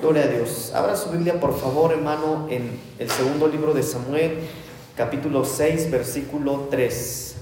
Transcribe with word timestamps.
Gloria 0.00 0.24
a 0.24 0.28
Dios. 0.28 0.72
Abra 0.74 0.96
su 0.96 1.10
Biblia, 1.10 1.38
por 1.38 1.54
favor, 1.54 1.92
hermano, 1.92 2.46
en 2.48 2.80
el 2.98 3.10
segundo 3.10 3.46
libro 3.46 3.74
de 3.74 3.82
Samuel, 3.82 4.38
capítulo 4.96 5.44
6, 5.44 5.90
versículo 5.90 6.68
3. 6.70 7.34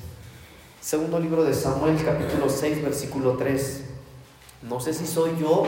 Segundo 0.81 1.21
libro 1.21 1.45
de 1.45 1.55
Samuel, 1.55 1.97
capítulo 2.05 2.49
6, 2.49 2.83
versículo 2.83 3.37
3. 3.37 3.85
No 4.69 4.81
sé 4.81 4.93
si 4.93 5.07
soy 5.07 5.37
yo 5.39 5.63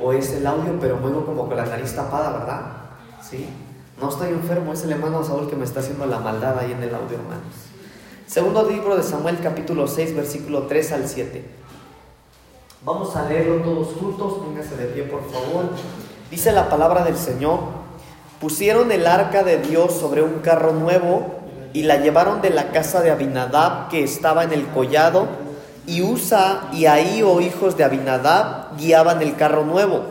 o 0.00 0.12
es 0.12 0.32
el 0.32 0.44
audio, 0.44 0.76
pero 0.80 0.96
muevo 0.96 1.24
como 1.24 1.46
con 1.46 1.56
la 1.56 1.66
nariz 1.66 1.94
tapada, 1.94 2.32
¿verdad? 2.32 2.62
Sí. 3.22 3.46
No 4.00 4.08
estoy 4.08 4.30
enfermo, 4.30 4.72
es 4.72 4.82
el 4.82 4.90
hermano 4.90 5.22
Saúl 5.22 5.48
que 5.48 5.54
me 5.54 5.64
está 5.64 5.78
haciendo 5.78 6.04
la 6.06 6.18
maldad 6.18 6.58
ahí 6.58 6.72
en 6.72 6.82
el 6.82 6.92
audio, 6.92 7.16
hermanos. 7.16 7.54
Segundo 8.26 8.68
libro 8.68 8.96
de 8.96 9.04
Samuel, 9.04 9.38
capítulo 9.40 9.86
6, 9.86 10.16
versículo 10.16 10.62
3 10.62 10.92
al 10.92 11.08
7. 11.08 11.44
Vamos 12.84 13.14
a 13.14 13.28
leerlo 13.28 13.62
todos 13.62 13.94
juntos, 13.94 14.32
póngase 14.44 14.76
de 14.76 14.86
pie, 14.86 15.04
por 15.04 15.22
favor. 15.30 15.70
Dice 16.30 16.52
la 16.52 16.68
palabra 16.68 17.04
del 17.04 17.16
Señor, 17.16 17.60
pusieron 18.40 18.90
el 18.92 19.06
arca 19.06 19.42
de 19.42 19.58
Dios 19.58 19.92
sobre 19.92 20.22
un 20.22 20.40
carro 20.40 20.72
nuevo 20.72 21.34
y 21.74 21.82
la 21.82 21.96
llevaron 21.96 22.40
de 22.40 22.50
la 22.50 22.70
casa 22.70 23.02
de 23.02 23.10
Abinadab 23.10 23.88
que 23.88 24.02
estaba 24.02 24.44
en 24.44 24.52
el 24.52 24.66
collado, 24.68 25.26
y 25.86 26.00
Usa 26.00 26.68
y 26.72 26.86
Ahí, 26.86 27.22
o 27.22 27.40
hijos 27.42 27.76
de 27.76 27.84
Abinadab, 27.84 28.76
guiaban 28.78 29.20
el 29.20 29.36
carro 29.36 29.64
nuevo. 29.64 30.04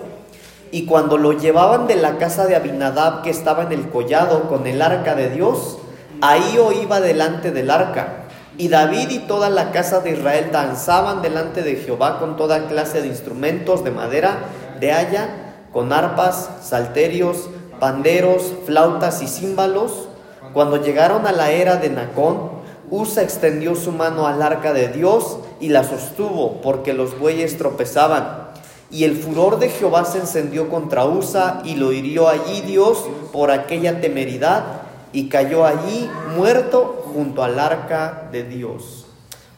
Y 0.71 0.85
cuando 0.85 1.18
lo 1.18 1.34
llevaban 1.34 1.88
de 1.88 1.95
la 1.95 2.18
casa 2.18 2.45
de 2.45 2.55
Abinadab 2.55 3.23
que 3.23 3.32
estaba 3.32 3.63
en 3.63 3.71
el 3.71 3.90
collado 3.90 4.49
con 4.49 4.68
el 4.68 4.82
arca 4.82 5.16
de 5.16 5.30
Dios, 5.30 5.80
Ahí 6.21 6.57
o 6.57 6.71
iba 6.71 7.02
delante 7.02 7.52
del 7.52 7.71
arca. 7.71 8.26
Y 8.57 8.68
David 8.68 9.09
y 9.09 9.20
toda 9.20 9.49
la 9.49 9.71
casa 9.71 9.99
de 10.02 10.12
Israel 10.12 10.49
danzaban 10.52 11.21
delante 11.21 11.63
de 11.63 11.76
Jehová 11.77 12.20
con 12.20 12.38
toda 12.38 12.68
clase 12.68 13.02
de 13.02 13.07
instrumentos 13.07 13.84
de 13.84 13.91
madera, 13.91 14.38
de 14.80 14.91
haya, 14.91 15.52
con 15.73 15.91
arpas, 15.91 16.50
salterios, 16.62 17.50
panderos, 17.80 18.54
flautas 18.66 19.22
y 19.22 19.27
címbalos. 19.27 20.07
Cuando 20.54 20.77
llegaron 20.77 21.26
a 21.26 21.32
la 21.32 21.52
era 21.52 21.77
de 21.77 21.90
Nacón, 21.90 22.63
Usa 22.90 23.24
extendió 23.24 23.76
su 23.76 23.91
mano 23.91 24.27
al 24.27 24.41
arca 24.41 24.71
de 24.71 24.88
Dios 24.88 25.40
y 25.60 25.70
la 25.70 25.84
sostuvo, 25.84 26.62
porque 26.62 26.93
los 26.93 27.18
bueyes 27.18 27.57
tropezaban. 27.57 28.52
Y 28.91 29.05
el 29.05 29.18
furor 29.18 29.57
de 29.57 29.70
Jehová 29.70 30.05
se 30.05 30.20
encendió 30.20 30.70
contra 30.70 31.05
Usa 31.05 31.62
y 31.65 31.76
lo 31.76 31.91
hirió 31.91 32.30
allí 32.30 32.62
Dios 32.62 33.04
por 33.32 33.49
aquella 33.49 33.99
temeridad 33.99 34.84
y 35.12 35.30
cayó 35.30 35.65
allí 35.65 36.08
muerto 36.35 37.04
junto 37.13 37.43
al 37.43 37.60
arca 37.60 38.30
de 38.32 38.43
Dios. 38.43 39.08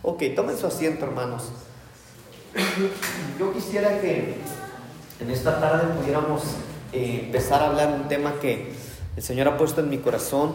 Ok, 0.01 0.23
tomen 0.33 0.57
su 0.57 0.67
asiento, 0.67 1.03
hermanos. 1.03 1.43
Yo 3.37 3.51
quisiera 3.51 3.99
que 3.99 4.35
en 5.19 5.29
esta 5.29 5.59
tarde 5.59 5.93
pudiéramos 5.99 6.43
eh, 6.91 7.21
empezar 7.25 7.61
a 7.61 7.67
hablar 7.67 7.93
un 7.93 8.07
tema 8.07 8.39
que 8.39 8.73
el 9.15 9.23
Señor 9.23 9.47
ha 9.47 9.57
puesto 9.57 9.81
en 9.81 9.89
mi 9.89 9.99
corazón, 9.99 10.53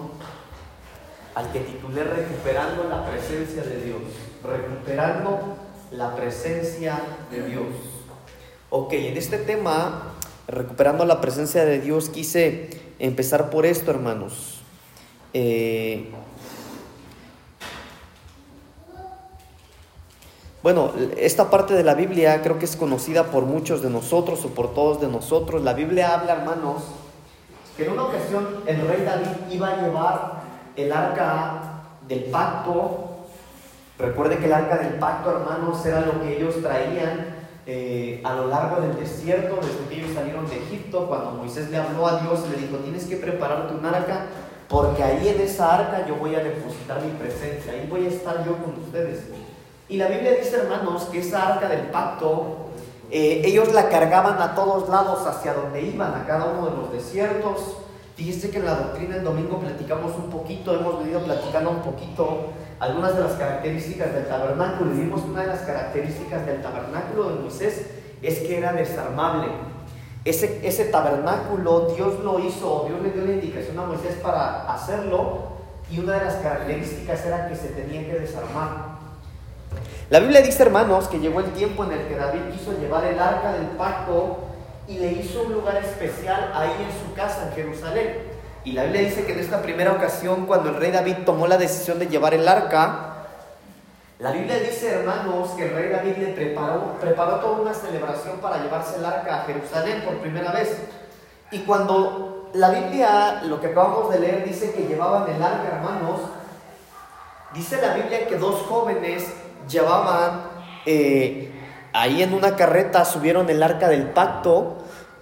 al 1.34 1.50
que 1.52 1.60
titulé 1.60 2.04
Recuperando 2.04 2.84
la 2.84 3.06
presencia 3.06 3.62
de 3.62 3.82
Dios. 3.82 4.02
Recuperando 4.42 5.56
la 5.92 6.14
presencia 6.14 7.00
de 7.30 7.42
Dios. 7.42 7.66
Ok, 8.68 8.92
en 8.92 9.16
este 9.16 9.38
tema, 9.38 10.12
recuperando 10.46 11.04
la 11.04 11.20
presencia 11.20 11.64
de 11.64 11.80
Dios, 11.80 12.10
quise 12.10 12.68
empezar 12.98 13.50
por 13.50 13.64
esto, 13.64 13.90
hermanos. 13.90 14.60
Eh, 15.32 16.10
Bueno, 20.62 20.92
esta 21.16 21.48
parte 21.48 21.72
de 21.72 21.82
la 21.82 21.94
Biblia 21.94 22.42
creo 22.42 22.58
que 22.58 22.66
es 22.66 22.76
conocida 22.76 23.24
por 23.24 23.44
muchos 23.44 23.80
de 23.80 23.88
nosotros 23.88 24.44
o 24.44 24.48
por 24.48 24.74
todos 24.74 25.00
de 25.00 25.08
nosotros. 25.08 25.62
La 25.62 25.72
Biblia 25.72 26.12
habla, 26.12 26.34
hermanos, 26.34 26.82
que 27.78 27.86
en 27.86 27.92
una 27.92 28.04
ocasión 28.04 28.46
el 28.66 28.86
rey 28.86 29.02
David 29.06 29.54
iba 29.54 29.68
a 29.68 29.76
llevar 29.80 30.42
el 30.76 30.92
arca 30.92 31.62
del 32.06 32.24
pacto. 32.24 33.08
Recuerde 33.98 34.36
que 34.36 34.44
el 34.44 34.52
arca 34.52 34.76
del 34.76 34.98
pacto, 34.98 35.30
hermanos, 35.30 35.84
era 35.86 36.02
lo 36.02 36.20
que 36.20 36.36
ellos 36.36 36.56
traían 36.60 37.36
eh, 37.64 38.20
a 38.22 38.34
lo 38.34 38.48
largo 38.48 38.82
del 38.82 38.96
desierto, 38.96 39.56
desde 39.62 39.88
que 39.88 40.02
ellos 40.02 40.14
salieron 40.14 40.46
de 40.46 40.58
Egipto. 40.58 41.06
Cuando 41.06 41.30
Moisés 41.30 41.70
le 41.70 41.78
habló 41.78 42.06
a 42.06 42.20
Dios, 42.20 42.40
le 42.50 42.58
dijo, 42.58 42.76
tienes 42.76 43.06
que 43.06 43.16
prepararte 43.16 43.72
un 43.72 43.86
arca, 43.86 44.26
porque 44.68 45.02
ahí 45.02 45.26
en 45.26 45.40
esa 45.40 45.74
arca 45.74 46.06
yo 46.06 46.16
voy 46.16 46.34
a 46.34 46.44
depositar 46.44 47.00
mi 47.00 47.12
presencia, 47.12 47.72
ahí 47.72 47.86
voy 47.88 48.04
a 48.04 48.08
estar 48.10 48.44
yo 48.44 48.58
con 48.58 48.74
ustedes. 48.84 49.39
Y 49.90 49.96
la 49.96 50.06
Biblia 50.06 50.36
dice, 50.40 50.54
hermanos, 50.54 51.08
que 51.10 51.18
esa 51.18 51.54
arca 51.54 51.68
del 51.68 51.88
pacto, 51.88 52.68
eh, 53.10 53.42
ellos 53.44 53.72
la 53.72 53.88
cargaban 53.88 54.40
a 54.40 54.54
todos 54.54 54.88
lados 54.88 55.26
hacia 55.26 55.52
donde 55.52 55.82
iban, 55.82 56.14
a 56.14 56.24
cada 56.28 56.44
uno 56.44 56.70
de 56.70 56.76
los 56.76 56.92
desiertos. 56.92 57.76
Fíjese 58.14 58.50
que 58.50 58.58
en 58.58 58.66
la 58.66 58.76
doctrina 58.76 59.16
del 59.16 59.24
domingo 59.24 59.58
platicamos 59.58 60.14
un 60.14 60.30
poquito, 60.30 60.76
hemos 60.76 61.00
venido 61.00 61.18
platicando 61.24 61.70
un 61.70 61.82
poquito 61.82 62.52
algunas 62.78 63.16
de 63.16 63.22
las 63.22 63.32
características 63.32 64.14
del 64.14 64.28
tabernáculo. 64.28 64.94
Y 64.94 64.98
vimos 64.98 65.22
que 65.22 65.30
una 65.30 65.40
de 65.42 65.48
las 65.48 65.62
características 65.62 66.46
del 66.46 66.62
tabernáculo 66.62 67.30
de 67.30 67.40
Moisés 67.40 67.86
es 68.22 68.38
que 68.38 68.58
era 68.58 68.72
desarmable. 68.72 69.48
Ese, 70.24 70.60
ese 70.62 70.84
tabernáculo 70.84 71.94
Dios 71.96 72.20
lo 72.20 72.38
hizo, 72.38 72.84
Dios 72.86 73.02
le 73.02 73.10
dio 73.10 73.24
la 73.24 73.32
indicación 73.32 73.76
a 73.76 73.86
Moisés 73.86 74.14
para 74.22 74.72
hacerlo 74.72 75.50
y 75.90 75.98
una 75.98 76.20
de 76.20 76.26
las 76.26 76.34
características 76.36 77.26
era 77.26 77.48
que 77.48 77.56
se 77.56 77.70
tenía 77.70 78.06
que 78.06 78.20
desarmar. 78.20 78.89
La 80.10 80.18
Biblia 80.18 80.42
dice, 80.42 80.64
hermanos, 80.64 81.06
que 81.06 81.20
llegó 81.20 81.38
el 81.38 81.52
tiempo 81.52 81.84
en 81.84 81.92
el 81.92 82.08
que 82.08 82.16
David 82.16 82.40
quiso 82.52 82.76
llevar 82.76 83.04
el 83.04 83.16
arca 83.16 83.52
del 83.52 83.66
pacto 83.78 84.40
y 84.88 84.98
le 84.98 85.12
hizo 85.12 85.44
un 85.44 85.52
lugar 85.52 85.76
especial 85.76 86.50
ahí 86.52 86.72
en 86.84 86.90
su 86.90 87.14
casa, 87.14 87.46
en 87.46 87.52
Jerusalén. 87.52 88.18
Y 88.64 88.72
la 88.72 88.82
Biblia 88.82 89.02
dice 89.02 89.24
que 89.24 89.34
en 89.34 89.38
esta 89.38 89.62
primera 89.62 89.92
ocasión, 89.92 90.46
cuando 90.46 90.70
el 90.70 90.74
rey 90.74 90.90
David 90.90 91.18
tomó 91.24 91.46
la 91.46 91.56
decisión 91.56 92.00
de 92.00 92.08
llevar 92.08 92.34
el 92.34 92.48
arca, 92.48 93.28
la 94.18 94.32
Biblia 94.32 94.58
dice, 94.58 94.94
hermanos, 94.94 95.50
que 95.50 95.68
el 95.68 95.74
rey 95.76 95.90
David 95.90 96.16
le 96.16 96.32
preparó, 96.32 96.96
preparó 97.00 97.36
toda 97.36 97.60
una 97.60 97.72
celebración 97.72 98.38
para 98.40 98.60
llevarse 98.64 98.96
el 98.96 99.04
arca 99.04 99.42
a 99.42 99.44
Jerusalén 99.44 100.02
por 100.04 100.16
primera 100.16 100.50
vez. 100.50 100.76
Y 101.52 101.60
cuando 101.60 102.50
la 102.54 102.70
Biblia, 102.70 103.42
lo 103.44 103.60
que 103.60 103.68
acabamos 103.68 104.10
de 104.10 104.18
leer, 104.18 104.44
dice 104.44 104.72
que 104.72 104.88
llevaban 104.88 105.30
el 105.30 105.40
arca, 105.40 105.68
hermanos, 105.68 106.22
dice 107.54 107.80
la 107.80 107.94
Biblia 107.94 108.26
que 108.26 108.36
dos 108.38 108.62
jóvenes 108.62 109.32
llevaban 109.68 110.42
eh, 110.86 111.50
ahí 111.92 112.22
en 112.22 112.34
una 112.34 112.56
carreta, 112.56 113.04
subieron 113.04 113.50
el 113.50 113.62
arca 113.62 113.88
del 113.88 114.10
pacto 114.10 114.78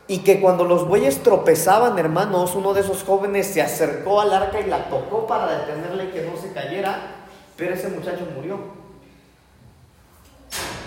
y 0.06 0.18
que 0.18 0.40
cuando 0.40 0.64
los 0.64 0.88
bueyes 0.88 1.22
tropezaban, 1.22 1.98
hermanos, 1.98 2.54
uno 2.54 2.72
de 2.72 2.80
esos 2.80 3.04
jóvenes 3.04 3.46
se 3.46 3.60
acercó 3.60 4.20
al 4.20 4.32
arca 4.32 4.60
y 4.60 4.64
la 4.68 4.88
tocó 4.88 5.26
para 5.26 5.58
detenerle 5.58 6.10
que 6.10 6.22
no 6.22 6.40
se 6.40 6.52
cayera, 6.52 6.98
pero 7.56 7.74
ese 7.74 7.88
muchacho 7.88 8.26
murió. 8.34 8.58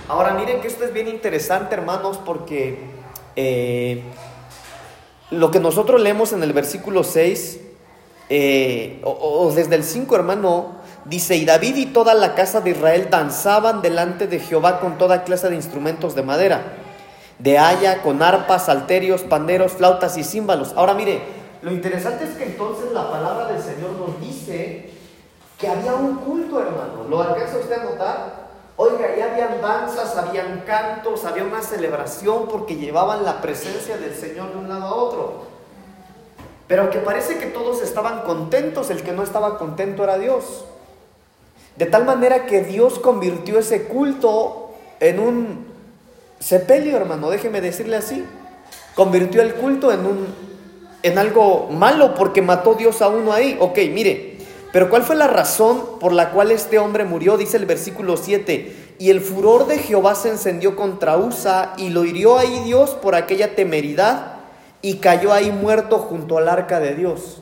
Ahora 0.07 0.33
miren 0.33 0.59
que 0.59 0.67
esto 0.67 0.83
es 0.83 0.93
bien 0.93 1.07
interesante, 1.07 1.75
hermanos, 1.75 2.19
porque 2.25 2.79
eh, 3.35 4.01
lo 5.29 5.51
que 5.51 5.59
nosotros 5.59 6.01
leemos 6.01 6.33
en 6.33 6.41
el 6.41 6.51
versículo 6.51 7.03
6, 7.03 7.59
eh, 8.29 9.01
o 9.03 9.51
desde 9.53 9.75
el 9.75 9.83
5, 9.83 10.15
hermano, 10.15 10.80
Dice, 11.05 11.35
y 11.35 11.45
David 11.45 11.75
y 11.77 11.85
toda 11.87 12.13
la 12.13 12.35
casa 12.35 12.61
de 12.61 12.71
Israel 12.71 13.07
danzaban 13.09 13.81
delante 13.81 14.27
de 14.27 14.39
Jehová 14.39 14.79
con 14.79 14.97
toda 14.97 15.23
clase 15.23 15.49
de 15.49 15.55
instrumentos 15.55 16.13
de 16.13 16.21
madera, 16.21 16.61
de 17.39 17.57
haya, 17.57 18.03
con 18.03 18.21
arpas, 18.21 18.65
salterios, 18.65 19.21
panderos, 19.21 19.71
flautas 19.71 20.15
y 20.17 20.23
címbalos. 20.23 20.73
Ahora 20.75 20.93
mire, 20.93 21.21
lo 21.63 21.71
interesante 21.71 22.25
es 22.25 22.31
que 22.31 22.43
entonces 22.43 22.91
la 22.91 23.09
palabra 23.09 23.47
del 23.51 23.61
Señor 23.61 23.91
nos 23.91 24.21
dice 24.21 24.91
que 25.57 25.67
había 25.67 25.93
un 25.93 26.17
culto, 26.17 26.59
hermano. 26.59 27.05
¿Lo 27.09 27.21
alcanza 27.21 27.57
usted 27.57 27.79
a 27.79 27.83
notar? 27.83 28.41
Oiga, 28.77 29.15
ya 29.15 29.31
habían 29.31 29.61
danzas, 29.61 30.17
habían 30.17 30.61
cantos, 30.65 31.25
había 31.25 31.43
una 31.43 31.61
celebración 31.61 32.47
porque 32.47 32.75
llevaban 32.75 33.23
la 33.23 33.41
presencia 33.41 33.97
del 33.97 34.15
Señor 34.15 34.51
de 34.51 34.57
un 34.57 34.69
lado 34.69 34.85
a 34.85 34.93
otro. 34.95 35.43
Pero 36.67 36.89
que 36.89 36.99
parece 36.99 37.37
que 37.37 37.47
todos 37.47 37.81
estaban 37.81 38.21
contentos, 38.21 38.89
el 38.89 39.03
que 39.03 39.11
no 39.11 39.23
estaba 39.23 39.57
contento 39.57 40.03
era 40.03 40.17
Dios. 40.17 40.65
De 41.81 41.87
tal 41.87 42.05
manera 42.05 42.45
que 42.45 42.61
Dios 42.61 42.99
convirtió 42.99 43.57
ese 43.57 43.85
culto 43.85 44.69
en 44.99 45.19
un 45.19 45.65
sepelio, 46.37 46.95
hermano, 46.95 47.31
déjeme 47.31 47.59
decirle 47.59 47.95
así. 47.95 48.23
Convirtió 48.93 49.41
el 49.41 49.55
culto 49.55 49.91
en 49.91 50.05
un 50.05 50.27
en 51.01 51.17
algo 51.17 51.69
malo 51.71 52.13
porque 52.13 52.43
mató 52.43 52.75
Dios 52.75 53.01
a 53.01 53.07
uno 53.07 53.33
ahí. 53.33 53.57
Ok, 53.59 53.79
mire, 53.91 54.37
pero 54.71 54.91
¿cuál 54.91 55.01
fue 55.01 55.15
la 55.15 55.25
razón 55.25 55.97
por 55.99 56.13
la 56.13 56.29
cual 56.29 56.51
este 56.51 56.77
hombre 56.77 57.03
murió? 57.03 57.35
Dice 57.35 57.57
el 57.57 57.65
versículo 57.65 58.15
7. 58.15 58.95
Y 58.99 59.09
el 59.09 59.19
furor 59.19 59.65
de 59.65 59.79
Jehová 59.79 60.13
se 60.13 60.29
encendió 60.29 60.75
contra 60.75 61.17
Usa 61.17 61.73
y 61.77 61.89
lo 61.89 62.05
hirió 62.05 62.37
ahí 62.37 62.61
Dios 62.63 62.91
por 62.91 63.15
aquella 63.15 63.55
temeridad 63.55 64.33
y 64.83 64.97
cayó 64.97 65.33
ahí 65.33 65.51
muerto 65.51 65.97
junto 65.97 66.37
al 66.37 66.47
arca 66.47 66.79
de 66.79 66.93
Dios. 66.93 67.41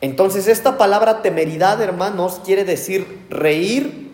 Entonces 0.00 0.48
esta 0.48 0.78
palabra 0.78 1.22
temeridad, 1.22 1.80
hermanos, 1.82 2.40
quiere 2.44 2.64
decir 2.64 3.26
reír, 3.28 4.10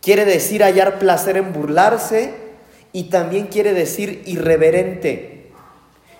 quiere 0.00 0.24
decir 0.24 0.62
hallar 0.62 0.98
placer 0.98 1.36
en 1.36 1.52
burlarse 1.52 2.34
y 2.92 3.04
también 3.04 3.48
quiere 3.48 3.72
decir 3.72 4.22
irreverente. 4.26 5.50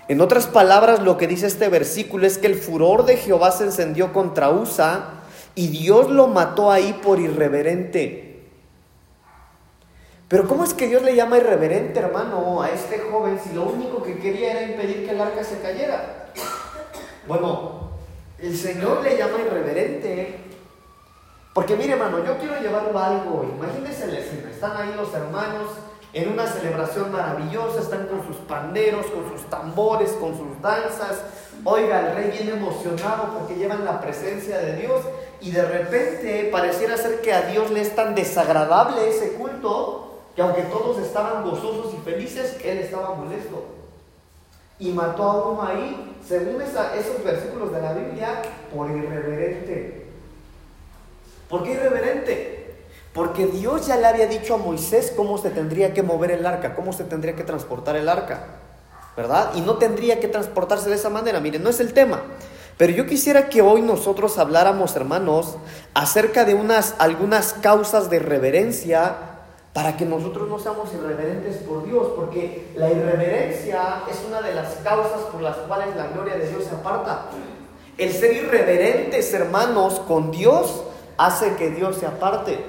En 0.08 0.20
otras 0.20 0.46
palabras, 0.48 1.00
lo 1.00 1.16
que 1.16 1.28
dice 1.28 1.46
este 1.46 1.68
versículo 1.68 2.26
es 2.26 2.38
que 2.38 2.48
el 2.48 2.56
furor 2.56 3.04
de 3.04 3.16
Jehová 3.16 3.52
se 3.52 3.64
encendió 3.64 4.12
contra 4.12 4.50
Usa 4.50 5.22
y 5.54 5.68
Dios 5.68 6.10
lo 6.10 6.26
mató 6.26 6.72
ahí 6.72 6.98
por 7.00 7.20
irreverente. 7.20 8.30
Pero 10.26 10.48
¿cómo 10.48 10.64
es 10.64 10.74
que 10.74 10.88
Dios 10.88 11.02
le 11.02 11.14
llama 11.14 11.38
irreverente, 11.38 12.00
hermano, 12.00 12.62
a 12.62 12.70
este 12.70 12.98
joven 12.98 13.38
si 13.42 13.54
lo 13.54 13.64
único 13.64 14.02
que 14.02 14.18
quería 14.18 14.52
era 14.52 14.62
impedir 14.62 15.04
que 15.04 15.12
el 15.12 15.20
arca 15.20 15.44
se 15.44 15.60
cayera? 15.60 16.32
Bueno, 17.26 17.89
el 18.42 18.56
Señor 18.56 19.02
le 19.02 19.16
llama 19.16 19.40
irreverente. 19.40 20.40
Porque 21.52 21.76
mire, 21.76 21.92
hermano, 21.92 22.24
yo 22.24 22.38
quiero 22.38 22.60
llevarlo 22.60 22.98
a 22.98 23.06
algo. 23.06 23.44
Imagínense 23.56 24.06
la 24.06 24.18
escena. 24.18 24.50
Están 24.50 24.76
ahí 24.76 24.94
los 24.96 25.12
hermanos 25.12 25.68
en 26.12 26.32
una 26.32 26.46
celebración 26.46 27.12
maravillosa, 27.12 27.80
están 27.80 28.06
con 28.06 28.26
sus 28.26 28.36
panderos, 28.36 29.06
con 29.06 29.30
sus 29.30 29.48
tambores, 29.48 30.12
con 30.12 30.36
sus 30.36 30.60
danzas. 30.60 31.22
Oiga, 31.64 32.00
el 32.00 32.16
rey 32.16 32.30
viene 32.30 32.52
emocionado 32.52 33.38
porque 33.38 33.54
llevan 33.56 33.84
la 33.84 34.00
presencia 34.00 34.58
de 34.58 34.76
Dios 34.76 35.02
y 35.40 35.50
de 35.50 35.62
repente 35.62 36.48
pareciera 36.50 36.96
ser 36.96 37.20
que 37.20 37.32
a 37.32 37.42
Dios 37.42 37.70
le 37.70 37.82
es 37.82 37.94
tan 37.94 38.14
desagradable 38.14 39.08
ese 39.08 39.34
culto 39.34 40.22
que 40.34 40.42
aunque 40.42 40.62
todos 40.62 40.98
estaban 40.98 41.44
gozosos 41.44 41.92
y 41.94 41.98
felices, 41.98 42.56
él 42.64 42.78
estaba 42.78 43.14
molesto. 43.14 43.79
Y 44.80 44.90
mató 44.90 45.22
a 45.22 45.48
uno 45.50 45.62
ahí, 45.62 46.16
según 46.26 46.60
esos 46.60 47.24
versículos 47.24 47.72
de 47.72 47.82
la 47.82 47.92
Biblia, 47.92 48.42
por 48.74 48.90
irreverente. 48.90 50.06
¿Por 51.48 51.62
qué 51.62 51.72
irreverente? 51.74 52.60
Porque 53.12 53.46
Dios 53.46 53.86
ya 53.86 53.96
le 53.96 54.06
había 54.06 54.26
dicho 54.26 54.54
a 54.54 54.58
Moisés 54.58 55.12
cómo 55.16 55.36
se 55.36 55.50
tendría 55.50 55.92
que 55.92 56.02
mover 56.02 56.30
el 56.30 56.46
arca, 56.46 56.74
cómo 56.74 56.92
se 56.92 57.04
tendría 57.04 57.34
que 57.34 57.42
transportar 57.42 57.96
el 57.96 58.08
arca, 58.08 58.44
¿verdad? 59.16 59.50
Y 59.54 59.60
no 59.60 59.76
tendría 59.76 60.20
que 60.20 60.28
transportarse 60.28 60.88
de 60.88 60.96
esa 60.96 61.10
manera, 61.10 61.40
miren, 61.40 61.62
no 61.62 61.70
es 61.70 61.80
el 61.80 61.92
tema. 61.92 62.22
Pero 62.78 62.92
yo 62.92 63.06
quisiera 63.06 63.50
que 63.50 63.60
hoy 63.60 63.82
nosotros 63.82 64.38
habláramos, 64.38 64.96
hermanos, 64.96 65.58
acerca 65.92 66.46
de 66.46 66.54
unas, 66.54 66.94
algunas 66.98 67.52
causas 67.52 68.08
de 68.08 68.20
reverencia 68.20 69.16
para 69.72 69.96
que 69.96 70.04
nosotros 70.04 70.48
no 70.48 70.58
seamos 70.58 70.92
irreverentes 70.92 71.58
por 71.58 71.84
Dios, 71.84 72.08
porque 72.16 72.72
la 72.74 72.90
irreverencia 72.90 74.02
es 74.10 74.18
una 74.26 74.42
de 74.42 74.54
las 74.54 74.74
causas 74.76 75.20
por 75.32 75.42
las 75.42 75.56
cuales 75.58 75.94
la 75.94 76.08
gloria 76.08 76.34
de 76.34 76.48
Dios 76.48 76.64
se 76.64 76.74
aparta. 76.74 77.26
El 77.96 78.12
ser 78.12 78.34
irreverentes, 78.34 79.32
hermanos, 79.32 80.00
con 80.00 80.30
Dios 80.30 80.82
hace 81.16 81.54
que 81.56 81.70
Dios 81.70 81.96
se 81.96 82.06
aparte. 82.06 82.64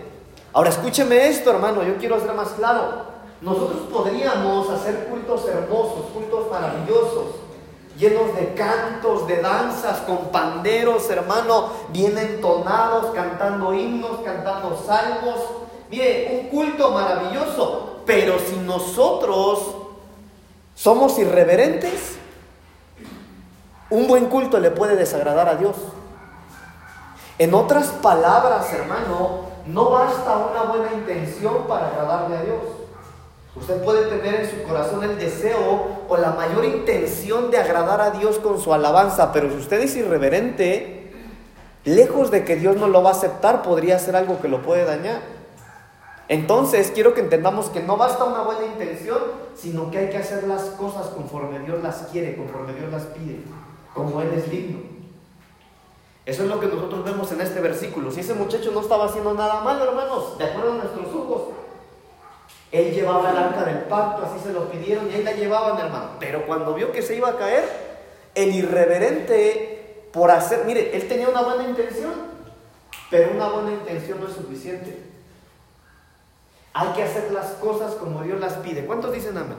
Ahora 0.54 0.70
escúcheme 0.70 1.28
esto, 1.28 1.50
hermano, 1.52 1.84
yo 1.84 1.96
quiero 1.98 2.20
ser 2.20 2.34
más 2.34 2.50
claro. 2.50 3.12
Nosotros 3.42 3.88
podríamos 3.92 4.70
hacer 4.70 5.08
cultos 5.08 5.48
hermosos, 5.48 6.06
cultos 6.14 6.52
maravillosos, 6.52 7.36
llenos 7.98 8.36
de 8.36 8.54
cantos, 8.54 9.26
de 9.26 9.42
danzas, 9.42 10.02
con 10.02 10.30
panderos, 10.32 11.10
hermano, 11.10 11.70
bien 11.90 12.18
entonados, 12.18 13.08
cantando 13.16 13.74
himnos, 13.74 14.20
cantando 14.24 14.78
salmos. 14.86 15.40
Mire, 15.92 16.40
un 16.40 16.48
culto 16.48 16.90
maravilloso, 16.92 17.98
pero 18.06 18.40
si 18.40 18.56
nosotros 18.56 19.76
somos 20.74 21.20
irreverentes, 21.20 22.16
un 23.90 24.08
buen 24.08 24.28
culto 24.28 24.58
le 24.58 24.72
puede 24.72 24.96
desagradar 24.96 25.50
a 25.50 25.56
Dios. 25.56 25.76
En 27.38 27.54
otras 27.54 27.88
palabras, 27.88 28.72
hermano, 28.72 29.48
no 29.68 29.90
basta 29.90 30.38
una 30.38 30.64
buena 30.72 30.94
intención 30.94 31.68
para 31.68 31.88
agradarle 31.88 32.38
a 32.38 32.44
Dios. 32.44 32.62
Usted 33.54 33.84
puede 33.84 34.08
tener 34.08 34.42
en 34.42 34.50
su 34.50 34.64
corazón 34.64 35.04
el 35.04 35.18
deseo 35.18 36.04
o 36.08 36.16
la 36.16 36.32
mayor 36.32 36.64
intención 36.64 37.52
de 37.52 37.58
agradar 37.58 38.00
a 38.00 38.12
Dios 38.12 38.40
con 38.40 38.62
su 38.62 38.74
alabanza, 38.74 39.34
pero 39.34 39.50
si 39.50 39.58
usted 39.58 39.82
es 39.82 39.98
irreverente, 39.98 41.12
lejos 41.84 42.32
de 42.32 42.46
que 42.46 42.56
Dios 42.56 42.78
no 42.78 42.88
lo 42.88 43.04
va 43.04 43.10
a 43.10 43.14
aceptar, 43.14 43.62
podría 43.62 44.00
ser 44.00 44.16
algo 44.16 44.40
que 44.40 44.48
lo 44.48 44.62
puede 44.62 44.86
dañar. 44.86 45.41
Entonces, 46.32 46.92
quiero 46.96 47.14
que 47.14 47.20
entendamos 47.20 47.66
que 47.66 47.82
no 47.82 47.98
basta 47.98 48.24
una 48.24 48.44
buena 48.44 48.66
intención, 48.66 49.20
sino 49.54 49.92
que 49.92 49.98
hay 49.98 50.10
que 50.10 50.16
hacer 50.16 50.46
las 50.46 50.62
cosas 50.62 51.08
conforme 51.08 51.60
Dios 51.60 51.84
las 51.84 52.04
quiere, 52.04 52.38
conforme 52.38 52.72
Dios 52.72 52.90
las 52.90 53.04
pide, 53.08 53.42
como 53.94 54.22
Él 54.22 54.30
es 54.34 54.50
digno. 54.50 54.80
Eso 56.26 56.44
es 56.44 56.50
lo 56.50 56.62
que 56.62 56.68
nosotros 56.68 57.04
vemos 57.04 57.30
en 57.34 57.42
este 57.42 57.60
versículo. 57.60 58.12
Si 58.12 58.22
ese 58.22 58.34
muchacho 58.34 58.72
no 58.72 58.80
estaba 58.80 59.08
haciendo 59.08 59.34
nada 59.34 59.60
malo, 59.60 59.84
hermanos, 59.84 60.38
de 60.38 60.46
acuerdo 60.46 60.72
a 60.72 60.76
nuestros 60.76 61.08
ojos, 61.14 61.42
él 62.72 62.94
llevaba 62.94 63.32
el 63.32 63.38
arca 63.38 63.66
del 63.66 63.80
pacto, 63.80 64.24
así 64.24 64.42
se 64.42 64.54
lo 64.54 64.72
pidieron 64.72 65.12
y 65.12 65.16
ahí 65.16 65.24
la 65.24 65.34
llevaban, 65.34 65.86
hermano. 65.86 66.12
Pero 66.18 66.48
cuando 66.48 66.74
vio 66.74 66.94
que 66.94 67.02
se 67.02 67.18
iba 67.18 67.28
a 67.28 67.38
caer, 67.38 67.66
el 68.36 68.56
irreverente, 68.56 70.08
por 70.14 70.32
hacer, 70.32 70.64
mire, 70.66 70.96
él 70.96 71.10
tenía 71.10 71.28
una 71.28 71.42
buena 71.42 71.68
intención, 71.68 72.14
pero 73.10 73.32
una 73.32 73.50
buena 73.50 73.74
intención 73.74 74.22
no 74.22 74.30
es 74.30 74.34
suficiente. 74.34 75.11
Hay 76.74 76.88
que 76.90 77.04
hacer 77.04 77.32
las 77.32 77.48
cosas 77.54 77.94
como 77.96 78.24
Dios 78.24 78.40
las 78.40 78.54
pide. 78.54 78.86
¿Cuántos 78.86 79.14
dicen 79.14 79.38
amén? 79.38 79.58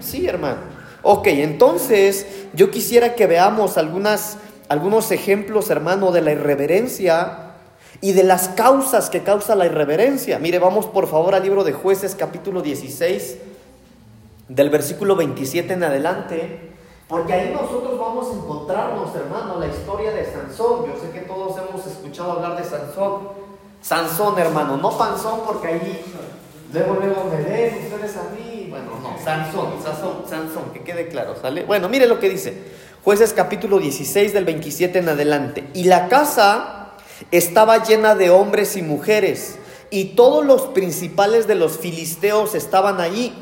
Sí, 0.00 0.26
hermano. 0.26 0.58
Ok, 1.02 1.26
entonces 1.28 2.26
yo 2.54 2.70
quisiera 2.70 3.14
que 3.14 3.26
veamos 3.26 3.76
algunas 3.76 4.38
algunos 4.72 5.10
ejemplos, 5.10 5.68
hermano, 5.68 6.12
de 6.12 6.22
la 6.22 6.32
irreverencia 6.32 7.52
y 8.00 8.12
de 8.12 8.22
las 8.22 8.48
causas 8.48 9.10
que 9.10 9.22
causa 9.22 9.54
la 9.54 9.66
irreverencia. 9.66 10.38
Mire, 10.38 10.58
vamos 10.58 10.86
por 10.86 11.06
favor 11.08 11.34
al 11.34 11.42
libro 11.42 11.62
de 11.62 11.74
jueces 11.74 12.14
capítulo 12.14 12.62
16, 12.62 13.36
del 14.48 14.70
versículo 14.70 15.14
27 15.14 15.74
en 15.74 15.84
adelante, 15.84 16.72
porque 17.06 17.34
ahí 17.34 17.52
nosotros 17.52 17.98
vamos 17.98 18.30
a 18.30 18.38
encontrarnos, 18.38 19.14
hermano, 19.14 19.60
la 19.60 19.66
historia 19.66 20.10
de 20.12 20.24
Sansón. 20.24 20.86
Yo 20.86 20.98
sé 20.98 21.10
que 21.12 21.26
todos 21.26 21.54
hemos 21.58 21.86
escuchado 21.86 22.32
hablar 22.32 22.56
de 22.56 22.64
Sansón. 22.64 23.41
Sansón, 23.82 24.38
hermano, 24.38 24.76
no 24.76 24.96
Panzón, 24.96 25.40
porque 25.44 25.66
ahí 25.68 26.04
luego, 26.72 26.94
luego 27.00 27.24
me 27.24 27.42
ven 27.42 27.74
ustedes 27.84 28.16
a 28.16 28.30
mí. 28.34 28.68
Bueno, 28.70 28.92
no, 29.02 29.16
Sansón, 29.22 29.82
Sansón, 29.82 30.22
Sansón, 30.28 30.72
que 30.72 30.80
quede 30.80 31.08
claro, 31.08 31.34
¿sale? 31.40 31.64
Bueno, 31.64 31.88
mire 31.88 32.06
lo 32.06 32.20
que 32.20 32.30
dice. 32.30 32.72
Jueces 33.04 33.32
capítulo 33.32 33.80
16 33.80 34.32
del 34.32 34.44
27 34.44 35.00
en 35.00 35.08
adelante. 35.08 35.68
Y 35.74 35.84
la 35.84 36.08
casa 36.08 36.92
estaba 37.32 37.82
llena 37.82 38.14
de 38.14 38.30
hombres 38.30 38.76
y 38.76 38.82
mujeres, 38.82 39.58
y 39.90 40.14
todos 40.14 40.46
los 40.46 40.62
principales 40.68 41.48
de 41.48 41.56
los 41.56 41.78
filisteos 41.78 42.54
estaban 42.54 43.00
allí. 43.00 43.34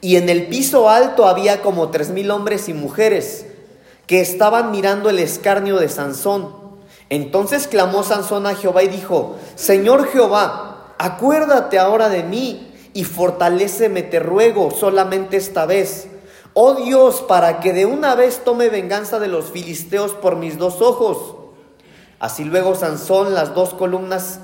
Y 0.00 0.16
en 0.16 0.28
el 0.28 0.46
piso 0.46 0.88
alto 0.88 1.26
había 1.26 1.60
como 1.60 1.90
tres 1.90 2.10
mil 2.10 2.30
hombres 2.30 2.68
y 2.68 2.74
mujeres 2.74 3.46
que 4.06 4.20
estaban 4.20 4.70
mirando 4.70 5.10
el 5.10 5.18
escarnio 5.18 5.78
de 5.78 5.88
Sansón. 5.88 6.67
Entonces 7.10 7.66
clamó 7.68 8.02
Sansón 8.02 8.46
a 8.46 8.54
Jehová 8.54 8.82
y 8.82 8.88
dijo, 8.88 9.36
Señor 9.54 10.08
Jehová, 10.08 10.94
acuérdate 10.98 11.78
ahora 11.78 12.08
de 12.08 12.22
mí 12.22 12.72
y 12.92 13.04
fortaléceme, 13.04 14.02
te 14.02 14.20
ruego, 14.20 14.70
solamente 14.70 15.36
esta 15.36 15.66
vez 15.66 16.08
Oh 16.60 16.74
Dios, 16.74 17.22
para 17.22 17.60
que 17.60 17.72
de 17.72 17.86
una 17.86 18.16
vez 18.16 18.42
tome 18.44 18.68
venganza 18.68 19.20
de 19.20 19.28
los 19.28 19.52
filisteos 19.52 20.10
por 20.14 20.34
mis 20.34 20.58
dos 20.58 20.82
ojos. 20.82 21.36
Así 22.18 22.42
luego 22.42 22.74
Sansón 22.74 23.32
las 23.32 23.54
dos 23.54 23.74
columnas, 23.74 24.40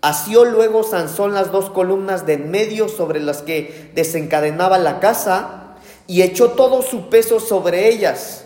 asió 0.00 0.44
luego 0.44 0.84
Sansón 0.84 1.34
las 1.34 1.50
dos 1.50 1.68
columnas 1.68 2.24
de 2.24 2.34
en 2.34 2.52
medio 2.52 2.88
sobre 2.88 3.18
las 3.18 3.42
que 3.42 3.90
desencadenaba 3.96 4.78
la 4.78 5.00
casa 5.00 5.74
y 6.06 6.22
echó 6.22 6.50
todo 6.50 6.82
su 6.82 7.08
peso 7.08 7.40
sobre 7.40 7.88
ellas, 7.88 8.44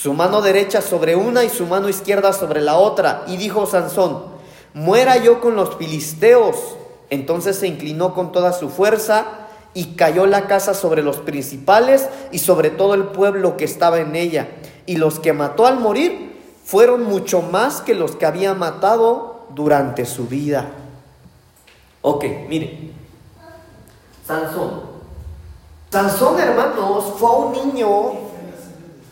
su 0.00 0.14
mano 0.14 0.42
derecha 0.42 0.80
sobre 0.80 1.16
una 1.16 1.42
y 1.42 1.48
su 1.48 1.66
mano 1.66 1.88
izquierda 1.88 2.32
sobre 2.32 2.60
la 2.60 2.76
otra. 2.76 3.24
Y 3.26 3.36
dijo 3.36 3.66
Sansón, 3.66 4.22
muera 4.72 5.16
yo 5.16 5.40
con 5.40 5.56
los 5.56 5.74
filisteos. 5.74 6.54
Entonces 7.10 7.56
se 7.56 7.66
inclinó 7.66 8.14
con 8.14 8.30
toda 8.30 8.52
su 8.52 8.68
fuerza 8.68 9.26
y 9.74 9.96
cayó 9.96 10.26
la 10.26 10.46
casa 10.46 10.72
sobre 10.72 11.02
los 11.02 11.16
principales 11.16 12.08
y 12.30 12.38
sobre 12.38 12.70
todo 12.70 12.94
el 12.94 13.06
pueblo 13.06 13.56
que 13.56 13.64
estaba 13.64 13.98
en 13.98 14.14
ella. 14.14 14.48
Y 14.86 14.98
los 14.98 15.18
que 15.18 15.32
mató 15.32 15.66
al 15.66 15.80
morir 15.80 16.38
fueron 16.64 17.02
mucho 17.02 17.42
más 17.42 17.80
que 17.80 17.94
los 17.94 18.14
que 18.14 18.26
había 18.26 18.54
matado 18.54 19.46
durante 19.50 20.06
su 20.06 20.28
vida. 20.28 20.68
Ok, 22.02 22.24
mire. 22.48 22.92
Sansón. 24.24 24.82
Sansón, 25.90 26.38
hermanos, 26.38 27.04
fue 27.18 27.30
un 27.30 27.52
niño 27.52 28.12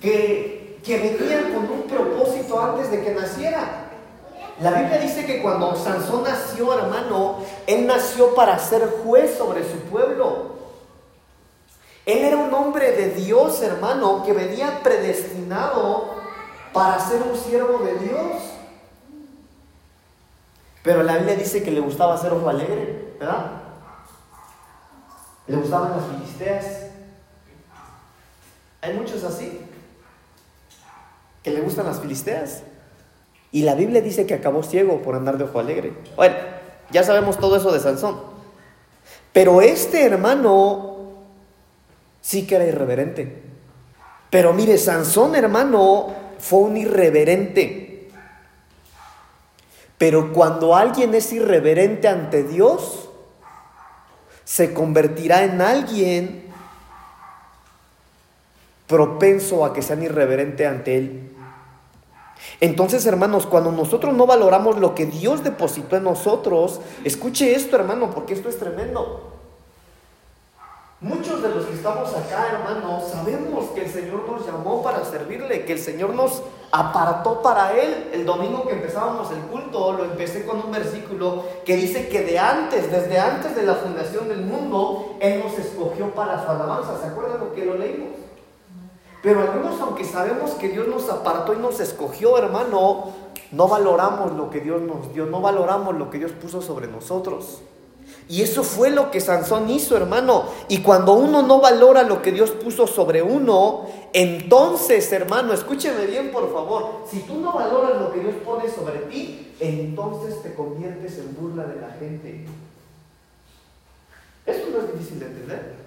que, 0.01 0.56
que 0.87 0.99
venía 0.99 1.53
con 1.53 1.69
un 1.69 1.83
propósito 1.83 2.61
antes 2.61 2.93
de 2.93 3.03
que 3.03 3.13
naciera. 3.13 3.89
La 4.61 4.71
Biblia 4.71 4.99
dice 4.99 5.27
que 5.27 5.43
cuando 5.43 5.75
Sansón 5.75 6.23
nació, 6.23 6.79
hermano, 6.79 7.39
él 7.67 7.87
nació 7.89 8.35
para 8.37 8.57
ser 8.59 8.89
juez 9.03 9.37
sobre 9.37 9.69
su 9.69 9.81
pueblo. 9.91 10.55
Él 12.07 12.19
era 12.19 12.37
un 12.37 12.55
hombre 12.55 12.93
de 12.93 13.11
Dios, 13.11 13.61
hermano, 13.63 14.23
que 14.25 14.33
venía 14.33 14.81
predestinado 14.85 16.15
para 16.73 17.01
ser 17.01 17.21
un 17.21 17.37
siervo 17.37 17.79
de 17.79 17.99
Dios. 17.99 18.43
Pero 20.85 21.03
la 21.03 21.17
Biblia 21.17 21.35
dice 21.35 21.65
que 21.65 21.73
le 21.73 21.81
gustaba 21.81 22.17
ser 22.17 22.33
ojo 22.33 22.49
alegre, 22.49 23.17
¿verdad? 23.19 23.51
Le 25.49 25.57
gustaban 25.57 25.97
las 25.97 26.07
filisteas. 26.07 26.87
Hay 28.81 28.95
muchos 28.95 29.25
así, 29.25 29.66
que 31.47 31.53
le 31.53 31.61
gustan 31.61 31.87
las 31.87 32.01
filisteas. 32.01 32.65
Y 33.53 33.63
la 33.63 33.77
Biblia 33.77 34.01
dice 34.01 34.27
que 34.27 34.35
acabó 34.35 34.65
ciego 34.65 35.01
por 35.01 35.15
andar 35.15 35.39
de 35.39 35.45
ojo 35.45 35.61
alegre. 35.61 35.93
Bueno, 36.17 36.35
ya 36.91 37.05
sabemos 37.05 37.39
todo 37.39 37.55
eso 37.55 37.71
de 37.71 37.79
Sansón. 37.79 38.21
Pero 39.33 39.63
este 39.63 40.05
hermano 40.05 40.97
sí 42.21 42.49
que 42.49 42.57
era 42.57 42.67
irreverente. 42.67 43.45
Pero 44.29 44.53
mire, 44.55 44.77
Sansón 44.77 45.37
hermano 45.37 46.09
fue 46.41 46.59
un 46.59 46.79
irreverente. 46.79 48.11
Pero 49.99 50.33
cuando 50.33 50.75
alguien 50.75 51.15
es 51.15 51.33
irreverente 51.33 52.09
ante 52.09 52.43
Dios, 52.43 53.09
se 54.43 54.75
convertirá 54.75 55.45
en 55.45 55.61
alguien 55.63 56.47
propenso 58.89 59.65
a 59.65 59.73
que 59.73 59.83
sean 59.83 60.03
irreverente 60.03 60.67
ante 60.67 60.99
Él. 60.99 61.36
Entonces, 62.61 63.05
hermanos, 63.07 63.47
cuando 63.47 63.71
nosotros 63.71 64.15
no 64.15 64.27
valoramos 64.27 64.79
lo 64.79 64.95
que 64.95 65.07
Dios 65.07 65.45
depositó 65.45 65.97
en 65.97 66.05
nosotros, 66.05 66.81
escuche 67.05 67.55
esto, 67.55 67.77
hermano, 67.77 68.11
porque 68.11 68.35
esto 68.35 68.49
es 68.49 68.59
tremendo. 68.59 69.33
Muchos 71.03 71.43
de 71.43 71.51
los 71.51 71.67
que 71.67 71.75
estamos 71.75 72.09
acá, 72.15 72.49
hermanos, 72.53 73.11
sabemos 73.13 73.67
que 73.75 73.85
el 73.85 73.91
Señor 73.91 74.27
nos 74.27 74.47
llamó 74.47 74.83
para 74.83 75.05
servirle, 75.05 75.67
que 75.67 75.75
el 75.75 75.79
Señor 75.79 76.15
nos 76.15 76.43
apartó 76.73 77.43
para 77.43 77.79
Él. 77.79 78.09
El 78.15 78.25
domingo 78.25 78.67
que 78.67 78.77
empezábamos 78.77 79.31
el 79.31 79.41
culto, 79.51 79.93
lo 79.93 80.05
empecé 80.05 80.47
con 80.47 80.57
un 80.65 80.73
versículo 80.73 81.45
que 81.67 81.77
dice 81.77 82.09
que 82.09 82.23
de 82.23 82.39
antes, 82.39 82.91
desde 82.91 83.19
antes 83.19 83.55
de 83.55 83.65
la 83.65 83.75
fundación 83.75 84.29
del 84.29 84.41
mundo, 84.41 85.19
Él 85.21 85.43
nos 85.45 85.59
escogió 85.59 86.15
para 86.15 86.43
su 86.43 86.51
alabanza. 86.51 86.99
¿Se 86.99 87.09
acuerdan 87.09 87.41
lo 87.41 87.53
que 87.53 87.67
lo 87.67 87.77
leímos? 87.77 88.26
Pero 89.27 89.41
algunos, 89.41 89.81
aunque 89.81 90.05
sabemos 90.05 90.53
que 90.53 90.69
Dios 90.69 90.87
nos 90.87 91.11
apartó 91.11 91.53
y 91.53 91.57
nos 91.57 91.81
escogió, 91.81 92.39
hermano, 92.39 93.07
no 93.51 93.67
valoramos 93.67 94.35
lo 94.35 94.51
que 94.51 94.61
Dios 94.61 94.81
nos 94.83 95.13
dio, 95.13 95.27
no 95.27 95.41
valoramos 95.41 95.97
lo 95.97 96.11
que 96.11 96.19
Dios 96.19 96.31
puso 96.31 96.63
sobre 96.63 96.87
nosotros. 96.87 97.61
Y 98.29 98.43
eso 98.43 98.63
fue 98.63 98.91
lo 98.91 99.11
que 99.11 99.21
Sansón 99.21 99.69
hizo, 99.69 99.97
hermano. 99.97 100.45
Y 100.69 100.81
cuando 100.81 101.15
uno 101.15 101.43
no 101.43 101.61
valora 101.61 102.05
lo 102.05 102.23
que 102.23 102.31
Dios 102.31 102.53
puso 102.53 102.87
sobre 102.87 103.21
uno, 103.21 103.87
entonces, 104.13 105.11
hermano, 105.11 105.53
escúcheme 105.53 106.07
bien, 106.07 106.31
por 106.31 106.53
favor. 106.53 107.03
Si 107.11 107.19
tú 107.23 107.41
no 107.41 107.53
valoras 107.53 108.01
lo 108.01 108.13
que 108.13 108.21
Dios 108.21 108.35
pone 108.45 108.71
sobre 108.71 109.01
ti, 109.11 109.55
entonces 109.59 110.41
te 110.41 110.55
conviertes 110.55 111.19
en 111.19 111.35
burla 111.35 111.65
de 111.65 111.81
la 111.81 111.91
gente. 111.99 112.47
Eso 114.47 114.67
no 114.71 114.79
es 114.87 114.93
difícil 114.93 115.19
de 115.19 115.27
entender. 115.27 115.86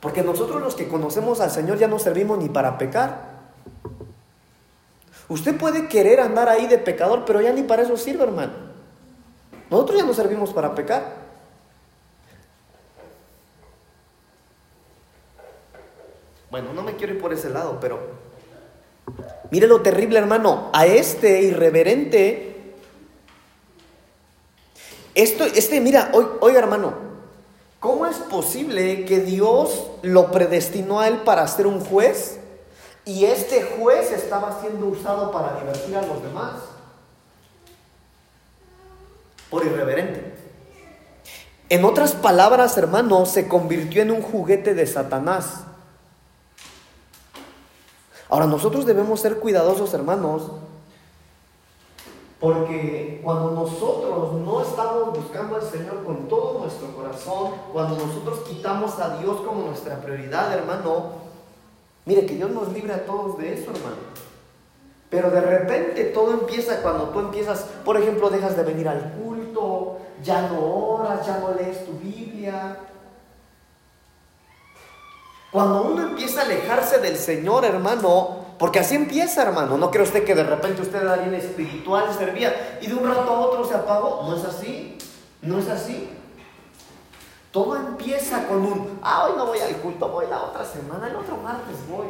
Porque 0.00 0.22
nosotros 0.22 0.62
los 0.62 0.74
que 0.74 0.88
conocemos 0.88 1.40
al 1.40 1.50
Señor 1.50 1.78
ya 1.78 1.88
no 1.88 1.98
servimos 1.98 2.38
ni 2.38 2.48
para 2.48 2.78
pecar. 2.78 3.38
Usted 5.28 5.56
puede 5.58 5.88
querer 5.88 6.20
andar 6.20 6.48
ahí 6.48 6.66
de 6.66 6.78
pecador, 6.78 7.24
pero 7.26 7.40
ya 7.40 7.52
ni 7.52 7.62
para 7.62 7.82
eso 7.82 7.96
sirve, 7.96 8.24
hermano. 8.24 8.52
Nosotros 9.70 9.98
ya 9.98 10.06
no 10.06 10.14
servimos 10.14 10.52
para 10.52 10.74
pecar. 10.74 11.28
Bueno, 16.50 16.72
no 16.72 16.82
me 16.82 16.96
quiero 16.96 17.12
ir 17.12 17.20
por 17.20 17.32
ese 17.32 17.50
lado, 17.50 17.78
pero 17.78 17.98
mire 19.50 19.66
lo 19.66 19.82
terrible, 19.82 20.18
hermano. 20.18 20.70
A 20.72 20.86
este 20.86 21.42
irreverente, 21.42 22.74
esto, 25.14 25.44
este, 25.44 25.80
mira, 25.80 26.10
oiga, 26.40 26.58
hermano, 26.58 27.07
¿Cómo 27.80 28.06
es 28.06 28.16
posible 28.16 29.04
que 29.04 29.20
Dios 29.20 29.86
lo 30.02 30.32
predestinó 30.32 31.00
a 31.00 31.08
él 31.08 31.18
para 31.18 31.46
ser 31.46 31.66
un 31.66 31.80
juez 31.80 32.40
y 33.04 33.24
este 33.24 33.62
juez 33.62 34.10
estaba 34.10 34.60
siendo 34.60 34.86
usado 34.86 35.30
para 35.30 35.60
divertir 35.60 35.96
a 35.96 36.02
los 36.02 36.22
demás? 36.22 36.54
Por 39.48 39.64
irreverente. 39.64 40.34
En 41.68 41.84
otras 41.84 42.12
palabras, 42.12 42.76
hermano, 42.78 43.26
se 43.26 43.46
convirtió 43.46 44.02
en 44.02 44.10
un 44.10 44.22
juguete 44.22 44.74
de 44.74 44.86
Satanás. 44.86 45.60
Ahora, 48.28 48.46
nosotros 48.46 48.86
debemos 48.86 49.20
ser 49.20 49.38
cuidadosos, 49.38 49.94
hermanos, 49.94 50.50
porque 52.40 53.20
cuando 53.24 53.50
nosotros 53.50 54.34
no 54.34 54.62
estamos 54.62 55.18
buscando 55.18 55.56
al 55.56 55.62
Señor 55.62 56.04
con 56.04 56.28
todo 56.28 56.60
nuestro 56.60 56.88
corazón, 56.94 57.52
cuando 57.72 57.96
nosotros 57.96 58.40
quitamos 58.48 58.98
a 59.00 59.18
Dios 59.18 59.40
como 59.40 59.64
nuestra 59.64 59.96
prioridad, 60.00 60.52
hermano, 60.52 61.06
mire 62.04 62.26
que 62.26 62.36
Dios 62.36 62.50
nos 62.50 62.72
libre 62.72 62.94
a 62.94 63.04
todos 63.04 63.38
de 63.38 63.54
eso, 63.54 63.72
hermano. 63.72 63.96
Pero 65.10 65.30
de 65.30 65.40
repente 65.40 66.04
todo 66.04 66.32
empieza 66.32 66.80
cuando 66.80 67.08
tú 67.08 67.18
empiezas, 67.18 67.66
por 67.84 67.96
ejemplo, 67.96 68.30
dejas 68.30 68.56
de 68.56 68.62
venir 68.62 68.88
al 68.88 69.14
culto, 69.14 69.96
ya 70.22 70.48
no 70.48 70.60
oras, 70.60 71.26
ya 71.26 71.38
no 71.38 71.54
lees 71.54 71.86
tu 71.86 71.92
Biblia. 71.92 72.76
Cuando 75.50 75.82
uno 75.82 76.08
empieza 76.08 76.42
a 76.42 76.44
alejarse 76.44 76.98
del 76.98 77.16
Señor, 77.16 77.64
hermano, 77.64 78.47
porque 78.58 78.80
así 78.80 78.96
empieza, 78.96 79.42
hermano. 79.42 79.78
No 79.78 79.90
cree 79.90 80.02
usted 80.02 80.24
que 80.24 80.34
de 80.34 80.44
repente 80.44 80.82
usted 80.82 81.02
era 81.02 81.14
alguien 81.14 81.34
espiritual, 81.34 82.12
servía 82.16 82.78
y 82.80 82.86
de 82.86 82.94
un 82.94 83.06
rato 83.06 83.30
a 83.30 83.40
otro 83.40 83.64
se 83.64 83.74
apagó. 83.74 84.28
No 84.28 84.36
es 84.36 84.44
así. 84.44 84.98
No 85.42 85.58
es 85.58 85.68
así. 85.68 86.10
Todo 87.52 87.76
empieza 87.76 88.46
con 88.46 88.58
un, 88.58 88.98
ah, 89.02 89.26
hoy 89.26 89.32
no 89.36 89.46
voy 89.46 89.58
al 89.58 89.76
culto, 89.76 90.08
voy 90.08 90.26
la 90.28 90.42
otra 90.42 90.64
semana, 90.64 91.08
el 91.08 91.16
otro 91.16 91.36
martes 91.38 91.76
voy. 91.88 92.06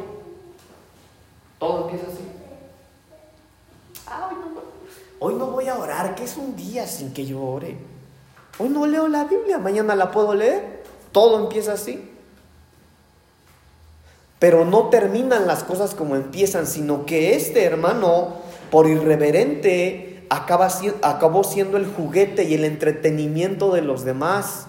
Todo 1.57 1.83
empieza 1.83 2.07
así. 2.07 2.27
Ah, 4.05 4.29
hoy 4.29 4.35
no, 4.35 4.61
hoy 5.19 5.35
no 5.35 5.45
voy 5.47 5.67
a 5.67 5.77
orar, 5.77 6.15
que 6.15 6.23
es 6.25 6.35
un 6.35 6.55
día 6.55 6.87
sin 6.87 7.13
que 7.13 7.25
yo 7.25 7.41
ore. 7.41 7.77
Hoy 8.57 8.69
no 8.69 8.85
leo 8.85 9.07
la 9.07 9.23
Biblia, 9.23 9.57
mañana 9.59 9.95
la 9.95 10.11
puedo 10.11 10.33
leer. 10.33 10.83
Todo 11.11 11.39
empieza 11.39 11.73
así. 11.73 12.08
Pero 14.39 14.65
no 14.65 14.89
terminan 14.89 15.47
las 15.47 15.63
cosas 15.63 15.93
como 15.93 16.15
empiezan, 16.15 16.65
sino 16.65 17.05
que 17.05 17.35
este 17.35 17.63
hermano, 17.65 18.37
por 18.71 18.87
irreverente, 18.87 20.23
acaba, 20.29 20.69
acabó 21.01 21.43
siendo 21.43 21.77
el 21.77 21.85
juguete 21.85 22.45
y 22.45 22.53
el 22.53 22.63
entretenimiento 22.63 23.73
de 23.73 23.81
los 23.81 24.05
demás. 24.05 24.67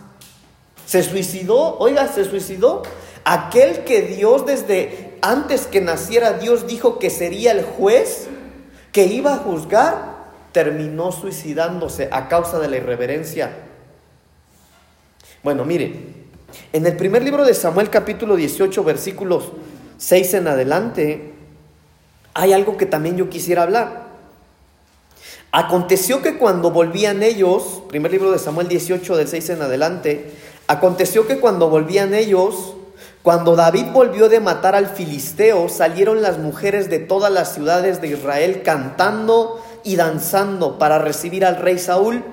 Se 0.87 1.05
suicidó, 1.05 1.79
oiga, 1.79 2.09
se 2.09 2.25
suicidó. 2.25 2.83
Aquel 3.25 3.85
que 3.85 4.03
Dios 4.03 4.45
desde 4.45 5.19
antes 5.23 5.67
que 5.67 5.81
naciera, 5.81 6.33
Dios 6.33 6.67
dijo 6.67 6.99
que 6.99 7.11
sería 7.11 7.53
el 7.53 7.63
juez, 7.63 8.27
que 8.93 9.05
iba 9.07 9.35
a 9.35 9.39
juzgar, 9.39 10.17
terminó 10.53 11.13
suicidándose 11.13 12.09
a 12.11 12.29
causa 12.29 12.59
de 12.59 12.69
la 12.69 12.79
irreverencia. 12.79 13.53
Bueno, 15.43 15.65
mire, 15.65 16.10
en 16.73 16.87
el 16.87 16.97
primer 16.97 17.23
libro 17.23 17.45
de 17.45 17.55
Samuel 17.55 17.91
capítulo 17.91 18.37
18 18.37 18.85
versículos 18.85 19.53
6 19.99 20.35
en 20.35 20.49
adelante, 20.49 21.35
hay 22.35 22.53
algo 22.53 22.77
que 22.77 22.87
también 22.87 23.17
yo 23.17 23.29
quisiera 23.29 23.63
hablar. 23.63 24.11
Aconteció 25.53 26.23
que 26.23 26.39
cuando 26.39 26.71
volvían 26.71 27.23
ellos, 27.23 27.83
primer 27.89 28.13
libro 28.13 28.31
de 28.31 28.39
Samuel 28.39 28.69
18 28.69 29.17
del 29.17 29.27
6 29.27 29.51
en 29.51 29.63
adelante, 29.63 30.31
aconteció 30.69 31.27
que 31.27 31.39
cuando 31.39 31.69
volvían 31.69 32.15
ellos, 32.15 32.75
cuando 33.23 33.57
David 33.57 33.87
volvió 33.93 34.29
de 34.29 34.41
matar 34.41 34.75
al 34.75 34.87
filisteo, 34.87 35.69
salieron 35.69 36.23
las 36.23 36.39
mujeres 36.39 36.89
de 36.89 37.01
todas 37.01 37.33
las 37.33 37.53
ciudades 37.53 38.01
de 38.01 38.09
Israel 38.09 38.63
cantando 38.65 39.61
y 39.83 39.97
danzando 39.97 40.79
para 40.79 40.99
recibir 40.99 41.45
al 41.45 41.57
rey 41.57 41.79
Saúl 41.79 42.25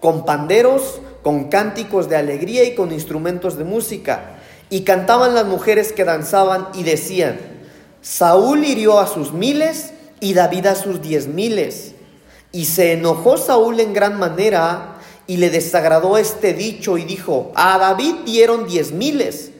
con 0.00 0.24
panderos, 0.24 1.00
con 1.22 1.44
cánticos 1.44 2.08
de 2.08 2.16
alegría 2.16 2.64
y 2.64 2.74
con 2.74 2.92
instrumentos 2.92 3.56
de 3.56 3.64
música. 3.64 4.38
Y 4.70 4.82
cantaban 4.82 5.34
las 5.34 5.46
mujeres 5.46 5.92
que 5.92 6.04
danzaban 6.04 6.68
y 6.74 6.82
decían, 6.82 7.38
Saúl 8.00 8.64
hirió 8.64 8.98
a 8.98 9.06
sus 9.06 9.32
miles 9.32 9.92
y 10.20 10.34
David 10.34 10.66
a 10.66 10.74
sus 10.74 11.00
diez 11.00 11.28
miles. 11.28 11.94
Y 12.50 12.66
se 12.66 12.92
enojó 12.92 13.36
Saúl 13.38 13.80
en 13.80 13.92
gran 13.92 14.18
manera 14.18 14.96
y 15.26 15.36
le 15.36 15.50
desagradó 15.50 16.18
este 16.18 16.52
dicho 16.52 16.98
y 16.98 17.04
dijo, 17.04 17.52
a 17.54 17.78
David 17.78 18.14
dieron 18.24 18.66
diez 18.66 18.92
miles 18.92 19.52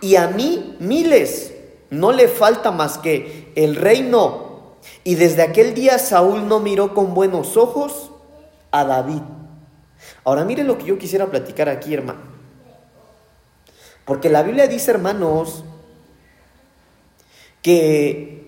y 0.00 0.16
a 0.16 0.28
mí 0.28 0.76
miles. 0.78 1.52
No 1.90 2.12
le 2.12 2.28
falta 2.28 2.70
más 2.70 2.98
que 2.98 3.52
el 3.54 3.74
reino. 3.74 4.76
Y 5.04 5.14
desde 5.14 5.42
aquel 5.42 5.74
día 5.74 5.98
Saúl 5.98 6.46
no 6.46 6.60
miró 6.60 6.94
con 6.94 7.14
buenos 7.14 7.56
ojos 7.56 8.10
a 8.70 8.84
David. 8.84 9.22
Ahora 10.24 10.44
mire 10.44 10.64
lo 10.64 10.78
que 10.78 10.86
yo 10.86 10.98
quisiera 10.98 11.26
platicar 11.26 11.68
aquí, 11.68 11.94
hermano. 11.94 12.20
Porque 14.04 14.28
la 14.28 14.42
Biblia 14.42 14.66
dice, 14.66 14.90
hermanos, 14.90 15.64
que, 17.62 18.46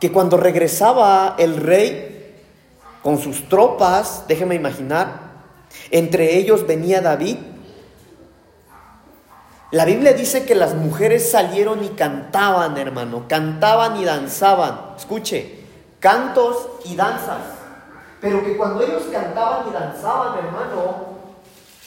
que 0.00 0.12
cuando 0.12 0.36
regresaba 0.36 1.36
el 1.38 1.56
rey 1.56 2.36
con 3.02 3.18
sus 3.18 3.48
tropas, 3.48 4.24
déjeme 4.26 4.54
imaginar, 4.54 5.20
entre 5.90 6.36
ellos 6.36 6.66
venía 6.66 7.00
David, 7.00 7.36
La 9.74 9.84
Biblia 9.84 10.12
dice 10.12 10.44
que 10.44 10.54
las 10.54 10.76
mujeres 10.76 11.32
salieron 11.32 11.82
y 11.82 11.88
cantaban, 11.88 12.76
hermano, 12.76 13.24
cantaban 13.26 13.96
y 14.00 14.04
danzaban. 14.04 14.94
Escuche, 14.96 15.64
cantos 15.98 16.68
y 16.84 16.94
danzas. 16.94 17.40
Pero 18.24 18.42
que 18.42 18.56
cuando 18.56 18.82
ellos 18.82 19.02
cantaban 19.12 19.68
y 19.68 19.72
danzaban, 19.72 20.38
hermano, 20.38 21.08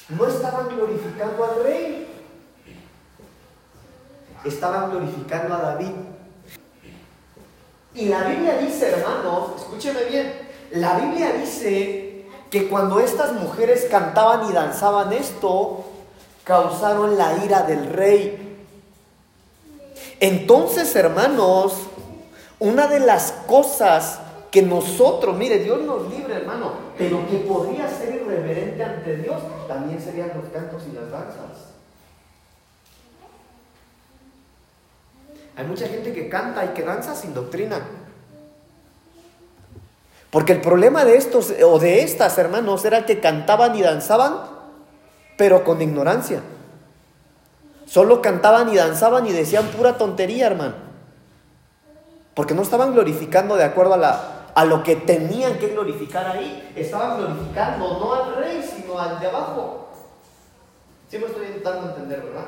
no 0.10 0.28
estaban 0.28 0.68
glorificando 0.70 1.44
al 1.44 1.64
rey. 1.64 2.08
Estaban 4.46 4.92
glorificando 4.92 5.56
a 5.56 5.58
David. 5.58 5.94
Y 7.96 8.06
la 8.06 8.22
Biblia 8.26 8.60
dice, 8.60 8.92
hermanos, 8.92 9.50
escúcheme 9.58 10.04
bien, 10.04 10.32
la 10.74 11.00
Biblia 11.00 11.34
dice 11.34 12.28
que 12.52 12.70
cuando 12.70 13.00
estas 13.00 13.34
mujeres 13.34 13.88
cantaban 13.90 14.48
y 14.48 14.54
danzaban 14.54 15.14
esto, 15.14 15.86
causaron 16.44 17.18
la 17.18 17.44
ira 17.44 17.64
del 17.64 17.92
rey. 17.92 18.60
Entonces, 20.20 20.96
hermanos, 20.96 21.74
una 22.60 22.86
de 22.86 23.00
las 23.00 23.32
cosas 23.48 24.20
que 24.52 24.62
nosotros, 24.62 25.36
mire, 25.36 25.60
Dios 25.60 25.82
nos 25.82 26.10
libre, 26.10 26.36
hermano, 26.36 26.72
pero 26.98 27.28
que 27.30 27.38
podría 27.38 27.88
ser 27.90 28.16
irreverente 28.16 28.84
ante 28.84 29.18
Dios, 29.18 29.42
también 29.68 30.02
serían 30.02 30.32
los 30.36 30.50
cantos 30.52 30.84
y 30.90 30.96
las 30.96 31.12
danzas. 31.12 31.68
Hay 35.58 35.66
mucha 35.66 35.88
gente 35.88 36.14
que 36.14 36.30
canta 36.30 36.64
y 36.66 36.70
que 36.70 36.84
danza 36.84 37.16
sin 37.16 37.34
doctrina. 37.34 37.82
Porque 40.30 40.54
el 40.54 40.62
problema 40.62 41.04
de 41.04 41.18
estos 41.18 41.54
o 41.64 41.80
de 41.80 42.04
estas 42.04 42.38
hermanos 42.38 42.86
era 42.86 43.06
que 43.06 43.20
cantaban 43.20 43.76
y 43.76 43.82
danzaban, 43.82 44.38
pero 45.36 45.64
con 45.64 45.82
ignorancia. 45.82 46.42
Solo 47.88 48.22
cantaban 48.22 48.70
y 48.72 48.76
danzaban 48.76 49.26
y 49.26 49.32
decían 49.32 49.66
pura 49.70 49.98
tontería, 49.98 50.48
hermano. 50.48 50.76
Porque 52.36 52.54
no 52.54 52.62
estaban 52.62 52.94
glorificando 52.94 53.56
de 53.56 53.64
acuerdo 53.64 53.96
a, 53.96 53.98
la, 53.98 54.37
a 54.58 54.66
lo 54.66 54.82
que 54.82 54.96
tenían 54.96 55.60
que 55.60 55.68
glorificar 55.68 56.26
ahí. 56.36 56.74
Estaban 56.76 57.20
glorificando 57.20 58.00
no 58.00 58.14
al 58.16 58.36
rey, 58.38 58.68
sino 58.68 58.98
al 58.98 59.20
de 59.20 59.28
abajo. 59.28 59.90
Sí 61.08 61.20
me 61.20 61.28
estoy 61.28 61.46
intentando 61.46 61.90
entender, 61.90 62.24
¿verdad? 62.24 62.46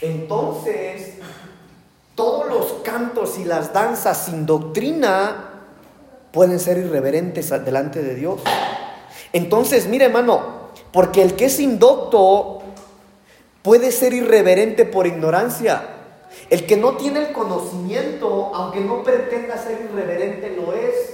Entonces, 0.00 1.18
todos 2.16 2.48
los 2.48 2.72
cantos 2.82 3.38
y 3.38 3.44
las 3.44 3.72
danzas 3.72 4.24
sin 4.24 4.46
doctrina 4.46 5.50
pueden 6.32 6.58
ser 6.58 6.78
irreverentes 6.78 7.50
delante 7.64 8.02
de 8.02 8.16
Dios. 8.16 8.40
Entonces, 9.32 9.86
mire 9.86 10.06
hermano, 10.06 10.70
porque 10.90 11.22
el 11.22 11.36
que 11.36 11.44
es 11.44 11.60
indocto 11.60 12.62
puede 13.62 13.92
ser 13.92 14.12
irreverente 14.12 14.86
por 14.86 15.06
ignorancia. 15.06 16.00
El 16.50 16.66
que 16.66 16.76
no 16.76 16.96
tiene 16.96 17.28
el 17.28 17.32
conocimiento, 17.32 18.52
aunque 18.54 18.80
no 18.80 19.02
pretenda 19.02 19.56
ser 19.56 19.80
irreverente, 19.82 20.50
lo 20.56 20.72
es. 20.74 21.11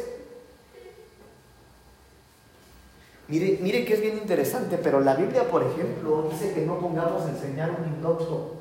Mire, 3.28 3.58
mire 3.60 3.84
que 3.84 3.94
es 3.94 4.00
bien 4.00 4.16
interesante, 4.16 4.78
pero 4.78 5.00
la 5.00 5.14
Biblia, 5.14 5.44
por 5.44 5.62
ejemplo, 5.62 6.28
dice 6.32 6.54
que 6.54 6.62
no 6.62 6.78
pongamos 6.78 7.26
a 7.26 7.28
enseñar 7.28 7.70
un 7.70 7.86
indocto. 7.86 8.54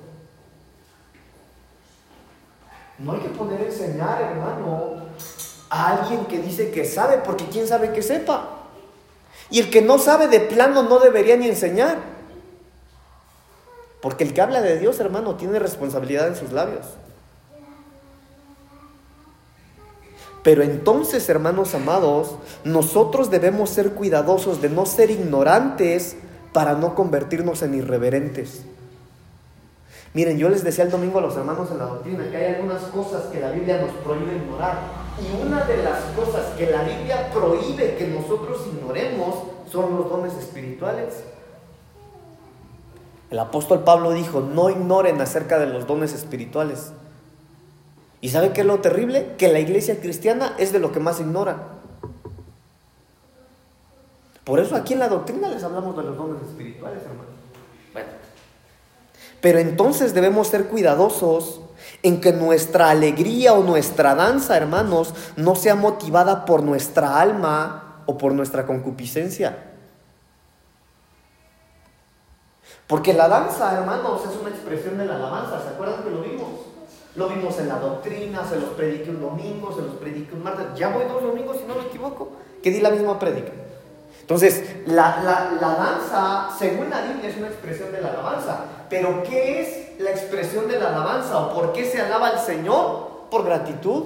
No 2.99 3.13
hay 3.13 3.19
que 3.19 3.29
poner 3.29 3.61
a 3.61 3.65
enseñar, 3.65 4.21
hermano, 4.21 5.05
a 5.69 5.87
alguien 5.89 6.25
que 6.25 6.39
dice 6.39 6.69
que 6.71 6.83
sabe, 6.83 7.19
porque 7.19 7.45
quién 7.45 7.65
sabe 7.65 7.93
que 7.93 8.01
sepa. 8.01 8.57
Y 9.49 9.61
el 9.61 9.69
que 9.69 9.81
no 9.81 9.99
sabe 9.99 10.27
de 10.27 10.41
plano 10.41 10.83
no 10.83 10.99
debería 10.99 11.37
ni 11.37 11.47
enseñar. 11.47 11.99
Porque 14.01 14.25
el 14.25 14.33
que 14.33 14.41
habla 14.41 14.61
de 14.61 14.79
Dios, 14.79 14.99
hermano, 14.99 15.35
tiene 15.35 15.59
responsabilidad 15.59 16.27
en 16.27 16.35
sus 16.35 16.51
labios. 16.51 16.85
Pero 20.47 20.63
entonces, 20.63 21.27
hermanos 21.27 21.75
amados, 21.75 22.35
nosotros 22.63 23.29
debemos 23.29 23.69
ser 23.69 23.91
cuidadosos 23.91 24.61
de 24.61 24.69
no 24.69 24.85
ser 24.85 25.11
ignorantes 25.11 26.15
para 26.53 26.75
no 26.75 26.95
convertirnos 26.95 27.63
en 27.63 27.73
irreverentes. 27.73 28.63
Miren, 30.13 30.37
yo 30.37 30.47
les 30.47 30.63
decía 30.63 30.85
el 30.85 30.89
domingo 30.89 31.19
a 31.19 31.23
los 31.23 31.35
hermanos 31.35 31.69
en 31.69 31.79
la 31.79 31.87
doctrina 31.87 32.31
que 32.31 32.37
hay 32.37 32.55
algunas 32.55 32.81
cosas 32.83 33.23
que 33.23 33.41
la 33.41 33.51
Biblia 33.51 33.81
nos 33.81 33.91
prohíbe 34.05 34.37
ignorar. 34.37 34.77
Y 35.19 35.45
una 35.45 35.65
de 35.65 35.83
las 35.83 35.99
cosas 36.15 36.45
que 36.57 36.71
la 36.71 36.83
Biblia 36.83 37.29
prohíbe 37.33 37.95
que 37.97 38.07
nosotros 38.07 38.61
ignoremos 38.73 39.35
son 39.69 39.97
los 39.97 40.09
dones 40.09 40.33
espirituales. 40.35 41.25
El 43.29 43.39
apóstol 43.39 43.83
Pablo 43.83 44.11
dijo, 44.11 44.39
no 44.39 44.69
ignoren 44.69 45.19
acerca 45.19 45.59
de 45.59 45.65
los 45.65 45.87
dones 45.87 46.13
espirituales. 46.13 46.93
¿Y 48.19 48.29
sabe 48.29 48.51
qué 48.51 48.61
es 48.61 48.67
lo 48.67 48.79
terrible? 48.79 49.35
Que 49.37 49.47
la 49.47 49.59
iglesia 49.59 49.99
cristiana 49.99 50.53
es 50.57 50.71
de 50.71 50.79
lo 50.79 50.91
que 50.91 50.99
más 50.99 51.19
ignora. 51.19 51.77
Por 54.43 54.59
eso 54.59 54.75
aquí 54.75 54.93
en 54.93 54.99
la 54.99 55.09
doctrina 55.09 55.49
les 55.49 55.63
hablamos 55.63 55.95
de 55.97 56.03
los 56.03 56.17
dones 56.17 56.41
espirituales, 56.41 57.03
hermano. 57.03 57.29
Bueno. 57.93 58.09
Pero 59.41 59.59
entonces 59.59 60.13
debemos 60.13 60.47
ser 60.47 60.67
cuidadosos 60.67 61.61
en 62.01 62.21
que 62.21 62.31
nuestra 62.31 62.89
alegría 62.89 63.53
o 63.53 63.63
nuestra 63.63 64.15
danza, 64.15 64.57
hermanos, 64.57 65.13
no 65.35 65.55
sea 65.55 65.75
motivada 65.75 66.45
por 66.45 66.63
nuestra 66.63 67.19
alma 67.19 68.01
o 68.05 68.17
por 68.17 68.33
nuestra 68.33 68.65
concupiscencia. 68.65 69.65
Porque 72.87 73.13
la 73.13 73.27
danza, 73.27 73.77
hermanos, 73.77 74.21
es 74.31 74.39
una 74.39 74.49
expresión 74.49 74.97
de 74.97 75.05
la 75.05 75.15
alabanza. 75.17 75.61
¿Se 75.61 75.69
acuerdan 75.69 76.03
que 76.03 76.09
lo 76.09 76.21
vimos? 76.21 76.66
Lo 77.17 77.27
vimos 77.27 77.57
en 77.57 77.67
la 77.67 77.79
doctrina, 77.79 78.47
se 78.47 78.59
los 78.59 78.69
prediqué 78.69 79.09
un 79.09 79.19
domingo, 79.19 79.73
se 79.75 79.81
los 79.81 79.95
prediqué 79.95 80.35
un 80.35 80.43
martes. 80.43 80.67
Ya 80.75 80.89
voy 80.89 81.03
dos 81.05 81.23
domingos, 81.23 81.57
si 81.57 81.65
no 81.65 81.73
me 81.73 81.81
equivoco, 81.81 82.29
que 82.61 82.69
di 82.69 82.79
la 82.79 82.91
misma 82.91 83.17
prédica. 83.17 83.51
Entonces, 84.21 84.63
la, 84.85 85.23
la, 85.59 85.67
danza, 85.73 86.55
según 86.59 86.91
la 86.91 87.01
Biblia, 87.01 87.29
es 87.29 87.37
una 87.37 87.47
expresión 87.47 87.91
de 87.91 88.01
la 88.01 88.09
alabanza. 88.09 88.65
Pero, 88.87 89.23
¿qué 89.23 89.61
es 89.61 89.99
la 89.99 90.11
expresión 90.11 90.67
de 90.67 90.79
la 90.79 90.89
alabanza? 90.89 91.39
¿O 91.39 91.55
por 91.55 91.73
qué 91.73 91.85
se 91.85 91.99
alaba 91.99 92.27
al 92.27 92.39
Señor? 92.39 93.29
Por 93.31 93.45
gratitud. 93.45 94.03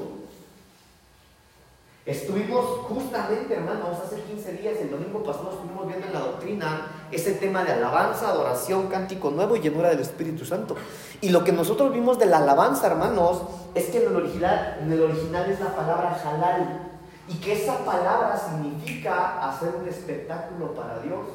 Estuvimos 2.05 2.65
justamente, 2.87 3.55
hermanos, 3.55 3.97
hace 4.05 4.21
15 4.21 4.53
días, 4.53 4.77
el 4.79 4.89
domingo 4.89 5.21
pasado, 5.21 5.51
estuvimos 5.51 5.85
viendo 5.85 6.07
en 6.07 6.13
la 6.13 6.19
doctrina 6.19 6.87
ese 7.11 7.33
tema 7.33 7.63
de 7.63 7.73
alabanza, 7.73 8.29
adoración, 8.29 8.87
cántico 8.87 9.31
nuevo 9.31 9.55
y 9.55 9.61
llenura 9.61 9.89
del 9.89 9.99
Espíritu 9.99 10.45
Santo. 10.45 10.75
Y 11.21 11.29
lo 11.29 11.43
que 11.43 11.51
nosotros 11.51 11.93
vimos 11.93 12.17
de 12.19 12.25
la 12.25 12.37
alabanza, 12.37 12.87
hermanos, 12.87 13.43
es 13.75 13.85
que 13.85 14.03
en 14.03 14.09
el 14.09 14.15
original, 14.15 14.79
en 14.81 14.91
el 14.91 15.01
original 15.01 15.49
es 15.49 15.59
la 15.59 15.75
palabra 15.75 16.19
halal 16.23 16.91
y 17.27 17.35
que 17.35 17.53
esa 17.53 17.77
palabra 17.79 18.37
significa 18.37 19.47
hacer 19.49 19.69
un 19.75 19.87
espectáculo 19.87 20.73
para 20.73 20.99
Dios. 20.99 21.25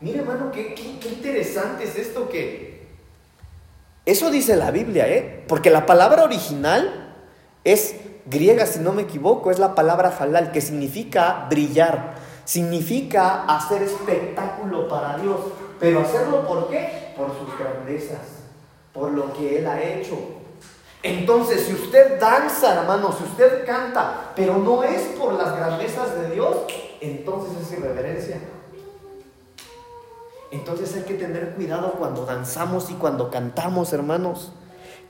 Mire, 0.00 0.20
hermano, 0.20 0.50
qué, 0.52 0.74
qué, 0.74 1.08
interesante 1.08 1.84
es 1.84 1.96
esto 1.96 2.28
que... 2.28 2.86
Eso 4.06 4.30
dice 4.30 4.56
la 4.56 4.70
Biblia, 4.70 5.08
¿eh? 5.08 5.44
Porque 5.48 5.70
la 5.70 5.86
palabra 5.86 6.24
original 6.24 7.14
es 7.64 7.96
griega, 8.26 8.64
si 8.66 8.78
no 8.78 8.92
me 8.92 9.02
equivoco, 9.02 9.50
es 9.50 9.58
la 9.58 9.74
palabra 9.74 10.14
halal, 10.18 10.52
que 10.52 10.60
significa 10.60 11.46
brillar, 11.50 12.14
significa 12.48 13.44
hacer 13.44 13.82
espectáculo 13.82 14.88
para 14.88 15.18
Dios. 15.18 15.36
Pero 15.78 16.00
hacerlo 16.00 16.46
por 16.46 16.68
qué? 16.68 17.12
Por 17.14 17.28
sus 17.38 17.58
grandezas, 17.58 18.20
por 18.94 19.12
lo 19.12 19.34
que 19.34 19.58
Él 19.58 19.66
ha 19.66 19.82
hecho, 19.82 20.16
entonces, 21.02 21.62
si 21.66 21.74
usted 21.74 22.18
danza, 22.18 22.80
hermano, 22.80 23.14
si 23.16 23.22
usted 23.22 23.64
canta, 23.64 24.32
pero 24.34 24.58
no 24.58 24.82
es 24.82 25.00
por 25.18 25.34
las 25.34 25.56
grandezas 25.56 26.12
de 26.18 26.30
Dios, 26.30 26.56
entonces 27.00 27.52
es 27.62 27.78
irreverencia. 27.78 28.40
Entonces 30.50 30.96
hay 30.96 31.02
que 31.02 31.14
tener 31.14 31.54
cuidado 31.54 31.92
cuando 31.92 32.26
danzamos 32.26 32.90
y 32.90 32.94
cuando 32.94 33.30
cantamos, 33.30 33.92
hermanos. 33.92 34.52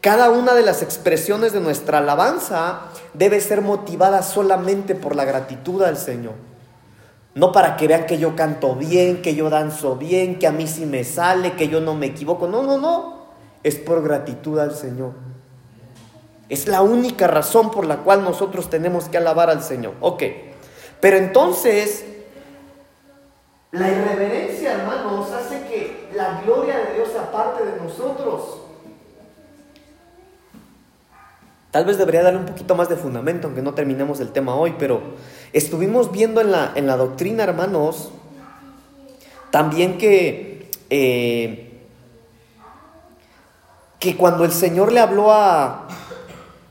Cada 0.02 0.30
una 0.30 0.54
de 0.54 0.62
las 0.62 0.82
expresiones 0.82 1.52
de 1.52 1.60
nuestra 1.60 1.98
alabanza 1.98 2.82
debe 3.14 3.40
ser 3.40 3.62
motivada 3.62 4.22
solamente 4.22 4.94
por 4.94 5.16
la 5.16 5.24
gratitud 5.24 5.82
al 5.82 5.96
Señor. 5.96 6.34
No 7.38 7.52
para 7.52 7.76
que 7.76 7.86
vean 7.86 8.04
que 8.04 8.18
yo 8.18 8.34
canto 8.34 8.74
bien, 8.74 9.22
que 9.22 9.36
yo 9.36 9.48
danzo 9.48 9.94
bien, 9.94 10.40
que 10.40 10.48
a 10.48 10.50
mí 10.50 10.66
sí 10.66 10.86
me 10.86 11.04
sale, 11.04 11.52
que 11.52 11.68
yo 11.68 11.80
no 11.80 11.94
me 11.94 12.06
equivoco. 12.06 12.48
No, 12.48 12.64
no, 12.64 12.78
no. 12.78 13.28
Es 13.62 13.76
por 13.76 14.02
gratitud 14.02 14.58
al 14.58 14.74
Señor. 14.74 15.12
Es 16.48 16.66
la 16.66 16.82
única 16.82 17.28
razón 17.28 17.70
por 17.70 17.86
la 17.86 17.98
cual 17.98 18.24
nosotros 18.24 18.68
tenemos 18.68 19.08
que 19.08 19.18
alabar 19.18 19.50
al 19.50 19.62
Señor. 19.62 19.94
Ok. 20.00 20.24
Pero 21.00 21.16
entonces, 21.16 22.04
la 23.70 23.88
irreverencia, 23.88 24.72
hermanos, 24.72 25.30
hace 25.30 25.60
que 25.68 26.08
la 26.16 26.40
gloria 26.40 26.76
de 26.78 26.94
Dios 26.94 27.10
aparte 27.14 27.64
de 27.64 27.80
nosotros. 27.80 28.62
Tal 31.70 31.84
vez 31.84 31.98
debería 31.98 32.24
darle 32.24 32.40
un 32.40 32.46
poquito 32.46 32.74
más 32.74 32.88
de 32.88 32.96
fundamento, 32.96 33.46
aunque 33.46 33.62
no 33.62 33.74
terminemos 33.74 34.18
el 34.18 34.32
tema 34.32 34.56
hoy, 34.56 34.74
pero 34.76 35.00
estuvimos 35.52 36.12
viendo 36.12 36.40
en 36.40 36.52
la, 36.52 36.72
en 36.74 36.86
la 36.86 36.96
doctrina, 36.96 37.44
hermanos, 37.44 38.10
también 39.50 39.98
que 39.98 40.70
eh, 40.90 41.68
que 43.98 44.16
cuando 44.16 44.44
el 44.44 44.52
Señor 44.52 44.92
le 44.92 45.00
habló 45.00 45.32
a, 45.32 45.88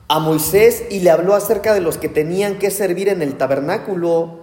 a 0.07 0.19
Moisés 0.19 0.85
y 0.89 1.01
le 1.01 1.11
habló 1.11 1.35
acerca 1.35 1.73
de 1.73 1.81
los 1.81 1.97
que 1.97 2.09
tenían 2.09 2.57
que 2.57 2.71
servir 2.71 3.09
en 3.09 3.21
el 3.21 3.37
tabernáculo, 3.37 4.39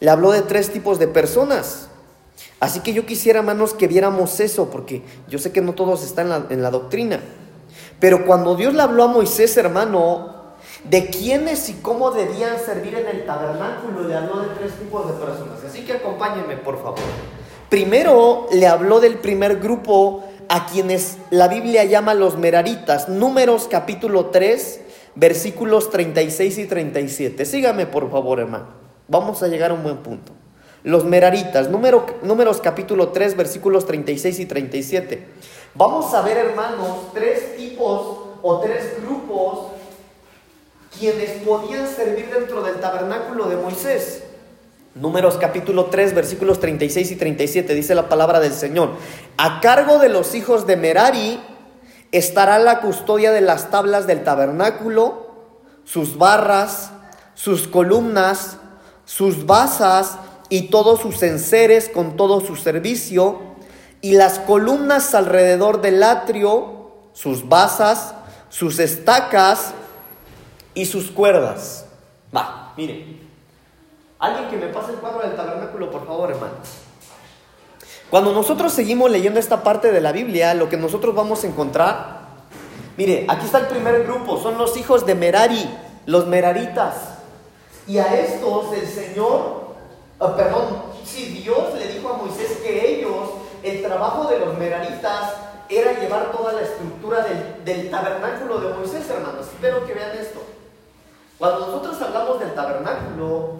le 0.00 0.10
habló 0.10 0.32
de 0.32 0.42
tres 0.42 0.70
tipos 0.70 0.98
de 0.98 1.06
personas. 1.06 1.88
Así 2.58 2.80
que 2.80 2.92
yo 2.92 3.06
quisiera, 3.06 3.40
hermanos, 3.40 3.74
que 3.74 3.86
viéramos 3.86 4.40
eso, 4.40 4.70
porque 4.70 5.02
yo 5.28 5.38
sé 5.38 5.52
que 5.52 5.60
no 5.60 5.74
todos 5.74 6.04
están 6.04 6.26
en 6.26 6.30
la, 6.30 6.46
en 6.50 6.62
la 6.62 6.70
doctrina. 6.70 7.20
Pero 8.00 8.26
cuando 8.26 8.56
Dios 8.56 8.74
le 8.74 8.82
habló 8.82 9.04
a 9.04 9.08
Moisés, 9.08 9.56
hermano, 9.56 10.43
de 10.84 11.06
quiénes 11.06 11.68
y 11.68 11.74
cómo 11.74 12.10
debían 12.10 12.58
servir 12.58 12.94
en 12.94 13.08
el 13.08 13.24
tabernáculo, 13.24 14.06
le 14.06 14.14
habló 14.14 14.40
de 14.42 14.48
tres 14.54 14.72
tipos 14.74 15.06
de 15.06 15.14
personas. 15.14 15.64
Así 15.66 15.84
que 15.84 15.94
acompáñenme, 15.94 16.56
por 16.58 16.76
favor. 16.76 16.98
Primero 17.70 18.46
le 18.52 18.66
habló 18.66 19.00
del 19.00 19.18
primer 19.18 19.58
grupo 19.58 20.24
a 20.48 20.66
quienes 20.66 21.18
la 21.30 21.48
Biblia 21.48 21.84
llama 21.84 22.14
los 22.14 22.36
meraritas. 22.36 23.08
Números 23.08 23.66
capítulo 23.70 24.26
3, 24.26 24.80
versículos 25.14 25.90
36 25.90 26.58
y 26.58 26.66
37. 26.66 27.44
Sígame, 27.46 27.86
por 27.86 28.10
favor, 28.10 28.40
hermano. 28.40 28.66
Vamos 29.08 29.42
a 29.42 29.48
llegar 29.48 29.70
a 29.70 29.74
un 29.74 29.82
buen 29.82 29.98
punto. 29.98 30.32
Los 30.82 31.04
meraritas, 31.04 31.70
número, 31.70 32.04
números 32.22 32.60
capítulo 32.60 33.08
3, 33.08 33.36
versículos 33.38 33.86
36 33.86 34.38
y 34.40 34.46
37. 34.46 35.26
Vamos 35.74 36.12
a 36.12 36.20
ver, 36.20 36.36
hermanos, 36.36 37.12
tres 37.14 37.56
tipos 37.56 38.18
o 38.42 38.60
tres 38.60 39.02
grupos 39.02 39.73
quienes 40.98 41.30
podían 41.42 41.88
servir 41.88 42.30
dentro 42.32 42.62
del 42.62 42.76
tabernáculo 42.76 43.48
de 43.48 43.56
Moisés. 43.56 44.22
Números 44.94 45.38
capítulo 45.40 45.86
3, 45.86 46.14
versículos 46.14 46.60
36 46.60 47.10
y 47.10 47.16
37, 47.16 47.74
dice 47.74 47.94
la 47.94 48.08
palabra 48.08 48.38
del 48.38 48.52
Señor. 48.52 48.90
A 49.36 49.60
cargo 49.60 49.98
de 49.98 50.08
los 50.08 50.34
hijos 50.34 50.66
de 50.66 50.76
Merari 50.76 51.40
estará 52.12 52.60
la 52.60 52.80
custodia 52.80 53.32
de 53.32 53.40
las 53.40 53.70
tablas 53.70 54.06
del 54.06 54.22
tabernáculo, 54.22 55.26
sus 55.84 56.16
barras, 56.16 56.92
sus 57.34 57.66
columnas, 57.66 58.58
sus 59.04 59.46
basas 59.46 60.16
y 60.48 60.68
todos 60.68 61.00
sus 61.00 61.22
enseres 61.24 61.88
con 61.88 62.16
todo 62.16 62.40
su 62.40 62.54
servicio, 62.54 63.40
y 64.00 64.12
las 64.12 64.38
columnas 64.38 65.14
alrededor 65.14 65.80
del 65.80 66.02
atrio, 66.04 66.92
sus 67.14 67.48
basas, 67.48 68.14
sus 68.48 68.78
estacas 68.78 69.74
y 70.74 70.84
sus 70.86 71.10
cuerdas. 71.10 71.86
Va, 72.34 72.72
mire. 72.76 73.20
Alguien 74.18 74.48
que 74.48 74.56
me 74.56 74.72
pase 74.72 74.92
el 74.92 74.98
cuadro 74.98 75.20
del 75.20 75.36
tabernáculo, 75.36 75.90
por 75.90 76.06
favor, 76.06 76.30
hermano. 76.30 76.54
Cuando 78.10 78.32
nosotros 78.32 78.72
seguimos 78.72 79.10
leyendo 79.10 79.40
esta 79.40 79.62
parte 79.62 79.90
de 79.90 80.00
la 80.00 80.12
Biblia, 80.12 80.54
lo 80.54 80.68
que 80.68 80.76
nosotros 80.76 81.14
vamos 81.14 81.42
a 81.44 81.46
encontrar, 81.46 82.20
mire, 82.96 83.26
aquí 83.28 83.46
está 83.46 83.58
el 83.58 83.66
primer 83.66 84.04
grupo, 84.04 84.40
son 84.40 84.56
los 84.56 84.76
hijos 84.76 85.04
de 85.04 85.14
Merari, 85.14 85.68
los 86.06 86.26
meraritas. 86.26 86.94
Y 87.86 87.98
a 87.98 88.18
estos 88.18 88.72
el 88.72 88.86
Señor, 88.86 89.74
ah, 90.20 90.34
perdón, 90.36 90.82
si 91.04 91.26
Dios 91.26 91.74
le 91.74 91.88
dijo 91.88 92.08
a 92.08 92.16
Moisés 92.18 92.58
que 92.62 92.98
ellos, 92.98 93.30
el 93.62 93.82
trabajo 93.82 94.28
de 94.28 94.38
los 94.38 94.56
meraritas 94.58 95.34
era 95.68 95.98
llevar 95.98 96.30
toda 96.32 96.52
la 96.52 96.62
estructura 96.62 97.24
del, 97.24 97.64
del 97.64 97.90
tabernáculo 97.90 98.60
de 98.60 98.74
Moisés, 98.74 99.08
hermanos. 99.10 99.46
Espero 99.46 99.84
que 99.86 99.94
vean 99.94 100.16
esto. 100.18 100.40
Cuando 101.38 101.66
nosotros 101.66 102.00
hablamos 102.00 102.40
del 102.40 102.54
tabernáculo, 102.54 103.54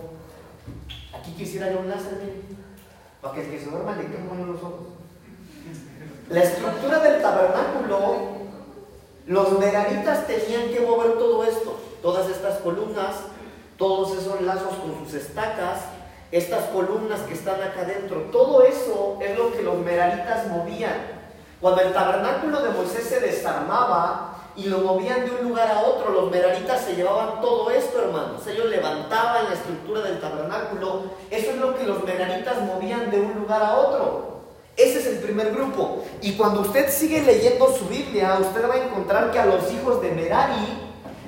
aquí 1.13 1.33
quisiera 1.33 1.73
yo 1.73 1.81
un 1.81 1.89
láser, 1.89 2.19
para 3.21 3.35
que 3.35 3.41
el 3.43 3.51
que 3.51 3.61
se 3.61 3.71
duerma 3.71 3.97
le 3.97 4.07
queden 4.07 4.47
los 4.47 4.63
ojos. 4.63 4.87
La 6.29 6.43
estructura 6.43 7.01
del 7.01 7.21
tabernáculo, 7.21 8.35
los 9.27 9.59
meraritas 9.59 10.27
tenían 10.27 10.69
que 10.69 10.81
mover 10.81 11.19
todo 11.19 11.45
esto, 11.45 11.79
todas 12.01 12.29
estas 12.29 12.59
columnas, 12.59 13.17
todos 13.77 14.17
esos 14.19 14.41
lazos 14.43 14.75
con 14.77 15.05
sus 15.05 15.15
estacas, 15.15 15.81
estas 16.31 16.65
columnas 16.67 17.21
que 17.23 17.35
están 17.35 17.61
acá 17.61 17.81
adentro, 17.83 18.23
todo 18.33 18.63
eso 18.63 19.19
es 19.21 19.37
lo 19.37 19.53
que 19.53 19.63
los 19.63 19.79
meraritas 19.79 20.47
movían. 20.49 21.15
Cuando 21.61 21.81
el 21.81 21.93
tabernáculo 21.93 22.63
de 22.63 22.71
Moisés 22.71 23.05
se 23.05 23.21
desarmaba, 23.21 24.34
y 24.57 24.65
lo 24.65 24.79
movían 24.79 25.25
de 25.25 25.33
un 25.33 25.49
lugar 25.49 25.71
a 25.71 25.81
otro. 25.83 26.13
Los 26.13 26.31
meraritas 26.31 26.83
se 26.83 26.95
llevaban 26.95 27.41
todo 27.41 27.71
esto, 27.71 28.03
hermanos. 28.03 28.47
Ellos 28.47 28.67
levantaban 28.67 29.47
la 29.47 29.55
estructura 29.55 30.03
del 30.03 30.21
tabernáculo. 30.21 31.03
Eso 31.31 31.51
es 31.51 31.57
lo 31.57 31.77
que 31.77 31.85
los 31.85 32.05
meraritas 32.05 32.61
movían 32.63 33.11
de 33.11 33.21
un 33.21 33.35
lugar 33.35 33.63
a 33.63 33.77
otro. 33.77 34.35
Ese 34.77 35.01
es 35.01 35.07
el 35.07 35.19
primer 35.19 35.53
grupo. 35.53 36.05
Y 36.21 36.33
cuando 36.33 36.61
usted 36.61 36.91
sigue 36.91 37.23
leyendo 37.23 37.73
su 37.77 37.87
Biblia, 37.87 38.39
usted 38.41 38.69
va 38.69 38.75
a 38.75 38.85
encontrar 38.85 39.31
que 39.31 39.39
a 39.39 39.47
los 39.47 39.71
hijos 39.73 40.03
de 40.03 40.11
Merari 40.11 40.81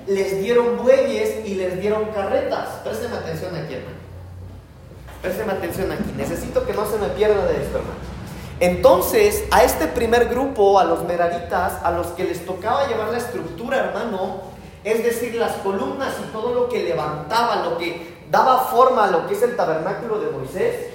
les 0.06 0.40
dieron 0.40 0.76
bueyes 0.82 1.46
y 1.46 1.54
les 1.54 1.80
dieron 1.80 2.06
carretas. 2.06 2.68
Présteme 2.84 3.16
atención 3.16 3.54
aquí, 3.54 3.74
hermano. 3.74 3.96
Présteme 5.22 5.52
atención 5.52 5.92
aquí. 5.92 6.12
Necesito 6.16 6.64
que 6.64 6.72
no 6.72 6.86
se 6.86 6.98
me 6.98 7.08
pierda 7.08 7.46
de 7.46 7.62
esto, 7.62 7.78
hermano. 7.78 8.15
Entonces, 8.58 9.44
a 9.50 9.64
este 9.64 9.86
primer 9.86 10.28
grupo, 10.28 10.78
a 10.78 10.84
los 10.84 11.04
meraritas, 11.04 11.74
a 11.82 11.90
los 11.90 12.06
que 12.08 12.24
les 12.24 12.46
tocaba 12.46 12.86
llevar 12.88 13.10
la 13.10 13.18
estructura, 13.18 13.76
hermano, 13.76 14.40
es 14.82 15.04
decir, 15.04 15.34
las 15.34 15.56
columnas 15.56 16.14
y 16.26 16.32
todo 16.32 16.54
lo 16.54 16.68
que 16.68 16.82
levantaba, 16.82 17.68
lo 17.68 17.76
que 17.76 18.24
daba 18.30 18.60
forma 18.60 19.04
a 19.04 19.10
lo 19.10 19.26
que 19.26 19.34
es 19.34 19.42
el 19.42 19.56
tabernáculo 19.56 20.18
de 20.20 20.30
Moisés, 20.30 20.86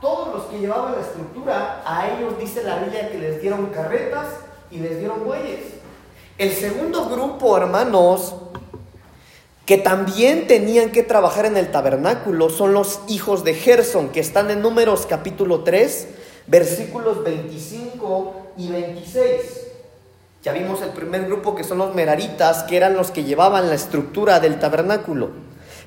todos 0.00 0.34
los 0.34 0.44
que 0.44 0.58
llevaban 0.58 0.92
la 0.92 1.00
estructura, 1.00 1.82
a 1.86 2.08
ellos 2.08 2.38
dice 2.38 2.62
la 2.62 2.78
Biblia 2.78 3.10
que 3.10 3.18
les 3.18 3.40
dieron 3.40 3.66
carretas 3.66 4.26
y 4.70 4.78
les 4.78 4.98
dieron 4.98 5.24
bueyes. 5.24 5.74
El 6.38 6.52
segundo 6.52 7.08
grupo, 7.08 7.56
hermanos, 7.56 8.34
que 9.66 9.76
también 9.76 10.46
tenían 10.46 10.92
que 10.92 11.02
trabajar 11.02 11.44
en 11.44 11.56
el 11.56 11.72
tabernáculo 11.72 12.50
son 12.50 12.72
los 12.72 13.00
hijos 13.08 13.42
de 13.42 13.52
Gerson, 13.54 14.10
que 14.10 14.20
están 14.20 14.48
en 14.50 14.62
Números 14.62 15.06
capítulo 15.06 15.64
3, 15.64 16.06
versículos 16.46 17.24
25 17.24 18.52
y 18.58 18.68
26. 18.68 19.26
Ya 20.44 20.52
vimos 20.52 20.80
el 20.82 20.90
primer 20.90 21.26
grupo 21.26 21.56
que 21.56 21.64
son 21.64 21.78
los 21.78 21.96
meraritas, 21.96 22.62
que 22.62 22.76
eran 22.76 22.94
los 22.94 23.10
que 23.10 23.24
llevaban 23.24 23.68
la 23.68 23.74
estructura 23.74 24.38
del 24.38 24.60
tabernáculo. 24.60 25.30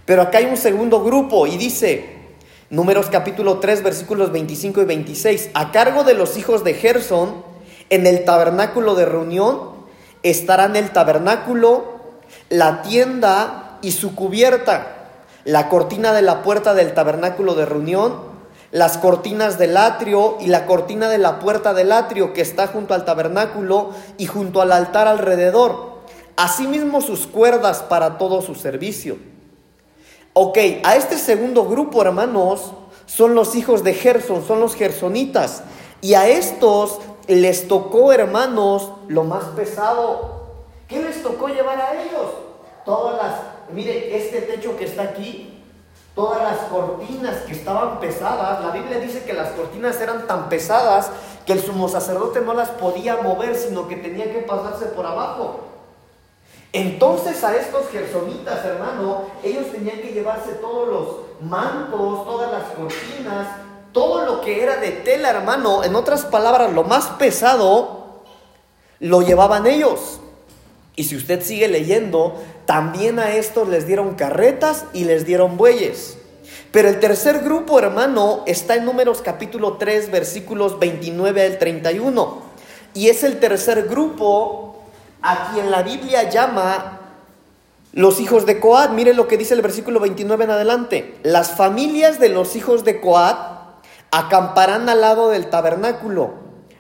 Pero 0.05 0.23
acá 0.23 0.39
hay 0.39 0.45
un 0.47 0.57
segundo 0.57 1.01
grupo 1.01 1.47
y 1.47 1.55
dice, 1.55 2.17
Números 2.69 3.07
capítulo 3.09 3.59
3, 3.59 3.81
versículos 3.81 4.33
25 4.33 4.81
y 4.81 4.85
26, 4.85 5.51
a 5.53 5.71
cargo 5.71 6.03
de 6.03 6.15
los 6.15 6.37
hijos 6.37 6.65
de 6.65 6.73
Gerson, 6.73 7.45
en 7.89 8.05
el 8.05 8.25
tabernáculo 8.25 8.95
de 8.95 9.05
reunión, 9.05 9.61
estarán 10.21 10.75
el 10.75 10.91
tabernáculo, 10.91 11.97
la 12.49 12.81
tienda 12.81 13.58
y 13.81 13.91
su 13.91 14.15
cubierta, 14.15 14.95
la 15.45 15.69
cortina 15.69 16.13
de 16.13 16.21
la 16.21 16.41
puerta 16.41 16.73
del 16.73 16.93
tabernáculo 16.93 17.55
de 17.55 17.65
reunión, 17.65 18.29
las 18.71 18.97
cortinas 18.97 19.57
del 19.57 19.77
atrio 19.77 20.37
y 20.39 20.47
la 20.47 20.65
cortina 20.65 21.09
de 21.09 21.17
la 21.17 21.39
puerta 21.39 21.73
del 21.73 21.91
atrio 21.91 22.33
que 22.33 22.41
está 22.41 22.67
junto 22.67 22.93
al 22.93 23.05
tabernáculo 23.05 23.91
y 24.17 24.27
junto 24.27 24.61
al 24.61 24.71
altar 24.71 25.07
alrededor. 25.07 25.99
Asimismo 26.37 27.01
sus 27.01 27.25
cuerdas 27.25 27.81
para 27.81 28.17
todo 28.17 28.41
su 28.41 28.55
servicio. 28.55 29.17
Ok, 30.33 30.57
a 30.83 30.95
este 30.95 31.17
segundo 31.17 31.65
grupo, 31.65 32.01
hermanos, 32.01 32.73
son 33.05 33.33
los 33.33 33.55
hijos 33.55 33.83
de 33.83 33.93
Gerson, 33.93 34.45
son 34.45 34.59
los 34.59 34.75
gersonitas. 34.75 35.63
Y 36.01 36.13
a 36.13 36.27
estos 36.27 36.99
les 37.27 37.67
tocó, 37.67 38.13
hermanos, 38.13 38.91
lo 39.07 39.23
más 39.23 39.45
pesado. 39.55 40.39
¿Qué 40.87 41.01
les 41.01 41.21
tocó 41.21 41.47
llevar 41.47 41.81
a 41.81 42.01
ellos? 42.01 42.31
Todas 42.85 43.17
las 43.17 43.58
Mire, 43.73 44.17
este 44.17 44.41
techo 44.41 44.75
que 44.77 44.86
está 44.86 45.03
aquí, 45.03 45.63
todas 46.15 46.41
las 46.41 46.58
cortinas 46.69 47.41
que 47.43 47.53
estaban 47.53 47.99
pesadas, 47.99 48.63
la 48.63 48.71
Biblia 48.71 48.99
dice 48.99 49.23
que 49.23 49.34
las 49.34 49.49
cortinas 49.49 49.99
eran 50.01 50.27
tan 50.27 50.49
pesadas 50.49 51.12
que 51.45 51.53
el 51.53 51.62
sumo 51.62 51.88
sacerdote 51.88 52.41
no 52.41 52.53
las 52.53 52.69
podía 52.69 53.17
mover, 53.17 53.55
sino 53.55 53.88
que 53.88 53.95
tenía 53.95 54.32
que 54.32 54.39
pasarse 54.39 54.88
por 54.88 55.05
abajo. 55.05 55.62
Entonces 56.71 57.43
a 57.43 57.55
estos 57.55 57.89
gersonitas, 57.89 58.63
hermano, 58.63 59.23
ellos 59.43 59.71
tenían 59.71 59.97
que 59.97 60.12
llevarse 60.12 60.51
todos 60.53 60.88
los 60.88 61.49
mantos, 61.49 62.25
todas 62.25 62.51
las 62.51 62.63
cortinas, 62.71 63.47
todo 63.91 64.25
lo 64.25 64.41
que 64.41 64.62
era 64.62 64.77
de 64.77 64.91
tela, 64.91 65.29
hermano, 65.32 65.84
en 65.84 65.95
otras 65.95 66.25
palabras, 66.25 66.71
lo 66.73 66.84
más 66.84 67.08
pesado, 67.17 68.23
lo 68.99 69.21
llevaban 69.21 69.65
ellos. 69.65 70.19
Y 70.99 71.05
si 71.05 71.15
usted 71.15 71.41
sigue 71.41 71.69
leyendo, 71.69 72.43
también 72.65 73.19
a 73.19 73.33
estos 73.33 73.69
les 73.69 73.88
dieron 73.88 74.15
carretas 74.15 74.83
y 74.91 75.05
les 75.05 75.25
dieron 75.25 75.55
bueyes. 75.55 76.17
Pero 76.73 76.89
el 76.89 76.99
tercer 76.99 77.39
grupo, 77.39 77.79
hermano, 77.79 78.43
está 78.47 78.75
en 78.75 78.83
Números 78.83 79.21
capítulo 79.21 79.77
3, 79.77 80.12
versículos 80.12 80.77
29 80.77 81.45
al 81.45 81.57
31. 81.57 82.41
Y 82.93 83.07
es 83.07 83.23
el 83.23 83.39
tercer 83.39 83.88
grupo 83.88 84.75
a 85.21 85.53
quien 85.53 85.71
la 85.71 85.83
Biblia 85.83 86.29
llama 86.29 86.99
los 87.93 88.19
hijos 88.19 88.45
de 88.45 88.59
Coat. 88.59 88.91
Mire 88.91 89.13
lo 89.13 89.29
que 89.29 89.38
dice 89.38 89.53
el 89.53 89.62
versículo 89.62 90.01
29 90.01 90.43
en 90.43 90.51
adelante. 90.51 91.15
Las 91.23 91.51
familias 91.51 92.19
de 92.19 92.27
los 92.27 92.57
hijos 92.57 92.83
de 92.83 92.99
Coat, 92.99 93.38
acamparán 94.12 94.89
al 94.89 94.99
lado 94.99 95.29
del 95.29 95.49
tabernáculo, 95.49 96.33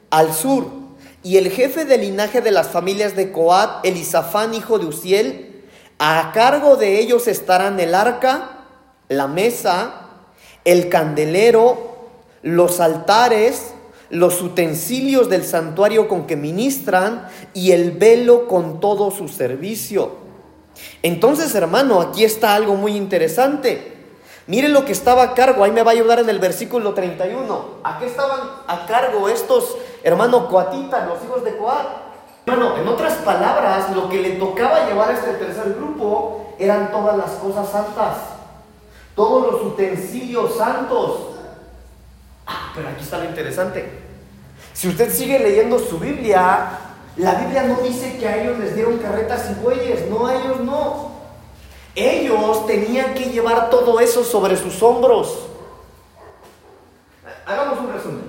al 0.09 0.33
sur, 0.33 0.78
y 1.23 1.37
el 1.37 1.49
jefe 1.49 1.85
del 1.85 2.01
linaje 2.01 2.41
de 2.41 2.51
las 2.51 2.69
familias 2.69 3.15
de 3.15 3.31
Coat, 3.31 3.85
Elisafán, 3.85 4.53
hijo 4.53 4.79
de 4.79 4.85
Uziel, 4.85 5.65
a 5.97 6.31
cargo 6.33 6.77
de 6.77 6.99
ellos 6.99 7.27
estarán 7.27 7.79
el 7.79 7.93
arca, 7.93 8.65
la 9.09 9.27
mesa, 9.27 10.07
el 10.63 10.87
candelero, 10.87 12.07
los 12.41 12.79
altares, 12.79 13.73
los 14.09 14.41
utensilios 14.41 15.29
del 15.29 15.43
santuario 15.43 16.07
con 16.07 16.25
que 16.25 16.35
ministran 16.35 17.27
y 17.53 17.71
el 17.71 17.91
velo 17.91 18.47
con 18.47 18.79
todo 18.79 19.11
su 19.11 19.27
servicio. 19.27 20.17
Entonces, 21.03 21.53
hermano, 21.53 22.01
aquí 22.01 22.23
está 22.23 22.55
algo 22.55 22.75
muy 22.75 22.95
interesante. 22.95 23.97
Miren 24.47 24.73
lo 24.73 24.85
que 24.85 24.93
estaba 24.93 25.21
a 25.21 25.33
cargo, 25.35 25.63
ahí 25.63 25.71
me 25.71 25.83
va 25.83 25.91
a 25.91 25.93
ayudar 25.93 26.19
en 26.19 26.29
el 26.29 26.39
versículo 26.39 26.93
31. 26.93 27.65
¿A 27.83 27.99
qué 27.99 28.07
estaban 28.07 28.39
a 28.65 28.85
cargo 28.87 29.29
estos, 29.29 29.77
hermano, 30.03 30.47
coatitas, 30.49 31.07
los 31.07 31.23
hijos 31.23 31.43
de 31.43 31.57
Coat? 31.57 31.87
Bueno, 32.45 32.77
en 32.77 32.87
otras 32.87 33.13
palabras, 33.17 33.95
lo 33.95 34.09
que 34.09 34.21
le 34.21 34.31
tocaba 34.31 34.87
llevar 34.87 35.11
a 35.11 35.13
este 35.13 35.33
tercer 35.33 35.75
grupo 35.75 36.55
eran 36.57 36.91
todas 36.91 37.15
las 37.17 37.31
cosas 37.31 37.69
santas, 37.69 38.17
todos 39.15 39.51
los 39.51 39.61
utensilios 39.73 40.55
santos. 40.55 41.21
Ah, 42.47 42.71
pero 42.73 42.89
aquí 42.89 43.03
está 43.03 43.19
lo 43.19 43.25
interesante. 43.25 44.01
Si 44.73 44.87
usted 44.87 45.13
sigue 45.13 45.37
leyendo 45.39 45.77
su 45.77 45.99
Biblia, 45.99 46.69
la 47.17 47.35
Biblia 47.35 47.63
no 47.63 47.75
dice 47.81 48.17
que 48.17 48.27
a 48.27 48.41
ellos 48.41 48.57
les 48.59 48.75
dieron 48.75 48.97
carretas 48.97 49.51
y 49.51 49.61
bueyes, 49.61 50.09
no, 50.09 50.25
a 50.25 50.35
ellos 50.35 50.61
no. 50.61 51.11
Ellos 51.95 52.65
tenían 52.65 53.13
que 53.13 53.25
llevar 53.25 53.69
todo 53.69 53.99
eso 53.99 54.23
sobre 54.23 54.55
sus 54.55 54.81
hombros. 54.81 55.47
Hagamos 57.45 57.79
un 57.79 57.91
resumen. 57.91 58.28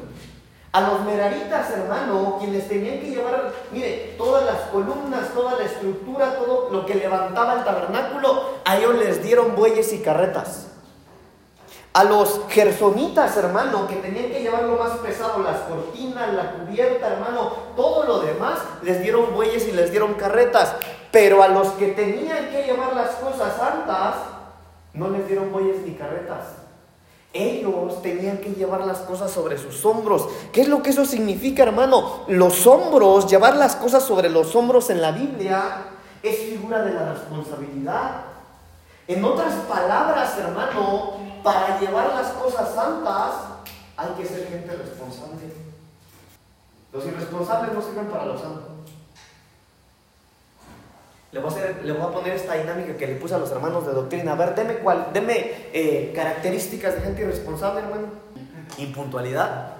A 0.72 0.80
los 0.82 1.00
meraritas, 1.04 1.68
hermano, 1.70 2.36
quienes 2.38 2.68
tenían 2.68 3.00
que 3.00 3.10
llevar, 3.10 3.52
mire, 3.72 4.14
todas 4.16 4.44
las 4.44 4.60
columnas, 4.70 5.30
toda 5.34 5.56
la 5.56 5.64
estructura, 5.64 6.36
todo 6.36 6.70
lo 6.70 6.86
que 6.86 6.94
levantaba 6.94 7.54
el 7.54 7.64
tabernáculo, 7.64 8.44
a 8.64 8.76
ellos 8.76 8.94
les 8.94 9.20
dieron 9.20 9.56
bueyes 9.56 9.92
y 9.92 9.98
carretas. 9.98 10.68
A 11.92 12.04
los 12.04 12.42
gersonitas, 12.48 13.36
hermano, 13.36 13.88
que 13.88 13.96
tenían 13.96 14.30
que 14.30 14.42
llevar 14.42 14.62
lo 14.62 14.76
más 14.76 14.98
pesado, 14.98 15.42
las 15.42 15.62
cortinas, 15.62 16.32
la 16.34 16.52
cubierta, 16.52 17.14
hermano, 17.14 17.50
todo 17.74 18.04
lo 18.04 18.20
demás, 18.20 18.60
les 18.82 19.02
dieron 19.02 19.34
bueyes 19.34 19.66
y 19.66 19.72
les 19.72 19.90
dieron 19.90 20.14
carretas. 20.14 20.76
Pero 21.10 21.42
a 21.42 21.48
los 21.48 21.66
que 21.70 21.88
tenían 21.88 22.48
que 22.50 22.62
llevar 22.62 22.94
las 22.94 23.16
cosas 23.16 23.56
santas, 23.56 24.14
no 24.94 25.08
les 25.10 25.26
dieron 25.26 25.50
bueyes 25.50 25.78
ni 25.84 25.94
carretas. 25.94 26.59
Ellos 27.32 28.02
tenían 28.02 28.38
que 28.38 28.50
llevar 28.50 28.84
las 28.84 28.98
cosas 28.98 29.30
sobre 29.30 29.56
sus 29.56 29.84
hombros. 29.84 30.28
¿Qué 30.52 30.62
es 30.62 30.68
lo 30.68 30.82
que 30.82 30.90
eso 30.90 31.04
significa, 31.04 31.62
hermano? 31.62 32.24
Los 32.26 32.66
hombros, 32.66 33.28
llevar 33.28 33.56
las 33.56 33.76
cosas 33.76 34.02
sobre 34.02 34.28
los 34.28 34.56
hombros 34.56 34.90
en 34.90 35.00
la 35.00 35.12
Biblia 35.12 35.84
es 36.22 36.36
figura 36.38 36.82
de 36.82 36.92
la 36.92 37.12
responsabilidad. 37.12 38.22
En 39.06 39.24
otras 39.24 39.54
palabras, 39.68 40.36
hermano, 40.38 41.12
para 41.44 41.78
llevar 41.80 42.14
las 42.14 42.32
cosas 42.32 42.74
santas 42.74 43.34
hay 43.96 44.08
que 44.18 44.26
ser 44.26 44.48
gente 44.48 44.74
responsable. 44.74 45.52
Los 46.92 47.06
irresponsables 47.06 47.72
no 47.72 47.82
sirven 47.82 48.06
para 48.06 48.26
los 48.26 48.40
santos. 48.40 48.70
Le 51.32 51.38
voy, 51.40 51.52
a 51.52 52.10
poner 52.10 52.34
esta 52.34 52.54
dinámica 52.54 52.96
que 52.96 53.06
le 53.06 53.14
puse 53.14 53.34
a 53.34 53.38
los 53.38 53.50
hermanos 53.52 53.86
de 53.86 53.92
doctrina. 53.92 54.32
A 54.32 54.34
ver, 54.34 54.54
deme, 54.56 54.78
cuál, 54.78 55.10
deme 55.12 55.68
eh, 55.72 56.12
características 56.14 56.94
de 56.96 57.02
gente 57.02 57.22
irresponsable, 57.22 57.80
hermano. 57.80 58.08
Impuntualidad. 58.78 59.76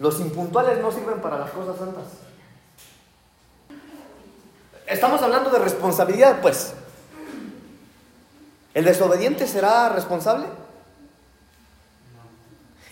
Los 0.00 0.20
impuntuales 0.20 0.80
no 0.80 0.90
sirven 0.90 1.20
para 1.20 1.38
las 1.38 1.50
cosas 1.50 1.76
santas. 1.78 2.04
Estamos 4.86 5.22
hablando 5.22 5.50
de 5.50 5.58
responsabilidad, 5.60 6.40
pues. 6.40 6.74
¿El 8.74 8.84
desobediente 8.84 9.46
será 9.46 9.88
responsable? 9.90 10.46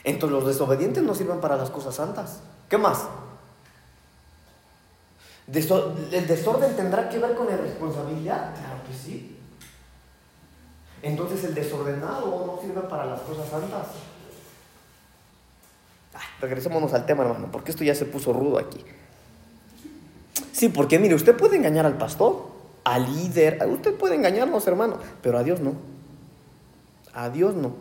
Entonces 0.05 0.39
los 0.39 0.47
desobedientes 0.47 1.03
no 1.03 1.15
sirven 1.15 1.41
para 1.41 1.57
las 1.57 1.71
cosas 1.71 1.97
santas. 1.97 2.41
¿Qué 2.69 2.79
más? 2.79 3.05
¿El 5.47 6.27
desorden 6.27 6.75
tendrá 6.75 7.09
que 7.09 7.19
ver 7.19 7.35
con 7.35 7.47
la 7.47 7.57
responsabilidad? 7.57 8.55
Claro 8.55 8.83
que 8.89 8.95
sí. 8.95 9.37
Entonces 11.03 11.45
el 11.45 11.55
desordenado 11.55 12.47
no 12.47 12.59
sirve 12.63 12.81
para 12.83 13.05
las 13.05 13.21
cosas 13.21 13.49
santas. 13.49 13.89
regresémonos 16.41 16.93
al 16.95 17.05
tema, 17.07 17.25
hermano, 17.25 17.49
porque 17.53 17.71
esto 17.71 17.85
ya 17.85 17.95
se 17.95 18.07
puso 18.07 18.33
rudo 18.33 18.59
aquí. 18.59 18.83
Sí, 20.53 20.69
porque 20.69 20.99
mire, 20.99 21.15
usted 21.15 21.37
puede 21.37 21.57
engañar 21.57 21.85
al 21.85 21.99
pastor, 21.99 22.47
al 22.85 23.13
líder. 23.15 23.67
Usted 23.69 23.95
puede 23.95 24.15
engañarnos, 24.15 24.67
hermano, 24.67 24.99
pero 25.21 25.39
a 25.39 25.43
Dios 25.43 25.61
no. 25.61 25.75
A 27.13 27.29
Dios 27.29 27.55
no. 27.55 27.73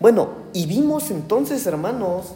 Bueno, 0.00 0.30
y 0.52 0.66
vimos 0.66 1.10
entonces, 1.10 1.66
hermanos, 1.66 2.34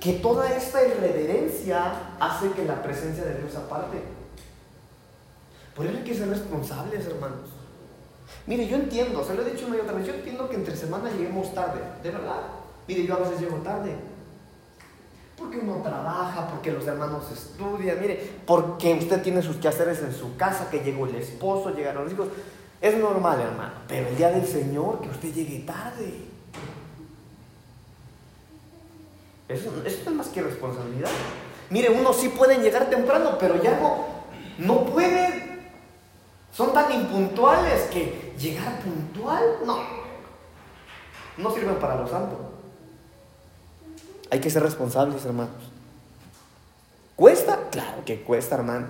que 0.00 0.14
toda 0.14 0.50
esta 0.56 0.82
irreverencia 0.82 1.92
hace 2.18 2.50
que 2.52 2.64
la 2.64 2.82
presencia 2.82 3.22
de 3.22 3.38
Dios 3.38 3.54
aparte. 3.54 3.98
Por 5.76 5.86
eso 5.86 5.98
hay 5.98 6.04
que 6.04 6.14
ser 6.14 6.28
responsables, 6.28 7.06
hermanos. 7.06 7.50
Mire, 8.46 8.66
yo 8.66 8.76
entiendo, 8.76 9.22
se 9.22 9.34
lo 9.34 9.42
he 9.42 9.50
dicho 9.50 9.66
una 9.66 9.76
y 9.76 9.80
otra 9.80 9.92
vez, 9.92 10.06
yo 10.06 10.14
entiendo 10.14 10.48
que 10.48 10.56
entre 10.56 10.74
semana 10.74 11.10
lleguemos 11.10 11.54
tarde, 11.54 11.80
de 12.02 12.10
verdad. 12.10 12.40
Mire, 12.88 13.04
yo 13.04 13.14
a 13.14 13.18
veces 13.18 13.40
llego 13.40 13.56
tarde. 13.58 13.94
Porque 15.36 15.58
uno 15.58 15.82
trabaja, 15.82 16.48
porque 16.48 16.72
los 16.72 16.86
hermanos 16.86 17.30
estudian, 17.30 18.00
mire, 18.00 18.40
porque 18.46 18.94
usted 18.94 19.22
tiene 19.22 19.42
sus 19.42 19.56
quehaceres 19.56 20.00
en 20.02 20.12
su 20.12 20.36
casa, 20.36 20.68
que 20.70 20.80
llegó 20.80 21.06
el 21.06 21.14
esposo, 21.16 21.74
llegaron 21.74 22.04
los 22.04 22.12
hijos. 22.12 22.28
Es 22.80 22.96
normal, 22.96 23.40
hermano, 23.40 23.72
pero 23.86 24.08
el 24.08 24.16
día 24.16 24.30
del 24.30 24.46
Señor, 24.46 25.00
que 25.00 25.08
usted 25.08 25.32
llegue 25.32 25.60
tarde. 25.60 26.29
Eso, 29.50 29.70
eso 29.84 30.10
es 30.10 30.14
más 30.14 30.28
que 30.28 30.42
responsabilidad. 30.42 31.10
Mire, 31.70 31.90
uno 31.90 32.12
sí 32.12 32.28
puede 32.28 32.58
llegar 32.58 32.88
temprano, 32.88 33.36
pero 33.38 33.60
ya 33.60 33.78
no, 33.80 34.06
no 34.58 34.84
puede. 34.84 35.50
Son 36.52 36.72
tan 36.72 36.92
impuntuales 36.92 37.82
que 37.92 38.32
llegar 38.38 38.80
puntual, 38.80 39.42
no. 39.64 39.78
No 41.36 41.50
sirven 41.52 41.76
para 41.76 41.96
los 41.96 42.10
santos. 42.10 42.38
Hay 44.30 44.40
que 44.40 44.50
ser 44.50 44.62
responsables, 44.62 45.24
hermanos. 45.24 45.54
¿Cuesta? 47.16 47.68
Claro 47.70 48.04
que 48.04 48.22
cuesta, 48.22 48.54
hermano. 48.54 48.86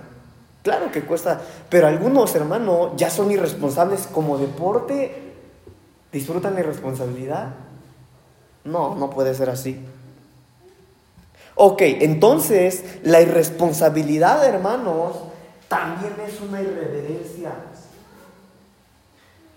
Claro 0.63 0.91
que 0.91 1.01
cuesta. 1.01 1.41
Pero 1.69 1.87
algunos, 1.87 2.35
hermano, 2.35 2.95
ya 2.95 3.09
son 3.09 3.31
irresponsables 3.31 4.07
como 4.07 4.37
deporte. 4.37 5.33
¿Disfrutan 6.11 6.53
la 6.53 6.59
irresponsabilidad? 6.59 7.53
No, 8.63 8.95
no 8.95 9.09
puede 9.09 9.33
ser 9.33 9.49
así. 9.49 9.83
Ok, 11.55 11.81
entonces 11.81 12.83
la 13.03 13.21
irresponsabilidad, 13.21 14.45
hermanos, 14.45 15.17
también 15.67 16.13
es 16.27 16.39
una 16.41 16.61
irreverencia. 16.61 17.51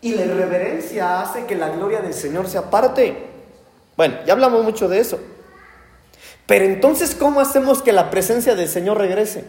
Y 0.01 0.15
la 0.15 0.25
irreverencia 0.27 1.23
hace 1.23 1.47
que 1.47 1.55
la 1.55 1.71
gloria 1.71 2.01
del 2.01 2.13
Señor 2.13 2.47
se 2.47 2.59
aparte. 2.59 3.27
Bueno, 3.97 4.17
ya 4.27 4.35
hablamos 4.35 4.63
mucho 4.63 4.89
de 4.89 4.99
eso. 4.99 5.19
Pero 6.47 6.67
entonces, 6.67 7.15
¿cómo 7.15 7.41
hacemos 7.41 7.83
que 7.83 7.93
la 7.93 8.11
presencia 8.11 8.55
del 8.55 8.69
Señor 8.69 8.99
regrese? 8.99 9.45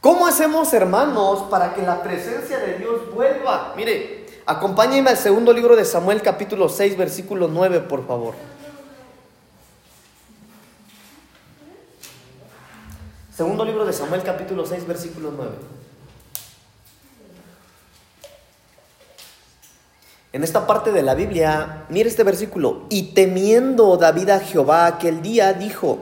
¿Cómo 0.00 0.26
hacemos, 0.26 0.74
hermanos, 0.74 1.44
para 1.48 1.74
que 1.74 1.82
la 1.82 2.02
presencia 2.02 2.58
de 2.58 2.78
Dios 2.78 3.14
vuelva? 3.14 3.72
Mire, 3.76 4.26
acompáñenme 4.44 5.10
al 5.10 5.16
segundo 5.16 5.52
libro 5.52 5.76
de 5.76 5.84
Samuel, 5.84 6.20
capítulo 6.20 6.68
6, 6.68 6.96
versículo 6.96 7.48
9, 7.48 7.80
por 7.80 8.06
favor. 8.06 8.34
Segundo 13.36 13.64
libro 13.64 13.84
de 13.84 13.92
Samuel, 13.92 14.22
capítulo 14.22 14.64
6, 14.64 14.86
versículo 14.86 15.32
9. 15.36 15.50
En 20.32 20.44
esta 20.44 20.68
parte 20.68 20.92
de 20.92 21.02
la 21.02 21.16
Biblia, 21.16 21.84
mire 21.88 22.08
este 22.08 22.22
versículo, 22.22 22.86
y 22.90 23.14
temiendo 23.14 23.96
David 23.96 24.30
a 24.30 24.38
Jehová 24.38 24.86
aquel 24.86 25.20
día, 25.20 25.52
dijo, 25.52 25.98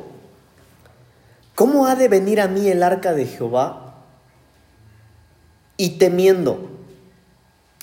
¿cómo 1.55 1.87
ha 1.87 1.95
de 1.95 2.09
venir 2.09 2.38
a 2.38 2.49
mí 2.49 2.68
el 2.68 2.83
arca 2.83 3.14
de 3.14 3.25
Jehová? 3.25 3.95
Y 5.79 5.97
temiendo. 5.99 6.68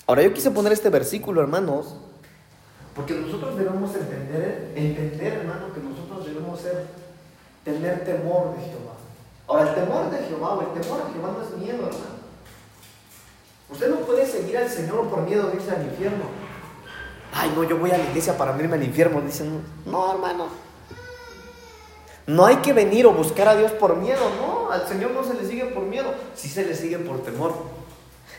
Ahora 0.06 0.22
yo 0.22 0.32
quise 0.32 0.52
poner 0.52 0.72
este 0.72 0.90
versículo, 0.90 1.40
hermanos, 1.40 1.96
porque 2.94 3.14
nosotros 3.14 3.56
debemos 3.56 3.92
entender, 3.96 4.72
entender, 4.76 5.32
hermano, 5.32 5.72
que 5.74 5.80
nosotros 5.80 6.24
debemos 6.24 6.60
ser, 6.60 6.86
tener 7.64 8.04
temor 8.04 8.56
de 8.56 8.64
Jehová. 8.64 8.99
Ahora, 9.50 9.68
el 9.68 9.74
temor 9.74 10.10
de 10.10 10.18
Jehová 10.18 10.54
o 10.54 10.60
el 10.60 10.80
temor 10.80 11.00
a 11.00 11.12
Jehová 11.12 11.32
no 11.36 11.42
es 11.42 11.56
miedo, 11.58 11.88
hermano. 11.88 12.20
Usted 13.68 13.90
no 13.90 13.96
puede 13.96 14.24
seguir 14.24 14.56
al 14.58 14.68
Señor 14.68 15.08
por 15.08 15.22
miedo 15.22 15.48
de 15.48 15.72
al 15.72 15.86
infierno. 15.86 16.24
Ay, 17.34 17.52
no, 17.56 17.64
yo 17.64 17.76
voy 17.76 17.90
a 17.90 17.98
la 17.98 18.04
iglesia 18.04 18.38
para 18.38 18.56
irme 18.56 18.76
al 18.76 18.84
infierno. 18.84 19.20
Dicen, 19.20 19.60
no, 19.86 20.12
hermano. 20.12 20.46
No 22.28 22.46
hay 22.46 22.56
que 22.58 22.72
venir 22.72 23.06
o 23.06 23.12
buscar 23.12 23.48
a 23.48 23.56
Dios 23.56 23.72
por 23.72 23.96
miedo, 23.96 24.20
no. 24.40 24.70
Al 24.70 24.86
Señor 24.86 25.10
no 25.10 25.24
se 25.24 25.34
le 25.34 25.44
sigue 25.44 25.64
por 25.66 25.82
miedo, 25.82 26.14
sí 26.36 26.48
se 26.48 26.64
le 26.64 26.76
sigue 26.76 27.00
por 27.00 27.24
temor. 27.24 27.52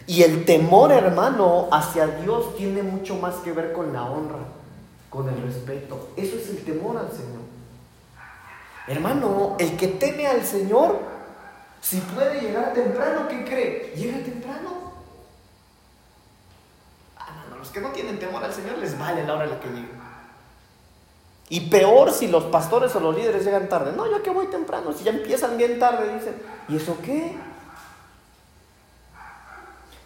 Y 0.07 0.23
el 0.23 0.45
temor, 0.45 0.93
hermano, 0.93 1.67
hacia 1.73 2.07
Dios 2.07 2.55
tiene 2.55 2.83
mucho 2.83 3.17
más 3.17 3.35
que 3.35 3.51
ver 3.51 3.73
con 3.73 3.91
la 3.91 4.05
honra, 4.05 4.39
con 5.09 5.27
el 5.27 5.41
respeto. 5.41 6.07
Eso 6.15 6.37
es 6.37 6.49
el 6.51 6.63
temor 6.63 6.95
al 6.95 7.11
Señor. 7.11 7.50
Hermano, 8.91 9.55
el 9.57 9.77
que 9.77 9.87
teme 9.87 10.27
al 10.27 10.43
Señor, 10.43 10.99
si 11.79 12.01
puede 12.01 12.41
llegar 12.41 12.73
temprano, 12.73 13.25
¿qué 13.29 13.45
cree? 13.45 13.93
Llega 13.95 14.17
temprano. 14.17 14.91
Ah, 17.17 17.55
los 17.57 17.69
que 17.69 17.79
no 17.79 17.91
tienen 17.91 18.19
temor 18.19 18.43
al 18.43 18.53
Señor 18.53 18.77
les 18.79 18.99
vale 18.99 19.25
la 19.25 19.35
hora 19.35 19.45
en 19.45 19.49
la 19.51 19.59
que 19.61 19.69
lleguen. 19.69 20.01
Y 21.47 21.69
peor 21.69 22.11
si 22.11 22.27
los 22.27 22.43
pastores 22.45 22.93
o 22.93 22.99
los 22.99 23.15
líderes 23.15 23.45
llegan 23.45 23.69
tarde. 23.69 23.93
No, 23.95 24.11
yo 24.11 24.21
que 24.21 24.29
voy 24.29 24.47
temprano. 24.47 24.91
Si 24.91 25.05
ya 25.05 25.11
empiezan 25.11 25.57
bien 25.57 25.79
tarde, 25.79 26.13
dicen, 26.13 26.35
¿y 26.67 26.75
eso 26.75 26.97
qué? 27.01 27.37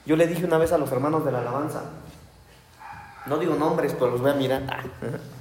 Yo 0.06 0.16
le 0.16 0.28
dije 0.28 0.46
una 0.46 0.60
vez 0.60 0.72
a 0.72 0.78
los 0.78 0.92
hermanos 0.92 1.26
de 1.26 1.32
la 1.32 1.40
alabanza, 1.40 1.82
no 3.26 3.40
digo 3.40 3.56
nombres, 3.56 3.94
pero 3.94 4.12
los 4.12 4.22
voy 4.22 4.30
a 4.30 4.36
mirar. 4.36 4.62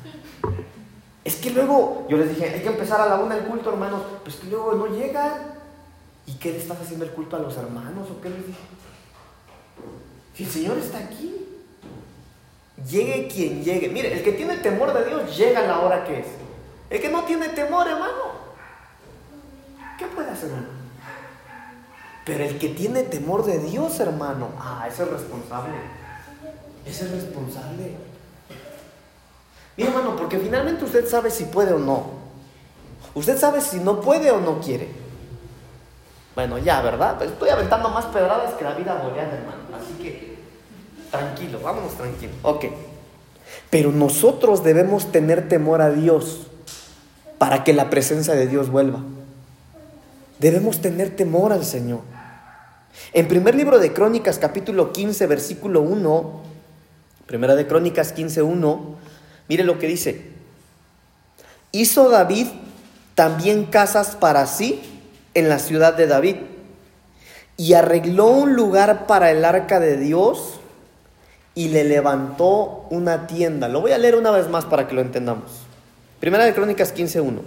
Es 1.24 1.36
que 1.36 1.50
luego, 1.50 2.06
yo 2.08 2.18
les 2.18 2.28
dije, 2.28 2.50
hay 2.50 2.60
que 2.60 2.68
empezar 2.68 3.00
a 3.00 3.06
la 3.06 3.16
una 3.16 3.36
el 3.36 3.44
culto, 3.44 3.70
hermanos. 3.70 4.02
Pues 4.22 4.36
que 4.36 4.46
luego 4.48 4.74
no 4.74 4.86
llegan. 4.86 5.54
¿Y 6.26 6.34
qué 6.34 6.52
le 6.52 6.58
estás 6.58 6.80
haciendo 6.80 7.04
el 7.04 7.12
culto 7.12 7.36
a 7.36 7.38
los 7.38 7.56
hermanos? 7.56 8.08
¿O 8.10 8.20
qué 8.20 8.30
les 8.30 8.46
dije? 8.46 8.58
Si 10.34 10.44
el 10.44 10.50
Señor 10.50 10.78
está 10.78 10.98
aquí, 10.98 11.34
llegue 12.88 13.28
quien 13.28 13.62
llegue. 13.62 13.88
Mire, 13.88 14.12
el 14.12 14.22
que 14.22 14.32
tiene 14.32 14.56
temor 14.58 14.92
de 14.92 15.06
Dios 15.06 15.36
llega 15.36 15.60
a 15.60 15.66
la 15.66 15.80
hora 15.80 16.04
que 16.04 16.20
es. 16.20 16.26
El 16.90 17.00
que 17.00 17.08
no 17.08 17.24
tiene 17.24 17.48
temor, 17.48 17.86
hermano, 17.88 18.32
¿qué 19.98 20.06
puede 20.06 20.30
hacer, 20.30 20.50
hermano? 20.50 20.68
Pero 22.24 22.44
el 22.44 22.58
que 22.58 22.68
tiene 22.70 23.02
temor 23.02 23.44
de 23.44 23.58
Dios, 23.58 24.00
hermano, 24.00 24.50
ah, 24.58 24.86
es 24.88 24.98
responsable. 24.98 25.74
Ese 26.86 27.04
es 27.04 27.10
responsable. 27.10 27.96
Mi 29.76 29.84
hermano, 29.84 30.16
porque 30.16 30.38
finalmente 30.38 30.84
usted 30.84 31.08
sabe 31.08 31.30
si 31.30 31.44
puede 31.44 31.72
o 31.72 31.78
no. 31.78 32.24
Usted 33.14 33.38
sabe 33.38 33.60
si 33.60 33.78
no 33.78 34.00
puede 34.00 34.30
o 34.30 34.40
no 34.40 34.60
quiere. 34.60 34.88
Bueno, 36.34 36.58
ya, 36.58 36.80
¿verdad? 36.82 37.16
Pues 37.16 37.30
estoy 37.30 37.48
aventando 37.48 37.88
más 37.88 38.06
pedradas 38.06 38.54
que 38.54 38.64
la 38.64 38.74
vida 38.74 38.94
boreana, 38.94 39.34
hermano. 39.34 39.62
Así 39.74 40.02
que, 40.02 40.36
tranquilo, 41.10 41.60
vámonos 41.62 41.92
tranquilo. 41.94 42.32
Ok. 42.42 42.66
Pero 43.70 43.92
nosotros 43.92 44.64
debemos 44.64 45.12
tener 45.12 45.48
temor 45.48 45.80
a 45.80 45.90
Dios 45.90 46.48
para 47.38 47.62
que 47.62 47.72
la 47.72 47.90
presencia 47.90 48.34
de 48.34 48.48
Dios 48.48 48.70
vuelva. 48.70 49.00
Debemos 50.38 50.80
tener 50.80 51.14
temor 51.14 51.52
al 51.52 51.64
Señor. 51.64 52.00
En 53.12 53.28
primer 53.28 53.54
libro 53.54 53.78
de 53.78 53.92
Crónicas, 53.92 54.38
capítulo 54.38 54.92
15, 54.92 55.26
versículo 55.26 55.82
1, 55.82 56.40
primera 57.26 57.54
de 57.54 57.66
Crónicas 57.66 58.12
15, 58.12 58.42
1, 58.42 58.96
Mire 59.48 59.64
lo 59.64 59.78
que 59.78 59.86
dice. 59.86 60.22
Hizo 61.72 62.08
David 62.08 62.46
también 63.14 63.64
casas 63.64 64.16
para 64.16 64.46
sí 64.46 64.80
en 65.34 65.48
la 65.48 65.58
ciudad 65.58 65.94
de 65.94 66.06
David 66.06 66.36
y 67.56 67.74
arregló 67.74 68.26
un 68.26 68.54
lugar 68.54 69.06
para 69.06 69.30
el 69.30 69.44
arca 69.44 69.80
de 69.80 69.96
Dios 69.96 70.60
y 71.54 71.68
le 71.68 71.84
levantó 71.84 72.86
una 72.90 73.26
tienda. 73.26 73.68
Lo 73.68 73.80
voy 73.80 73.92
a 73.92 73.98
leer 73.98 74.16
una 74.16 74.30
vez 74.30 74.48
más 74.48 74.64
para 74.64 74.88
que 74.88 74.94
lo 74.94 75.00
entendamos. 75.00 75.44
Primera 76.20 76.44
de 76.44 76.54
Crónicas 76.54 76.94
15.1. 76.94 77.40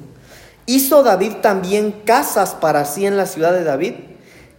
Hizo 0.65 1.03
David 1.03 1.35
también 1.41 1.91
casas 2.05 2.53
para 2.53 2.85
sí 2.85 3.05
en 3.05 3.17
la 3.17 3.25
ciudad 3.25 3.53
de 3.53 3.63
David 3.63 3.93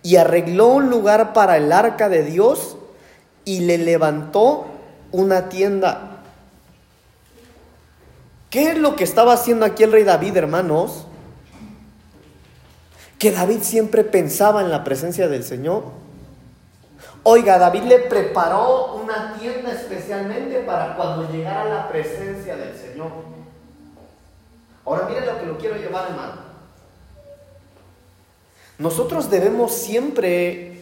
y 0.03 0.16
arregló 0.16 0.68
un 0.68 0.90
lugar 0.90 1.33
para 1.33 1.57
el 1.57 1.70
arca 1.72 2.09
de 2.09 2.22
Dios 2.22 2.77
y 3.44 3.61
le 3.61 3.79
levantó 3.79 4.66
una 5.12 5.48
tienda. 5.48 6.08
¿Qué 8.50 8.70
es 8.70 8.78
lo 8.78 8.96
que 8.96 9.04
estaba 9.04 9.34
haciendo 9.34 9.66
aquí 9.66 9.82
el 9.82 9.92
rey 9.92 10.04
David, 10.04 10.37
hermanos? 10.37 11.06
Que 13.18 13.30
David 13.30 13.61
siempre 13.62 14.04
pensaba 14.04 14.62
en 14.62 14.70
la 14.70 14.84
presencia 14.84 15.28
del 15.28 15.44
Señor. 15.44 15.84
Oiga, 17.24 17.58
David 17.58 17.82
le 17.82 17.98
preparó 17.98 18.94
una 18.94 19.34
tienda 19.38 19.72
especialmente 19.72 20.61
para 20.61 20.96
cuando 20.96 21.30
llegara 21.30 21.64
la 21.64 21.88
presencia 21.88 22.56
del 22.56 22.74
Señor. 22.74 23.11
Ahora 24.87 25.06
miren 25.08 25.26
lo 25.26 25.38
que 25.38 25.46
lo 25.46 25.58
quiero 25.58 25.76
llevar, 25.76 26.11
hermano. 26.11 26.48
Nosotros 28.78 29.28
debemos 29.28 29.74
siempre 29.74 30.80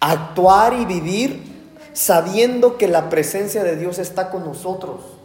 actuar 0.00 0.72
y 0.72 0.86
vivir 0.86 1.42
sabiendo 1.92 2.78
que 2.78 2.88
la 2.88 3.08
presencia 3.08 3.62
de 3.62 3.76
Dios 3.76 3.98
está 3.98 4.30
con 4.30 4.44
nosotros. 4.44 5.15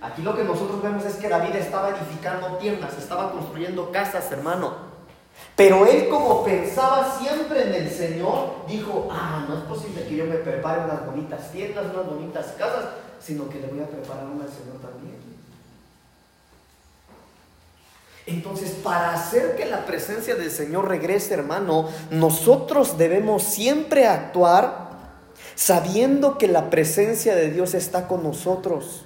Aquí 0.00 0.22
lo 0.22 0.36
que 0.36 0.44
nosotros 0.44 0.82
vemos 0.82 1.04
es 1.04 1.14
que 1.16 1.28
David 1.28 1.56
estaba 1.56 1.90
edificando 1.90 2.58
tiendas, 2.58 2.98
estaba 2.98 3.32
construyendo 3.32 3.90
casas, 3.90 4.30
hermano. 4.30 4.74
Pero 5.54 5.86
él 5.86 6.08
como 6.08 6.44
pensaba 6.44 7.16
siempre 7.18 7.68
en 7.68 7.74
el 7.74 7.90
Señor, 7.90 8.66
dijo, 8.68 9.08
ah, 9.10 9.46
no 9.48 9.58
es 9.58 9.64
posible 9.64 10.04
que 10.06 10.16
yo 10.16 10.26
me 10.26 10.36
prepare 10.36 10.84
unas 10.84 11.06
bonitas 11.06 11.50
tiendas, 11.50 11.86
unas 11.92 12.06
bonitas 12.06 12.54
casas, 12.58 12.84
sino 13.20 13.48
que 13.48 13.60
le 13.60 13.68
voy 13.68 13.80
a 13.80 13.86
preparar 13.86 14.26
una 14.26 14.44
al 14.44 14.50
Señor 14.50 14.76
también. 14.82 15.16
Entonces, 18.26 18.70
para 18.82 19.14
hacer 19.14 19.56
que 19.56 19.66
la 19.66 19.86
presencia 19.86 20.34
del 20.34 20.50
Señor 20.50 20.88
regrese, 20.88 21.32
hermano, 21.32 21.88
nosotros 22.10 22.98
debemos 22.98 23.44
siempre 23.44 24.06
actuar 24.06 24.90
sabiendo 25.54 26.36
que 26.36 26.48
la 26.48 26.68
presencia 26.68 27.34
de 27.34 27.50
Dios 27.50 27.72
está 27.74 28.08
con 28.08 28.22
nosotros. 28.22 29.05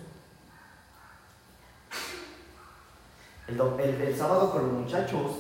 El, 3.51 4.17
sábado 4.17 4.53
con 4.53 4.63
los 4.63 4.73
muchachos 4.73 5.33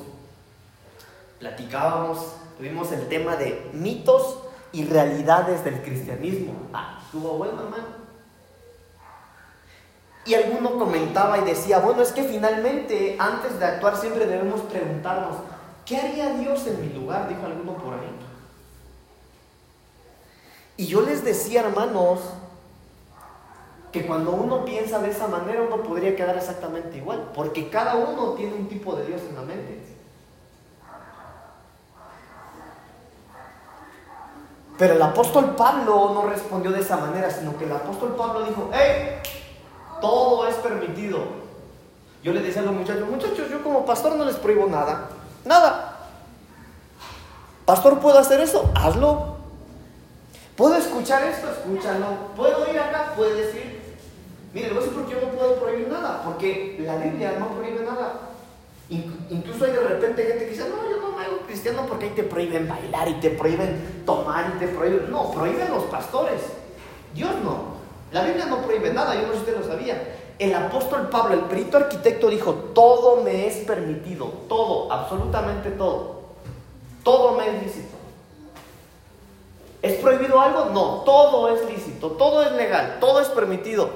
platicábamos, 1.38 2.34
tuvimos 2.58 2.90
el 2.92 3.08
tema 3.08 3.36
de 3.36 3.70
mitos 3.72 4.38
y 4.72 4.84
realidades 4.84 5.64
del 5.64 5.80
cristianismo. 5.80 6.54
Ah, 6.72 7.00
estuvo 7.04 7.38
bueno, 7.38 7.62
hermano. 7.62 8.00
Y 10.26 10.34
alguno 10.34 10.78
comentaba 10.78 11.38
y 11.38 11.44
decía, 11.44 11.78
bueno, 11.78 12.02
es 12.02 12.12
que 12.12 12.24
finalmente 12.24 13.16
antes 13.18 13.58
de 13.58 13.64
actuar 13.64 13.96
siempre 13.96 14.26
debemos 14.26 14.60
preguntarnos, 14.62 15.36
¿qué 15.86 15.96
haría 15.96 16.34
Dios 16.34 16.66
en 16.66 16.80
mi 16.80 16.92
lugar? 16.92 17.28
Dijo 17.28 17.46
alguno 17.46 17.74
por 17.74 17.94
ahí. 17.94 18.10
Y 20.76 20.86
yo 20.86 21.02
les 21.02 21.24
decía, 21.24 21.60
hermanos, 21.60 22.20
que 23.92 24.06
cuando 24.06 24.32
uno 24.32 24.64
piensa 24.64 25.00
de 25.00 25.10
esa 25.10 25.26
manera 25.26 25.62
uno 25.62 25.82
podría 25.82 26.14
quedar 26.14 26.36
exactamente 26.36 26.98
igual, 26.98 27.30
porque 27.34 27.68
cada 27.68 27.96
uno 27.96 28.32
tiene 28.32 28.54
un 28.54 28.68
tipo 28.68 28.94
de 28.94 29.06
Dios 29.06 29.20
en 29.28 29.34
la 29.34 29.42
mente. 29.42 29.80
Pero 34.78 34.94
el 34.94 35.02
apóstol 35.02 35.54
Pablo 35.56 36.12
no 36.14 36.22
respondió 36.26 36.70
de 36.70 36.80
esa 36.80 36.96
manera, 36.96 37.30
sino 37.30 37.56
que 37.58 37.66
el 37.66 37.72
apóstol 37.72 38.14
Pablo 38.16 38.44
dijo, 38.44 38.70
¡hey! 38.72 39.20
Todo 40.00 40.46
es 40.46 40.54
permitido. 40.56 41.18
Yo 42.22 42.32
le 42.32 42.40
decía 42.40 42.62
a 42.62 42.64
los 42.64 42.74
muchachos, 42.74 43.08
muchachos, 43.08 43.50
yo 43.50 43.62
como 43.62 43.84
pastor 43.84 44.16
no 44.16 44.24
les 44.24 44.36
prohíbo 44.36 44.66
nada, 44.68 45.10
nada. 45.44 45.98
Pastor, 47.66 47.98
¿puedo 47.98 48.18
hacer 48.18 48.40
eso? 48.40 48.70
Hazlo. 48.74 49.36
¿Puedo 50.56 50.76
escuchar 50.76 51.24
esto? 51.24 51.48
Escúchalo. 51.50 52.06
¿Puedo 52.36 52.70
ir 52.70 52.78
acá? 52.78 53.12
Puedes 53.16 53.54
ir. 53.54 53.79
Mire, 54.52 54.68
le 54.68 54.74
voy 54.74 54.82
a 54.82 54.86
decir 54.86 55.00
porque 55.00 55.14
yo 55.14 55.26
no 55.26 55.32
puedo 55.32 55.54
prohibir 55.56 55.88
nada, 55.88 56.22
porque 56.24 56.80
la 56.84 56.96
Biblia 56.96 57.36
no 57.38 57.48
prohíbe 57.48 57.84
nada. 57.84 58.20
Incluso 58.88 59.64
hay 59.64 59.70
de 59.70 59.80
repente 59.80 60.24
gente 60.24 60.44
que 60.44 60.50
dice, 60.50 60.68
no, 60.68 60.90
yo 60.90 61.00
no 61.00 61.16
me 61.16 61.24
hago 61.24 61.38
cristiano 61.46 61.86
porque 61.86 62.06
ahí 62.06 62.10
te 62.10 62.24
prohíben 62.24 62.68
bailar 62.68 63.08
y 63.08 63.14
te 63.14 63.30
prohíben 63.30 64.02
tomar 64.04 64.52
y 64.56 64.58
te 64.58 64.66
prohíben. 64.66 65.08
No, 65.10 65.30
prohíben 65.30 65.70
los 65.70 65.84
pastores. 65.84 66.40
Dios 67.14 67.30
no. 67.44 67.78
La 68.10 68.24
Biblia 68.24 68.46
no 68.46 68.62
prohíbe 68.62 68.92
nada, 68.92 69.14
yo 69.14 69.22
no 69.22 69.28
sé 69.28 69.32
si 69.34 69.38
usted 69.38 69.60
lo 69.60 69.66
sabía. 69.66 70.16
El 70.40 70.52
apóstol 70.54 71.08
Pablo, 71.08 71.34
el 71.34 71.40
perito 71.42 71.76
arquitecto, 71.76 72.28
dijo, 72.28 72.52
todo 72.74 73.22
me 73.22 73.46
es 73.46 73.58
permitido, 73.58 74.26
todo, 74.48 74.90
absolutamente 74.92 75.70
todo. 75.70 76.22
Todo 77.04 77.36
me 77.36 77.46
es 77.46 77.62
lícito. 77.62 77.96
¿Es 79.82 79.94
prohibido 79.96 80.40
algo? 80.40 80.66
No, 80.72 81.02
todo 81.04 81.54
es 81.54 81.64
lícito, 81.70 82.12
todo 82.12 82.42
es 82.42 82.52
legal, 82.52 82.96
todo 83.00 83.20
es 83.20 83.28
permitido. 83.28 83.90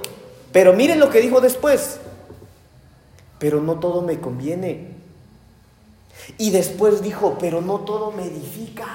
Pero 0.55 0.73
miren 0.73 1.01
lo 1.01 1.11
que 1.11 1.21
dijo 1.21 1.41
después. 1.41 1.99
Pero 3.41 3.61
no 3.61 3.81
todo 3.81 4.03
me 4.03 4.21
conviene. 4.21 4.95
Y 6.39 6.53
después 6.53 7.03
dijo, 7.03 7.37
pero 7.41 7.61
no 7.61 7.81
todo 7.81 8.13
me 8.13 8.23
edifica. 8.23 8.87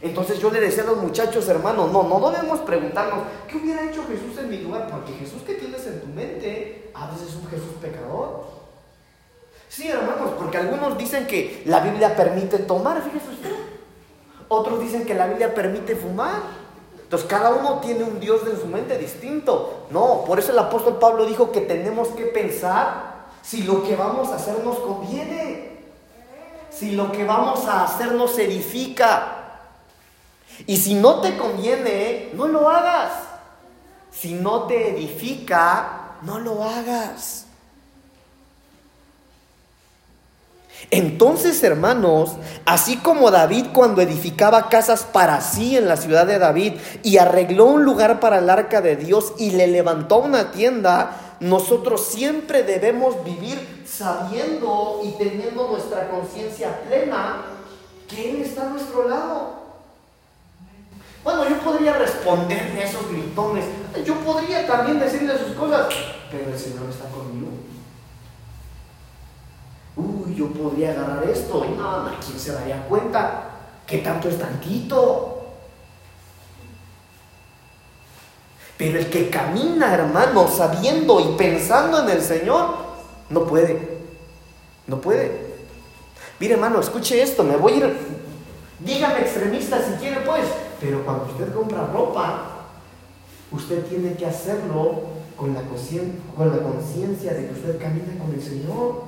Entonces 0.00 0.38
yo 0.38 0.52
le 0.52 0.60
decía 0.60 0.84
a 0.84 0.86
los 0.86 0.98
muchachos, 0.98 1.48
hermanos, 1.48 1.90
no, 1.90 2.04
no 2.04 2.30
debemos 2.30 2.60
preguntarnos, 2.60 3.24
¿qué 3.48 3.56
hubiera 3.56 3.82
hecho 3.82 4.04
Jesús 4.06 4.38
en 4.38 4.48
mi 4.48 4.58
lugar? 4.58 4.88
Porque 4.88 5.12
Jesús 5.12 5.42
que 5.42 5.54
tienes 5.54 5.84
en 5.88 6.00
tu 6.00 6.06
mente, 6.06 6.92
a 6.94 7.10
veces 7.10 7.30
es 7.30 7.34
un 7.34 7.48
Jesús 7.48 7.74
pecador. 7.80 8.44
Sí, 9.68 9.88
hermanos, 9.88 10.34
porque 10.38 10.58
algunos 10.58 10.96
dicen 10.96 11.26
que 11.26 11.64
la 11.66 11.80
Biblia 11.80 12.14
permite 12.14 12.58
tomar, 12.60 13.02
fíjese 13.02 13.28
usted. 13.28 13.56
Otros 14.46 14.80
dicen 14.80 15.04
que 15.04 15.14
la 15.14 15.26
Biblia 15.26 15.52
permite 15.52 15.96
fumar. 15.96 16.61
Entonces 17.12 17.28
cada 17.28 17.50
uno 17.50 17.78
tiene 17.80 18.04
un 18.04 18.18
Dios 18.20 18.40
en 18.46 18.58
su 18.58 18.66
mente 18.66 18.96
distinto. 18.96 19.86
No, 19.90 20.24
por 20.26 20.38
eso 20.38 20.50
el 20.50 20.58
apóstol 20.58 20.98
Pablo 20.98 21.26
dijo 21.26 21.52
que 21.52 21.60
tenemos 21.60 22.08
que 22.08 22.24
pensar 22.24 23.26
si 23.42 23.64
lo 23.64 23.82
que 23.82 23.96
vamos 23.96 24.30
a 24.30 24.36
hacer 24.36 24.64
nos 24.64 24.78
conviene, 24.78 25.76
si 26.70 26.92
lo 26.92 27.12
que 27.12 27.26
vamos 27.26 27.66
a 27.66 27.84
hacer 27.84 28.12
nos 28.12 28.38
edifica. 28.38 29.58
Y 30.66 30.78
si 30.78 30.94
no 30.94 31.20
te 31.20 31.36
conviene, 31.36 32.30
no 32.32 32.48
lo 32.48 32.70
hagas. 32.70 33.12
Si 34.10 34.32
no 34.32 34.62
te 34.62 34.96
edifica, 34.96 36.14
no 36.22 36.38
lo 36.38 36.64
hagas. 36.64 37.44
Entonces, 40.90 41.62
hermanos, 41.62 42.32
así 42.66 42.96
como 42.96 43.30
David 43.30 43.66
cuando 43.72 44.02
edificaba 44.02 44.68
casas 44.68 45.04
para 45.04 45.40
sí 45.40 45.76
en 45.76 45.88
la 45.88 45.96
ciudad 45.96 46.26
de 46.26 46.38
David 46.38 46.74
y 47.02 47.18
arregló 47.18 47.66
un 47.66 47.84
lugar 47.84 48.20
para 48.20 48.38
el 48.38 48.50
arca 48.50 48.80
de 48.80 48.96
Dios 48.96 49.32
y 49.38 49.52
le 49.52 49.66
levantó 49.68 50.18
una 50.18 50.50
tienda, 50.50 51.36
nosotros 51.40 52.04
siempre 52.04 52.62
debemos 52.62 53.24
vivir 53.24 53.84
sabiendo 53.86 55.00
y 55.04 55.10
teniendo 55.12 55.68
nuestra 55.68 56.08
conciencia 56.08 56.80
plena 56.86 57.42
que 58.08 58.30
Él 58.30 58.42
está 58.42 58.66
a 58.66 58.70
nuestro 58.70 59.08
lado. 59.08 59.62
Bueno, 61.24 61.48
yo 61.48 61.58
podría 61.60 61.94
responderle 61.94 62.82
a 62.82 62.84
esos 62.84 63.08
gritones, 63.08 63.64
yo 64.04 64.14
podría 64.20 64.66
también 64.66 64.98
decirle 64.98 65.38
sus 65.38 65.54
cosas, 65.56 65.86
pero 66.30 66.50
el 66.52 66.58
Señor 66.58 66.88
está 66.90 67.08
conmigo. 67.08 67.41
Uy, 69.96 70.34
yo 70.34 70.48
podría 70.48 70.92
agarrar 70.92 71.24
esto, 71.28 71.64
y 71.64 71.76
no, 71.76 72.06
¿quién 72.24 72.38
se 72.38 72.52
daría 72.52 72.86
cuenta? 72.88 73.50
¿Qué 73.86 73.98
tanto 73.98 74.28
es 74.28 74.38
tantito? 74.38 75.28
Pero 78.78 78.98
el 78.98 79.10
que 79.10 79.28
camina, 79.28 79.94
hermano, 79.94 80.48
sabiendo 80.48 81.20
y 81.20 81.36
pensando 81.36 82.00
en 82.02 82.08
el 82.10 82.22
Señor, 82.22 82.74
no 83.28 83.44
puede. 83.44 84.00
No 84.86 85.00
puede. 85.00 85.52
Mire, 86.40 86.54
hermano, 86.54 86.80
escuche 86.80 87.22
esto, 87.22 87.44
me 87.44 87.56
voy 87.56 87.74
a 87.74 87.76
ir. 87.76 87.96
Dígame 88.80 89.20
extremista 89.20 89.78
si 89.78 89.92
quiere, 90.00 90.20
pues. 90.22 90.44
Pero 90.80 91.04
cuando 91.04 91.26
usted 91.26 91.54
compra 91.54 91.86
ropa, 91.86 92.66
usted 93.52 93.84
tiene 93.86 94.14
que 94.14 94.26
hacerlo 94.26 95.02
con 95.36 95.54
la 95.54 95.62
conciencia 95.62 97.34
de 97.34 97.46
que 97.46 97.52
usted 97.52 97.80
camina 97.80 98.18
con 98.18 98.34
el 98.34 98.42
Señor. 98.42 99.04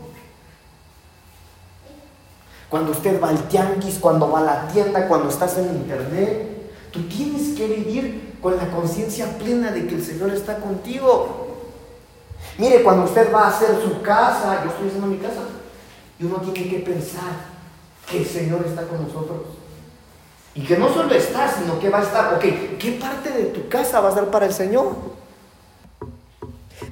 Cuando 2.68 2.92
usted 2.92 3.22
va 3.22 3.28
al 3.28 3.48
tianguis, 3.48 3.98
cuando 3.98 4.30
va 4.30 4.40
a 4.40 4.42
la 4.42 4.68
tienda, 4.68 5.06
cuando 5.06 5.28
estás 5.28 5.56
en 5.58 5.66
internet, 5.66 6.70
tú 6.90 7.02
tienes 7.08 7.56
que 7.56 7.66
vivir 7.66 8.36
con 8.40 8.56
la 8.56 8.68
conciencia 8.70 9.38
plena 9.38 9.70
de 9.70 9.86
que 9.86 9.94
el 9.94 10.04
Señor 10.04 10.30
está 10.30 10.58
contigo. 10.58 11.48
Mire, 12.58 12.82
cuando 12.82 13.04
usted 13.04 13.32
va 13.32 13.46
a 13.46 13.48
hacer 13.48 13.80
su 13.82 14.02
casa, 14.02 14.62
yo 14.64 14.70
estoy 14.70 14.88
haciendo 14.88 15.06
mi 15.06 15.18
casa, 15.18 15.42
y 16.18 16.24
uno 16.24 16.36
tiene 16.38 16.70
que 16.70 16.78
pensar 16.80 17.54
que 18.08 18.18
el 18.18 18.26
Señor 18.26 18.64
está 18.66 18.82
con 18.82 19.02
nosotros. 19.02 19.40
Y 20.54 20.62
que 20.64 20.76
no 20.76 20.88
solo 20.92 21.12
está, 21.14 21.52
sino 21.52 21.80
que 21.80 21.90
va 21.90 21.98
a 21.98 22.02
estar, 22.02 22.34
ok, 22.34 22.42
¿qué 22.78 22.98
parte 23.00 23.30
de 23.30 23.46
tu 23.46 23.68
casa 23.68 24.00
va 24.00 24.10
a 24.10 24.14
ser 24.14 24.26
para 24.26 24.46
el 24.46 24.52
Señor? 24.52 25.13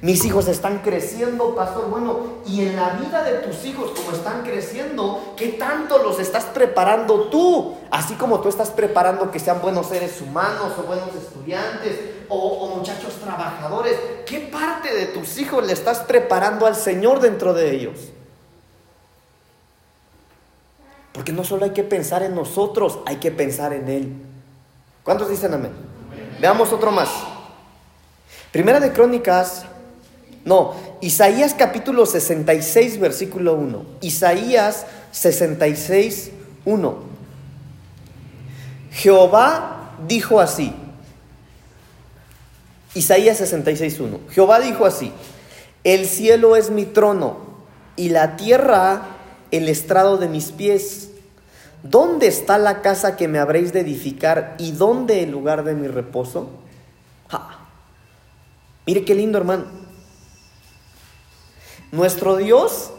Mis 0.03 0.25
hijos 0.25 0.49
están 0.49 0.79
creciendo, 0.79 1.55
pastor. 1.55 1.89
Bueno, 1.89 2.41
y 2.45 2.59
en 2.59 2.75
la 2.75 2.89
vida 2.89 3.23
de 3.23 3.35
tus 3.35 3.63
hijos, 3.63 3.91
como 3.91 4.11
están 4.11 4.43
creciendo, 4.43 5.33
¿qué 5.37 5.47
tanto 5.53 5.97
los 5.99 6.19
estás 6.19 6.43
preparando 6.43 7.29
tú? 7.29 7.77
Así 7.89 8.15
como 8.15 8.41
tú 8.41 8.49
estás 8.49 8.69
preparando 8.69 9.31
que 9.31 9.39
sean 9.39 9.61
buenos 9.61 9.87
seres 9.87 10.19
humanos 10.19 10.73
o 10.77 10.83
buenos 10.83 11.07
estudiantes 11.15 11.97
o, 12.27 12.75
muchachos 12.75 13.13
trabajadores. 13.13 13.97
¿Qué 14.25 14.39
parte 14.39 14.93
de 14.93 15.05
tus 15.05 15.37
hijos 15.37 15.65
le 15.65 15.71
estás 15.71 15.99
preparando 15.99 16.65
al 16.65 16.75
Señor 16.75 17.21
dentro 17.21 17.53
de 17.53 17.73
ellos? 17.73 17.97
Porque 21.13 21.31
no 21.31 21.45
solo 21.45 21.63
hay 21.63 21.71
que 21.71 21.85
pensar 21.85 22.23
en 22.23 22.35
nosotros, 22.35 22.99
hay 23.05 23.21
que 23.21 23.31
pensar 23.31 23.71
en 23.71 23.87
Él. 23.87 24.13
¿Cuántos 25.05 25.29
dicen 25.29 25.53
amén? 25.53 25.71
Veamos 26.41 26.73
otro 26.73 26.91
más. 26.91 27.09
Primera 28.51 28.81
de 28.81 28.91
Crónicas, 28.91 29.65
no, 30.45 30.73
Isaías 30.99 31.53
capítulo 31.53 32.05
66, 32.05 32.99
versículo 32.99 33.55
1. 33.55 33.85
Isaías 34.01 34.85
66, 35.11 36.31
1. 36.65 36.97
Jehová 38.91 39.93
dijo 40.07 40.41
así. 40.41 40.73
Isaías 42.93 43.37
66, 43.37 43.99
1. 43.99 44.19
Jehová 44.31 44.59
dijo 44.59 44.85
así. 44.85 45.11
El 45.83 46.05
cielo 46.07 46.55
es 46.55 46.69
mi 46.69 46.85
trono 46.85 47.37
y 47.95 48.09
la 48.09 48.35
tierra 48.35 49.01
el 49.51 49.69
estrado 49.69 50.17
de 50.17 50.27
mis 50.27 50.51
pies. 50.51 51.09
¿Dónde 51.83 52.27
está 52.27 52.57
la 52.57 52.81
casa 52.81 53.15
que 53.15 53.27
me 53.27 53.39
habréis 53.39 53.73
de 53.73 53.81
edificar 53.81 54.55
y 54.57 54.71
dónde 54.71 55.23
el 55.23 55.31
lugar 55.31 55.63
de 55.63 55.73
mi 55.73 55.87
reposo? 55.87 56.49
Mire 58.85 59.05
qué 59.05 59.15
lindo, 59.15 59.37
hermano. 59.37 59.82
Nuestro 61.93 62.37
Dios, 62.37 62.89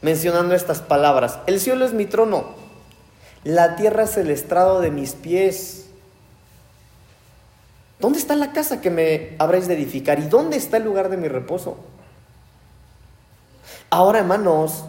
mencionando 0.00 0.54
estas 0.54 0.80
palabras, 0.80 1.40
el 1.48 1.58
cielo 1.58 1.84
es 1.84 1.92
mi 1.92 2.06
trono, 2.06 2.54
la 3.42 3.74
tierra 3.74 4.04
es 4.04 4.16
el 4.16 4.30
estrado 4.30 4.80
de 4.80 4.92
mis 4.92 5.14
pies. 5.14 5.86
¿Dónde 7.98 8.20
está 8.20 8.36
la 8.36 8.52
casa 8.52 8.80
que 8.80 8.90
me 8.90 9.34
habréis 9.40 9.66
de 9.66 9.74
edificar? 9.74 10.20
¿Y 10.20 10.28
dónde 10.28 10.56
está 10.56 10.76
el 10.76 10.84
lugar 10.84 11.08
de 11.08 11.16
mi 11.16 11.26
reposo? 11.26 11.78
Ahora, 13.90 14.20
hermanos, 14.20 14.84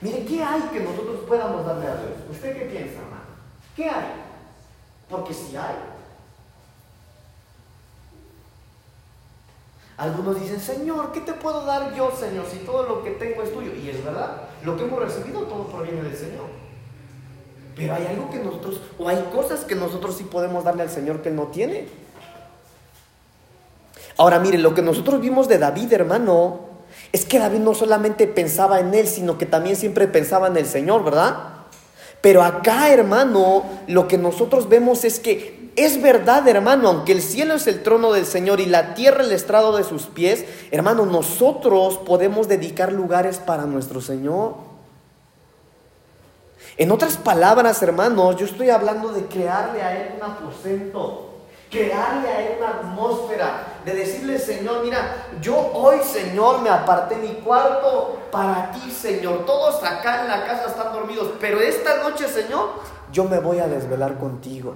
Mire, 0.00 0.24
¿qué 0.24 0.42
hay 0.42 0.62
que 0.72 0.80
nosotros 0.80 1.20
podamos 1.28 1.66
darle 1.66 1.88
a 1.88 1.94
Dios? 1.96 2.12
¿Usted 2.30 2.58
qué 2.58 2.64
piensa, 2.64 3.00
hermano? 3.00 3.22
¿Qué 3.76 3.84
hay? 3.84 4.14
Porque 5.10 5.34
si 5.34 5.54
hay. 5.54 5.76
Algunos 10.02 10.40
dicen, 10.40 10.58
Señor, 10.58 11.12
¿qué 11.12 11.20
te 11.20 11.32
puedo 11.32 11.64
dar 11.64 11.94
yo, 11.94 12.10
Señor, 12.10 12.44
si 12.50 12.58
todo 12.58 12.82
lo 12.82 13.04
que 13.04 13.12
tengo 13.12 13.40
es 13.40 13.52
tuyo? 13.52 13.70
Y 13.72 13.88
es 13.88 14.04
verdad, 14.04 14.48
lo 14.64 14.76
que 14.76 14.82
hemos 14.82 14.98
recibido 14.98 15.42
todo 15.42 15.68
proviene 15.68 16.02
del 16.02 16.16
Señor. 16.16 16.46
Pero 17.76 17.94
hay 17.94 18.06
algo 18.06 18.28
que 18.28 18.40
nosotros, 18.40 18.80
o 18.98 19.08
hay 19.08 19.24
cosas 19.32 19.60
que 19.60 19.76
nosotros 19.76 20.16
sí 20.16 20.24
podemos 20.24 20.64
darle 20.64 20.82
al 20.82 20.90
Señor 20.90 21.22
que 21.22 21.28
Él 21.28 21.36
no 21.36 21.46
tiene. 21.46 21.86
Ahora 24.16 24.40
mire, 24.40 24.58
lo 24.58 24.74
que 24.74 24.82
nosotros 24.82 25.20
vimos 25.20 25.46
de 25.46 25.58
David, 25.58 25.92
hermano, 25.92 26.62
es 27.12 27.24
que 27.24 27.38
David 27.38 27.60
no 27.60 27.72
solamente 27.72 28.26
pensaba 28.26 28.80
en 28.80 28.92
él, 28.94 29.06
sino 29.06 29.38
que 29.38 29.46
también 29.46 29.76
siempre 29.76 30.08
pensaba 30.08 30.48
en 30.48 30.56
el 30.56 30.66
Señor, 30.66 31.04
¿verdad? 31.04 31.36
Pero 32.20 32.42
acá, 32.42 32.92
hermano, 32.92 33.62
lo 33.86 34.08
que 34.08 34.18
nosotros 34.18 34.68
vemos 34.68 35.04
es 35.04 35.20
que 35.20 35.61
es 35.76 36.00
verdad, 36.02 36.46
hermano, 36.48 36.88
aunque 36.88 37.12
el 37.12 37.22
cielo 37.22 37.54
es 37.54 37.66
el 37.66 37.82
trono 37.82 38.12
del 38.12 38.26
Señor 38.26 38.60
y 38.60 38.66
la 38.66 38.94
tierra 38.94 39.22
el 39.22 39.32
estrado 39.32 39.76
de 39.76 39.84
sus 39.84 40.04
pies, 40.04 40.44
hermano, 40.70 41.06
nosotros 41.06 41.98
podemos 41.98 42.48
dedicar 42.48 42.92
lugares 42.92 43.38
para 43.38 43.64
nuestro 43.64 44.00
Señor. 44.00 44.54
En 46.76 46.90
otras 46.90 47.16
palabras, 47.16 47.82
hermanos, 47.82 48.36
yo 48.36 48.46
estoy 48.46 48.70
hablando 48.70 49.12
de 49.12 49.26
crearle 49.26 49.82
a 49.82 49.96
Él 50.00 50.14
un 50.16 50.22
aposento 50.22 51.32
crearle 51.72 52.28
a 52.28 52.40
él 52.42 52.58
una 52.58 52.68
atmósfera, 52.68 53.78
de 53.84 53.94
decirle, 53.94 54.38
Señor, 54.38 54.84
mira, 54.84 55.26
yo 55.40 55.56
hoy, 55.72 56.00
Señor, 56.04 56.60
me 56.60 56.68
aparté 56.68 57.16
mi 57.16 57.28
cuarto 57.36 58.18
para 58.30 58.70
ti, 58.72 58.90
Señor. 58.90 59.46
Todos 59.46 59.82
acá 59.82 60.20
en 60.20 60.28
la 60.28 60.44
casa 60.44 60.66
están 60.66 60.92
dormidos, 60.92 61.30
pero 61.40 61.58
esta 61.58 62.02
noche, 62.02 62.28
Señor, 62.28 62.68
yo 63.10 63.24
me 63.24 63.40
voy 63.40 63.58
a 63.58 63.66
desvelar 63.66 64.18
contigo. 64.18 64.74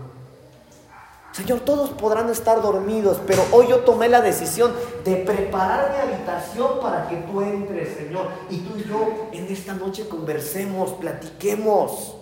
Señor, 1.36 1.60
todos 1.60 1.90
podrán 1.90 2.30
estar 2.30 2.62
dormidos, 2.62 3.20
pero 3.26 3.44
hoy 3.52 3.68
yo 3.68 3.80
tomé 3.80 4.08
la 4.08 4.22
decisión 4.22 4.72
de 5.04 5.16
preparar 5.16 5.90
mi 5.92 6.14
habitación 6.14 6.80
para 6.80 7.06
que 7.08 7.16
tú 7.16 7.42
entres, 7.42 7.94
Señor. 7.94 8.28
Y 8.48 8.60
tú 8.60 8.78
y 8.78 8.84
yo 8.84 9.28
en 9.32 9.44
esta 9.52 9.74
noche 9.74 10.08
conversemos, 10.08 10.94
platiquemos. 10.94 12.16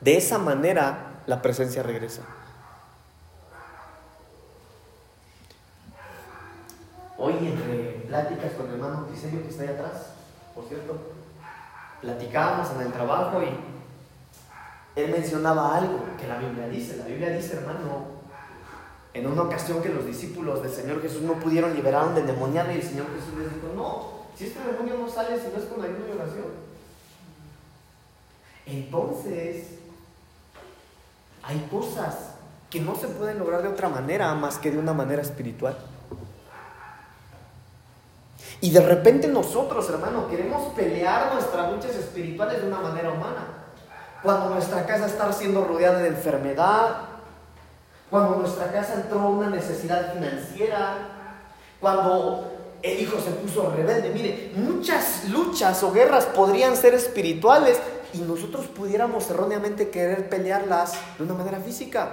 De 0.00 0.16
esa 0.16 0.38
manera 0.38 1.22
la 1.26 1.42
presencia 1.42 1.82
regresa. 1.82 2.22
Hoy 7.16 7.34
entre 7.36 8.04
pláticas 8.06 8.52
con 8.52 8.68
el 8.68 8.74
hermano 8.74 9.08
Criselio 9.08 9.42
que 9.42 9.48
está 9.48 9.64
ahí 9.64 9.70
atrás, 9.70 10.12
por 10.54 10.68
cierto, 10.68 11.00
platicábamos 12.00 12.70
en 12.76 12.82
el 12.82 12.92
trabajo 12.92 13.42
y 13.42 13.77
él 15.04 15.10
mencionaba 15.10 15.76
algo 15.76 16.00
que 16.18 16.26
la 16.26 16.38
Biblia 16.38 16.68
dice. 16.68 16.96
La 16.96 17.04
Biblia 17.04 17.30
dice, 17.30 17.56
hermano, 17.56 18.18
en 19.14 19.26
una 19.26 19.42
ocasión 19.42 19.82
que 19.82 19.88
los 19.88 20.06
discípulos 20.06 20.62
del 20.62 20.72
Señor 20.72 21.02
Jesús 21.02 21.22
no 21.22 21.34
pudieron 21.34 21.74
liberar 21.74 22.04
a 22.04 22.06
un 22.06 22.16
endemoniado 22.16 22.70
y 22.72 22.76
el 22.76 22.82
Señor 22.82 23.06
Jesús 23.14 23.38
les 23.38 23.54
dijo, 23.54 23.72
no, 23.74 24.18
si 24.36 24.46
este 24.46 24.60
demonio 24.60 24.96
no 24.98 25.08
sale 25.08 25.36
si 25.36 25.48
no 25.48 25.58
es 25.58 25.64
con 25.64 25.82
ayuno 25.82 26.06
y 26.08 26.16
oración. 26.16 26.68
Entonces, 28.66 29.78
hay 31.42 31.66
cosas 31.70 32.34
que 32.70 32.80
no 32.80 32.94
se 32.94 33.08
pueden 33.08 33.38
lograr 33.38 33.62
de 33.62 33.68
otra 33.68 33.88
manera 33.88 34.34
más 34.34 34.58
que 34.58 34.70
de 34.70 34.78
una 34.78 34.92
manera 34.92 35.22
espiritual. 35.22 35.76
Y 38.60 38.70
de 38.70 38.80
repente 38.80 39.28
nosotros, 39.28 39.88
hermano, 39.88 40.28
queremos 40.28 40.72
pelear 40.74 41.32
nuestras 41.32 41.72
luchas 41.72 41.94
espirituales 41.94 42.60
de 42.60 42.68
una 42.68 42.80
manera 42.80 43.10
humana. 43.10 43.57
Cuando 44.22 44.50
nuestra 44.50 44.84
casa 44.86 45.06
está 45.06 45.32
siendo 45.32 45.64
rodeada 45.64 46.00
de 46.00 46.08
enfermedad, 46.08 46.96
cuando 48.10 48.36
nuestra 48.36 48.72
casa 48.72 48.94
entró 48.94 49.28
una 49.28 49.50
necesidad 49.50 50.12
financiera, 50.14 50.96
cuando 51.80 52.58
el 52.82 53.00
hijo 53.00 53.20
se 53.20 53.30
puso 53.30 53.70
rebelde. 53.70 54.10
Mire, 54.10 54.52
muchas 54.56 55.28
luchas 55.28 55.82
o 55.82 55.92
guerras 55.92 56.26
podrían 56.26 56.76
ser 56.76 56.94
espirituales 56.94 57.78
y 58.12 58.18
nosotros 58.18 58.66
pudiéramos 58.66 59.28
erróneamente 59.30 59.90
querer 59.90 60.28
pelearlas 60.28 60.94
de 61.18 61.24
una 61.24 61.34
manera 61.34 61.58
física. 61.60 62.10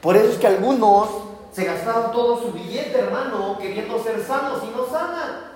Por 0.00 0.16
eso 0.16 0.30
es 0.30 0.38
que 0.38 0.46
algunos 0.46 1.08
se 1.52 1.64
gastaron 1.64 2.12
todo 2.12 2.40
su 2.40 2.52
billete, 2.52 2.98
hermano, 2.98 3.58
queriendo 3.58 4.02
ser 4.02 4.24
sanos 4.24 4.62
y 4.62 4.76
no 4.76 4.86
sanan. 4.86 5.47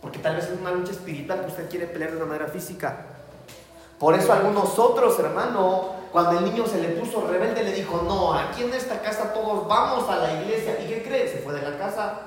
Porque 0.00 0.18
tal 0.18 0.36
vez 0.36 0.46
es 0.46 0.58
una 0.58 0.70
lucha 0.70 0.92
espiritual 0.92 1.40
que 1.40 1.46
usted 1.48 1.68
quiere 1.68 1.86
pelear 1.86 2.10
de 2.12 2.16
una 2.16 2.26
manera 2.26 2.48
física. 2.48 3.06
Por 3.98 4.14
eso 4.14 4.32
algunos 4.32 4.78
otros, 4.78 5.18
hermano, 5.18 5.94
cuando 6.10 6.38
el 6.38 6.44
niño 6.44 6.66
se 6.66 6.80
le 6.80 6.88
puso 6.88 7.26
rebelde, 7.26 7.62
le 7.62 7.72
dijo, 7.72 8.02
no, 8.02 8.32
aquí 8.32 8.62
en 8.62 8.72
esta 8.72 9.00
casa 9.02 9.32
todos 9.32 9.68
vamos 9.68 10.08
a 10.08 10.16
la 10.16 10.40
iglesia. 10.40 10.80
¿Y 10.82 10.88
qué 10.88 11.02
cree? 11.02 11.28
Se 11.28 11.38
fue 11.38 11.52
de 11.52 11.62
la 11.62 11.76
casa. 11.76 12.20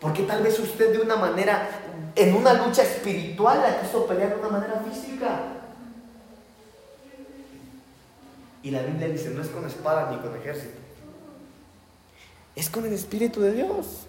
Porque 0.00 0.24
tal 0.24 0.42
vez 0.42 0.58
usted 0.58 0.92
de 0.92 1.00
una 1.00 1.16
manera, 1.16 1.68
en 2.14 2.36
una 2.36 2.52
lucha 2.52 2.82
espiritual, 2.82 3.62
la 3.62 3.80
quiso 3.80 4.06
pelear 4.06 4.34
de 4.34 4.40
una 4.40 4.50
manera 4.50 4.84
física. 4.86 5.40
Y 8.62 8.70
la 8.70 8.82
Biblia 8.82 9.08
dice, 9.08 9.30
no 9.30 9.42
es 9.42 9.48
con 9.48 9.66
espada 9.66 10.10
ni 10.10 10.18
con 10.18 10.36
ejército. 10.36 10.78
Es 12.54 12.70
con 12.70 12.84
el 12.84 12.92
Espíritu 12.92 13.40
de 13.40 13.52
Dios. 13.52 14.06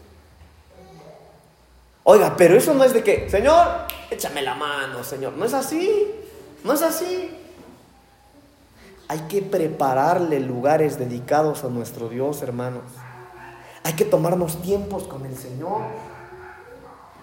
Oiga, 2.07 2.35
pero 2.37 2.55
eso 2.55 2.71
no 2.75 2.83
es 2.83 2.93
de 2.93 3.03
que, 3.03 3.27
Señor, 3.31 3.65
échame 4.11 4.43
la 4.43 4.53
mano, 4.53 5.03
Señor. 5.03 5.33
No 5.33 5.43
es 5.43 5.55
así. 5.55 6.13
No 6.63 6.73
es 6.73 6.83
así. 6.83 7.35
Hay 9.07 9.21
que 9.21 9.41
prepararle 9.41 10.39
lugares 10.39 10.99
dedicados 10.99 11.63
a 11.63 11.69
nuestro 11.69 12.07
Dios, 12.07 12.43
hermanos. 12.43 12.83
Hay 13.83 13.93
que 13.93 14.05
tomarnos 14.05 14.61
tiempos 14.61 15.05
con 15.05 15.25
el 15.25 15.35
Señor. 15.35 15.81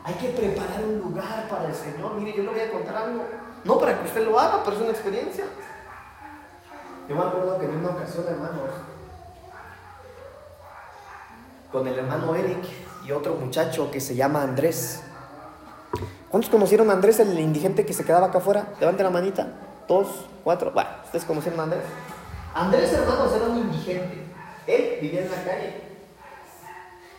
Hay 0.03 0.14
que 0.14 0.30
preparar 0.30 0.85
un 0.85 0.99
lugar 0.99 1.47
para 1.49 1.68
el 1.68 1.74
Señor. 1.76 2.14
Mire, 2.14 2.37
yo 2.37 2.43
le 2.43 2.51
voy 2.51 2.61
a 2.61 2.72
contar 2.72 2.97
algo. 2.97 3.24
No 3.62 3.78
para 3.78 4.01
que 4.01 4.09
usted 4.09 4.24
lo 4.24 4.37
haga, 4.37 4.64
pero 4.64 4.76
es 4.78 4.83
una 4.83 4.91
experiencia. 4.91 5.45
Yo 7.09 7.14
me 7.14 7.22
acuerdo 7.22 7.57
que 7.57 7.66
en 7.66 7.76
una 7.76 7.91
ocasión, 7.91 8.24
hermanos, 8.28 8.70
con 11.70 11.87
el 11.87 11.97
hermano 11.97 12.35
Eric 12.35 12.64
y 13.05 13.13
otro 13.13 13.35
muchacho 13.35 13.91
que 13.91 14.01
se 14.01 14.15
llama 14.15 14.43
Andrés. 14.43 15.03
¿Cuántos 16.31 16.51
conocieron 16.51 16.89
a 16.91 16.95
Andrés, 16.95 17.21
el 17.21 17.39
indigente 17.39 17.85
que 17.85 17.93
se 17.93 18.05
quedaba 18.05 18.29
acá 18.29 18.39
afuera? 18.39 18.69
Levante 18.81 19.03
la 19.03 19.11
manita. 19.11 19.49
Dos, 19.87 20.27
cuatro. 20.43 20.71
Bueno, 20.73 20.89
¿ustedes 21.05 21.25
conocieron 21.25 21.61
a 21.61 21.65
Andrés? 21.65 21.83
Andrés, 22.55 22.93
hermanos, 22.93 23.33
era 23.35 23.45
un 23.47 23.59
indigente. 23.59 24.25
Él 24.67 24.99
vivía 25.03 25.23
en 25.23 25.31
la 25.31 25.45
calle. 25.45 25.83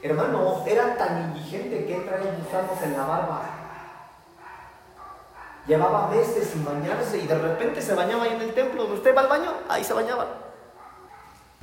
Hermano, 0.01 0.63
era 0.65 0.97
tan 0.97 1.29
indigente 1.29 1.85
que 1.85 1.95
él 1.95 2.05
traía 2.05 2.35
gusanos 2.43 2.81
en 2.81 2.93
la 2.93 3.05
barba. 3.05 3.41
Llevaba 5.67 6.07
meses 6.07 6.49
sin 6.49 6.65
bañarse 6.65 7.19
y 7.19 7.27
de 7.27 7.37
repente 7.37 7.81
se 7.81 7.93
bañaba 7.93 8.23
ahí 8.23 8.33
en 8.33 8.41
el 8.41 8.53
templo. 8.53 8.85
Usted 8.85 9.15
va 9.15 9.21
al 9.21 9.27
baño, 9.27 9.51
ahí 9.69 9.83
se 9.83 9.93
bañaba. 9.93 10.27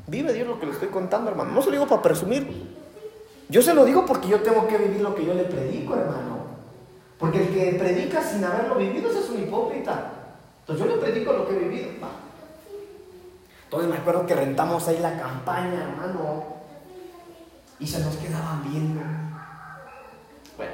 Vive 0.07 0.33
Dios 0.33 0.49
lo 0.49 0.59
que 0.59 0.67
le 0.67 0.73
estoy 0.73 0.89
contando, 0.89 1.31
hermano. 1.31 1.53
No 1.53 1.61
se 1.61 1.67
lo 1.67 1.73
digo 1.73 1.87
para 1.87 2.01
presumir. 2.01 2.80
Yo 3.51 3.61
se 3.61 3.75
lo 3.75 3.85
digo 3.85 4.07
porque 4.07 4.29
yo 4.29 4.41
tengo 4.41 4.69
que 4.69 4.79
vivir 4.79 5.01
lo 5.01 5.15
que 5.15 5.27
yo 5.27 5.35
le 5.35 5.45
predico, 5.45 5.97
hermano. 5.97 6.39
Porque 7.19 7.43
el 7.43 7.49
que 7.53 7.79
predica 7.79 8.23
sin 8.23 8.45
haberlo 8.45 8.77
vivido 8.77 9.11
es 9.11 9.29
un 9.29 9.43
hipócrita. 9.43 10.13
Entonces 10.61 10.87
yo 10.87 10.95
le 10.95 11.03
predico 11.03 11.33
lo 11.33 11.47
que 11.47 11.57
he 11.57 11.59
vivido. 11.59 11.91
Entonces 13.65 13.91
me 13.91 13.97
acuerdo 13.97 14.27
que 14.27 14.35
rentamos 14.35 14.87
ahí 14.89 14.99
la 15.01 15.19
campaña, 15.19 15.83
hermano. 15.83 16.45
Y 17.79 17.87
se 17.87 17.99
nos 18.01 18.17
quedaban 18.17 18.63
viendo. 18.71 19.01
Bueno, 20.57 20.73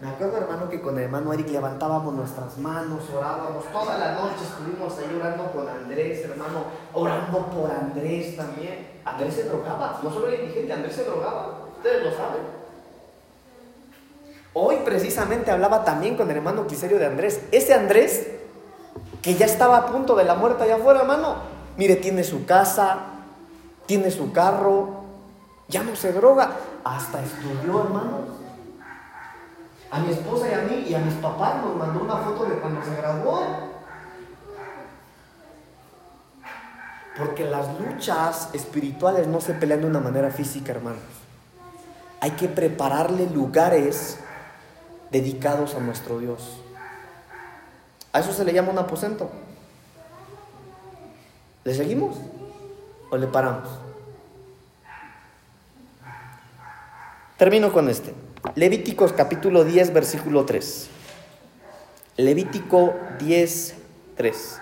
me 0.00 0.08
acuerdo, 0.08 0.36
hermano, 0.38 0.68
que 0.68 0.80
con 0.80 0.96
el 0.96 1.04
hermano 1.04 1.32
Eric 1.32 1.50
levantábamos 1.50 2.14
nuestras 2.14 2.56
manos, 2.58 3.02
orábamos. 3.10 3.64
Toda 3.72 3.98
la 3.98 4.14
noche 4.14 4.44
estuvimos 4.44 4.96
ahí 4.98 5.16
orando 5.16 5.50
con 5.52 5.68
Andrés, 5.68 6.24
hermano, 6.24 6.64
orando 6.92 7.46
por 7.46 7.70
Andrés 7.70 8.36
también. 8.36 9.00
Andrés 9.04 9.34
se 9.34 9.44
drogaba, 9.44 10.00
no 10.02 10.10
solo 10.10 10.28
era 10.28 10.42
indigente, 10.42 10.72
Andrés 10.72 10.94
se 10.94 11.04
drogaba. 11.04 11.63
Ustedes 11.84 12.02
lo 12.02 12.12
saben. 12.12 12.40
Hoy 14.54 14.76
precisamente 14.86 15.50
hablaba 15.50 15.84
también 15.84 16.16
con 16.16 16.30
el 16.30 16.36
hermano 16.38 16.66
Quiserio 16.66 16.98
de 16.98 17.04
Andrés. 17.04 17.42
Ese 17.52 17.74
Andrés, 17.74 18.26
que 19.20 19.34
ya 19.34 19.44
estaba 19.44 19.76
a 19.76 19.86
punto 19.88 20.16
de 20.16 20.24
la 20.24 20.34
muerte 20.34 20.64
allá 20.64 20.76
afuera, 20.76 21.00
hermano. 21.00 21.36
Mire, 21.76 21.96
tiene 21.96 22.24
su 22.24 22.46
casa, 22.46 23.00
tiene 23.84 24.10
su 24.10 24.32
carro, 24.32 25.04
ya 25.68 25.82
no 25.82 25.94
se 25.94 26.14
droga. 26.14 26.52
Hasta 26.84 27.22
estudió, 27.22 27.82
hermano. 27.82 28.28
A 29.90 29.98
mi 29.98 30.10
esposa 30.10 30.48
y 30.48 30.54
a 30.54 30.62
mí 30.62 30.86
y 30.88 30.94
a 30.94 31.00
mis 31.00 31.14
papás 31.16 31.62
nos 31.62 31.76
mandó 31.76 32.02
una 32.02 32.16
foto 32.16 32.46
de 32.46 32.54
cuando 32.60 32.82
se 32.82 32.96
graduó. 32.96 33.42
Porque 37.18 37.44
las 37.44 37.78
luchas 37.78 38.48
espirituales 38.54 39.26
no 39.26 39.42
se 39.42 39.52
pelean 39.52 39.82
de 39.82 39.86
una 39.88 40.00
manera 40.00 40.30
física, 40.30 40.72
hermanos 40.72 41.23
hay 42.24 42.30
que 42.30 42.48
prepararle 42.48 43.28
lugares 43.28 44.16
dedicados 45.10 45.74
a 45.74 45.80
nuestro 45.80 46.20
Dios. 46.20 46.58
A 48.14 48.20
eso 48.20 48.32
se 48.32 48.46
le 48.46 48.54
llama 48.54 48.70
un 48.70 48.78
aposento. 48.78 49.30
¿Le 51.64 51.74
seguimos 51.74 52.16
o 53.10 53.18
le 53.18 53.26
paramos? 53.26 53.68
Termino 57.36 57.70
con 57.70 57.90
este. 57.90 58.14
Levíticos 58.54 59.12
capítulo 59.12 59.62
10, 59.62 59.92
versículo 59.92 60.46
3. 60.46 60.88
Levítico 62.16 62.94
10, 63.18 63.74
3. 64.16 64.60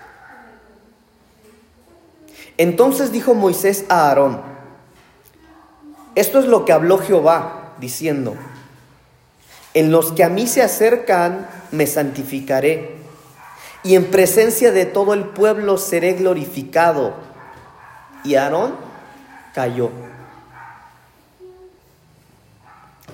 Entonces 2.57 3.13
dijo 3.13 3.33
Moisés 3.33 3.85
a 3.87 4.09
Aarón, 4.09 4.52
esto 6.15 6.39
es 6.39 6.45
lo 6.45 6.65
que 6.65 6.73
habló 6.73 6.99
Jehová, 6.99 7.73
diciendo, 7.79 8.35
en 9.73 9.91
los 9.91 10.11
que 10.11 10.23
a 10.23 10.29
mí 10.29 10.45
se 10.45 10.61
acercan, 10.61 11.47
me 11.71 11.87
santificaré, 11.87 12.95
y 13.83 13.95
en 13.95 14.11
presencia 14.11 14.71
de 14.71 14.85
todo 14.85 15.13
el 15.13 15.25
pueblo 15.25 15.77
seré 15.77 16.13
glorificado. 16.13 17.15
Y 18.23 18.35
Aarón 18.35 18.75
cayó. 19.53 19.91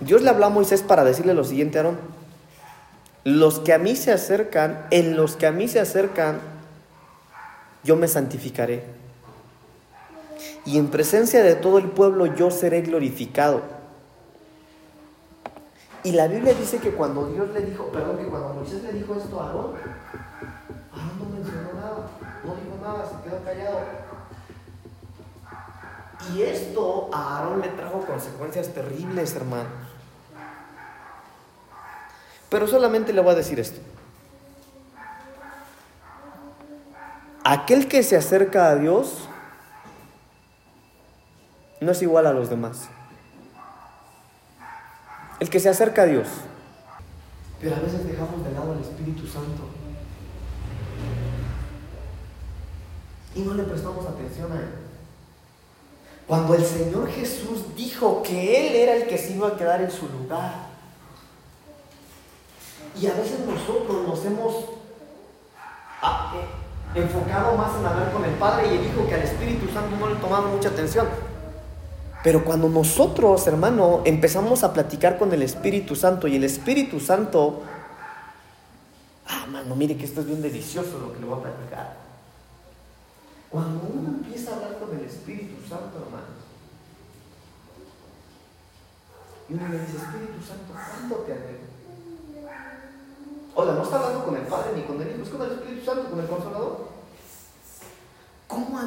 Dios 0.02 0.22
le 0.22 0.30
habló 0.30 0.46
a 0.46 0.50
Moisés 0.50 0.84
para 0.84 1.04
decirle 1.04 1.34
lo 1.34 1.44
siguiente, 1.44 1.80
Aarón, 1.80 2.00
los 3.24 3.60
que 3.60 3.74
a 3.74 3.78
mí 3.78 3.96
se 3.96 4.12
acercan, 4.12 4.86
en 4.92 5.16
los 5.16 5.36
que 5.36 5.48
a 5.48 5.52
mí 5.52 5.68
se 5.68 5.80
acercan, 5.80 6.40
yo 7.84 7.96
me 7.96 8.08
santificaré 8.08 9.00
y 10.70 10.78
en 10.78 10.90
presencia 10.90 11.42
de 11.42 11.56
todo 11.56 11.80
el 11.80 11.90
pueblo 11.90 12.28
yo 12.28 12.52
seré 12.52 12.82
glorificado. 12.82 13.64
Y 16.04 16.12
la 16.12 16.28
Biblia 16.28 16.54
dice 16.54 16.78
que 16.78 16.92
cuando 16.92 17.26
Dios 17.26 17.50
le 17.50 17.62
dijo, 17.62 17.86
perdón, 17.86 18.18
que 18.18 18.26
cuando 18.26 18.54
Moisés 18.54 18.84
le 18.84 18.94
dijo 18.94 19.16
esto 19.16 19.42
a 19.42 19.48
Aarón, 19.48 19.74
Aarón 20.94 21.18
no 21.18 21.26
mencionó 21.26 21.74
nada, 21.74 22.10
no 22.44 22.54
dijo 22.54 22.78
nada, 22.84 23.04
se 23.04 23.28
quedó 23.28 23.44
callado. 23.44 23.80
Y 26.36 26.44
esto 26.44 27.10
a 27.12 27.38
Aarón 27.38 27.62
le 27.62 27.70
trajo 27.70 28.06
consecuencias 28.06 28.68
terribles, 28.68 29.36
hermanos. 29.36 29.74
Pero 32.50 32.68
solamente 32.68 33.12
le 33.12 33.22
voy 33.22 33.32
a 33.32 33.36
decir 33.36 33.60
esto. 33.60 33.82
Aquel 37.44 37.88
que 37.88 38.04
se 38.04 38.16
acerca 38.16 38.70
a 38.70 38.76
Dios 38.76 39.29
no 41.82 41.92
es 41.92 42.02
igual 42.02 42.28
a 42.28 42.34
los 42.34 42.50
demás. 42.50 42.90
el 45.40 45.50
que 45.50 45.60
se 45.60 45.70
acerca 45.70 46.02
a 46.02 46.06
Dios. 46.06 46.28
Pero 47.62 47.76
a 47.76 47.80
veces 47.80 48.06
dejamos 48.06 48.44
de 48.44 48.52
lado 48.52 48.74
al 48.74 48.82
Espíritu 48.82 49.26
Santo. 49.26 49.70
Y 53.36 53.42
no 53.42 53.54
le 53.54 53.64
prestamos 53.64 54.06
atención 54.06 54.52
a 54.52 54.56
Él. 54.56 54.70
Cuando 56.28 56.56
el 56.56 56.66
Señor 56.66 57.10
Jesús 57.10 57.74
dijo 57.76 58.22
que 58.22 58.68
Él 58.68 58.76
era 58.76 58.96
el 58.96 59.08
que 59.08 59.18
se 59.18 59.32
iba 59.32 59.48
a 59.48 59.58
quedar 59.58 59.82
en 59.82 59.92
su 59.92 60.10
lugar. 60.10 60.68
Y 63.00 63.08
a 63.08 63.14
veces 63.14 63.40
nosotros 63.48 64.08
nos 64.08 64.26
hemos 64.26 64.66
ah, 66.02 66.34
eh, 66.36 67.00
enfocado 67.00 67.56
más 67.56 67.78
en 67.78 67.86
hablar 67.86 68.12
con 68.12 68.26
el 68.26 68.32
Padre 68.32 68.74
y 68.74 68.78
el 68.78 68.86
Hijo 68.88 69.08
que 69.08 69.16
al 69.16 69.22
Espíritu 69.22 69.72
Santo 69.74 69.96
no 69.98 70.10
le 70.10 70.16
tomamos 70.16 70.52
mucha 70.52 70.70
atención. 70.70 71.08
Pero 72.24 72.44
cuando 72.44 72.68
nosotros, 72.68 73.48
hermano, 73.48 74.02
empezamos 74.04 74.64
a 74.64 74.74
platicar 74.74 75.18
con 75.18 75.32
el 75.32 75.42
Espíritu 75.42 75.96
Santo 75.96 76.28
y 76.28 76.36
el 76.36 76.44
Espíritu 76.44 77.00
Santo, 77.00 77.62
ah, 79.28 79.46
mano, 79.50 79.76
mire 79.76 79.96
que 79.96 80.04
esto 80.04 80.20
es 80.20 80.28
bien 80.28 80.42
delicioso 80.42 81.00
lo 81.00 81.14
que 81.14 81.20
le 81.20 81.26
voy 81.26 81.40
a 81.40 81.44
platicar. 81.44 81.98
Cuando 83.50 83.90
uno 83.94 84.10
empieza 84.10 84.52
a 84.52 84.56
hablar 84.56 84.80
con 84.80 84.98
el 84.98 85.06
Espíritu 85.06 85.62
Santo, 85.68 85.98
hermano, 86.06 86.40
y 89.50 89.54
uno 89.54 89.68
le 89.70 89.80
dice, 89.80 89.98
Espíritu 89.98 90.46
Santo, 90.46 90.74
¿cuánto 90.74 91.16
te 91.26 91.32
anhelo? 91.32 91.70
Hola, 93.56 93.74
no 93.74 93.84
está 93.84 93.96
hablando 93.96 94.26
con 94.26 94.36
el 94.36 94.44
Padre 94.44 94.72
ni 94.76 94.84
con 94.84 95.02
el 95.02 95.10
Hijo, 95.10 95.24
es 95.24 95.30
con 95.30 95.42
el 95.42 95.52
Espíritu 95.54 95.86
Santo, 95.86 96.10
con 96.10 96.20
el 96.20 96.28
Consolador. 96.28 96.79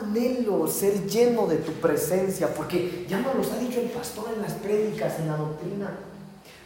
¿Cómo 0.02 0.16
anhelo 0.16 0.66
ser 0.66 1.06
lleno 1.06 1.46
de 1.46 1.56
tu 1.56 1.72
presencia? 1.74 2.52
Porque 2.52 3.06
ya 3.08 3.20
nos 3.20 3.36
los 3.36 3.52
ha 3.52 3.58
dicho 3.58 3.80
el 3.80 3.90
pastor 3.90 4.30
en 4.34 4.42
las 4.42 4.52
prédicas, 4.54 5.18
en 5.20 5.28
la 5.28 5.36
doctrina. 5.36 5.90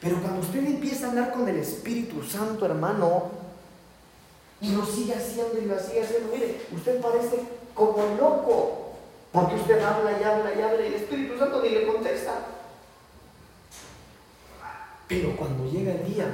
Pero 0.01 0.21
cuando 0.23 0.41
usted 0.41 0.65
empieza 0.65 1.07
a 1.07 1.11
hablar 1.11 1.33
con 1.33 1.49
el 1.49 1.57
Espíritu 1.57 2.23
Santo, 2.23 2.65
hermano, 2.65 3.31
y 4.61 4.73
lo 4.73 4.87
sigue 4.87 5.15
haciendo 5.15 5.59
y 5.61 5.67
lo 5.67 5.79
sigue 5.79 6.03
haciendo, 6.03 6.31
mire, 6.33 6.63
usted 6.75 7.01
parece 7.01 7.41
como 7.75 8.17
loco. 8.19 8.93
Porque 9.33 9.57
usted 9.57 9.83
habla 9.83 10.13
y 10.13 10.25
habla 10.25 10.55
y 10.55 10.63
habla 10.63 10.83
y 10.83 10.87
el 10.87 10.95
Espíritu 10.95 11.39
Santo 11.39 11.61
ni 11.63 11.71
le 11.71 11.87
contesta. 11.87 12.33
Pero 15.09 15.37
cuando 15.37 15.71
llega 15.71 15.93
el 15.93 16.15
día, 16.15 16.27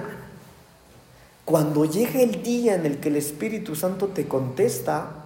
cuando 1.45 1.85
llega 1.85 2.21
el 2.21 2.43
día 2.43 2.77
en 2.77 2.87
el 2.87 3.01
que 3.01 3.09
el 3.09 3.17
Espíritu 3.17 3.75
Santo 3.75 4.09
te 4.09 4.29
contesta, 4.29 5.22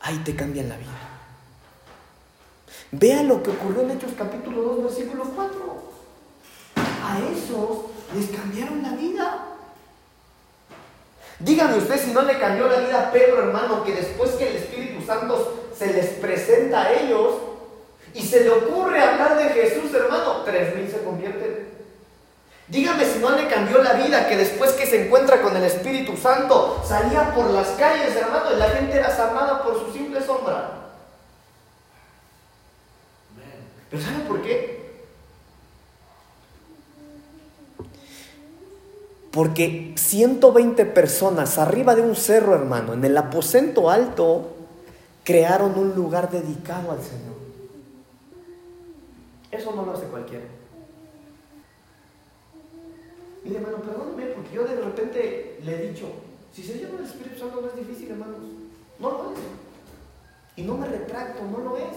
ahí 0.00 0.18
te 0.18 0.34
cambian 0.34 0.68
la 0.68 0.76
vida. 0.76 0.90
Vea 2.90 3.22
lo 3.22 3.42
que 3.42 3.50
ocurrió 3.50 3.82
en 3.82 3.90
Hechos 3.92 4.12
capítulo 4.16 4.62
2, 4.62 4.84
versículo 4.84 5.24
4. 5.24 5.82
A 6.76 7.18
esos 7.32 7.78
les 8.14 8.30
cambiaron 8.30 8.82
la 8.82 8.92
vida. 8.92 9.44
Dígame 11.40 11.76
usted 11.76 12.02
si 12.02 12.12
no 12.12 12.22
le 12.22 12.38
cambió 12.38 12.66
la 12.66 12.80
vida 12.80 13.08
a 13.08 13.12
Pedro, 13.12 13.42
hermano, 13.42 13.84
que 13.84 13.92
después 13.94 14.32
que 14.32 14.48
el 14.48 14.56
Espíritu 14.56 15.04
Santo 15.04 15.70
se 15.76 15.92
les 15.92 16.06
presenta 16.14 16.82
a 16.82 16.92
ellos 16.92 17.34
y 18.14 18.22
se 18.22 18.40
le 18.40 18.50
ocurre 18.50 19.00
hablar 19.00 19.38
de 19.38 19.50
Jesús, 19.50 19.94
hermano, 19.94 20.42
tres 20.44 20.74
mil 20.74 20.90
se 20.90 21.02
convierten. 21.04 21.77
Dígame 22.68 23.04
si 23.06 23.18
no 23.18 23.30
le 23.30 23.48
cambió 23.48 23.82
la 23.82 23.94
vida 23.94 24.28
que 24.28 24.36
después 24.36 24.72
que 24.72 24.86
se 24.86 25.06
encuentra 25.06 25.40
con 25.40 25.56
el 25.56 25.64
Espíritu 25.64 26.16
Santo 26.16 26.82
salía 26.86 27.34
por 27.34 27.50
las 27.50 27.68
calles, 27.70 28.14
hermano, 28.14 28.52
y 28.54 28.58
la 28.58 28.68
gente 28.68 28.96
era 28.96 29.14
salvada 29.14 29.62
por 29.62 29.78
su 29.78 29.90
simple 29.90 30.22
sombra. 30.22 30.74
Pero 33.90 34.02
¿sabe 34.02 34.18
por 34.26 34.42
qué? 34.42 34.78
Porque 39.30 39.94
120 39.96 40.84
personas 40.84 41.56
arriba 41.56 41.94
de 41.94 42.02
un 42.02 42.16
cerro, 42.16 42.54
hermano, 42.54 42.92
en 42.92 43.04
el 43.04 43.16
aposento 43.16 43.88
alto, 43.88 44.56
crearon 45.24 45.78
un 45.78 45.94
lugar 45.94 46.30
dedicado 46.30 46.92
al 46.92 47.02
Señor. 47.02 47.38
Eso 49.50 49.72
no 49.74 49.86
lo 49.86 49.92
hace 49.92 50.04
cualquiera. 50.04 50.44
Mire, 53.48 53.60
hermano, 53.60 53.78
perdóneme, 53.78 54.26
porque 54.34 54.54
yo 54.54 54.64
de 54.64 54.76
repente 54.76 55.60
le 55.64 55.74
he 55.74 55.88
dicho, 55.90 56.06
si 56.52 56.62
se 56.62 56.78
llama 56.78 56.98
el 56.98 57.06
Espíritu 57.06 57.38
Santo 57.38 57.62
no 57.62 57.68
es 57.68 57.76
difícil, 57.76 58.10
hermanos. 58.10 58.36
No 58.98 59.10
lo 59.10 59.32
es. 59.32 59.38
Y 60.56 60.62
no 60.62 60.76
me 60.76 60.86
retracto, 60.86 61.42
no 61.44 61.58
lo 61.58 61.78
es. 61.78 61.96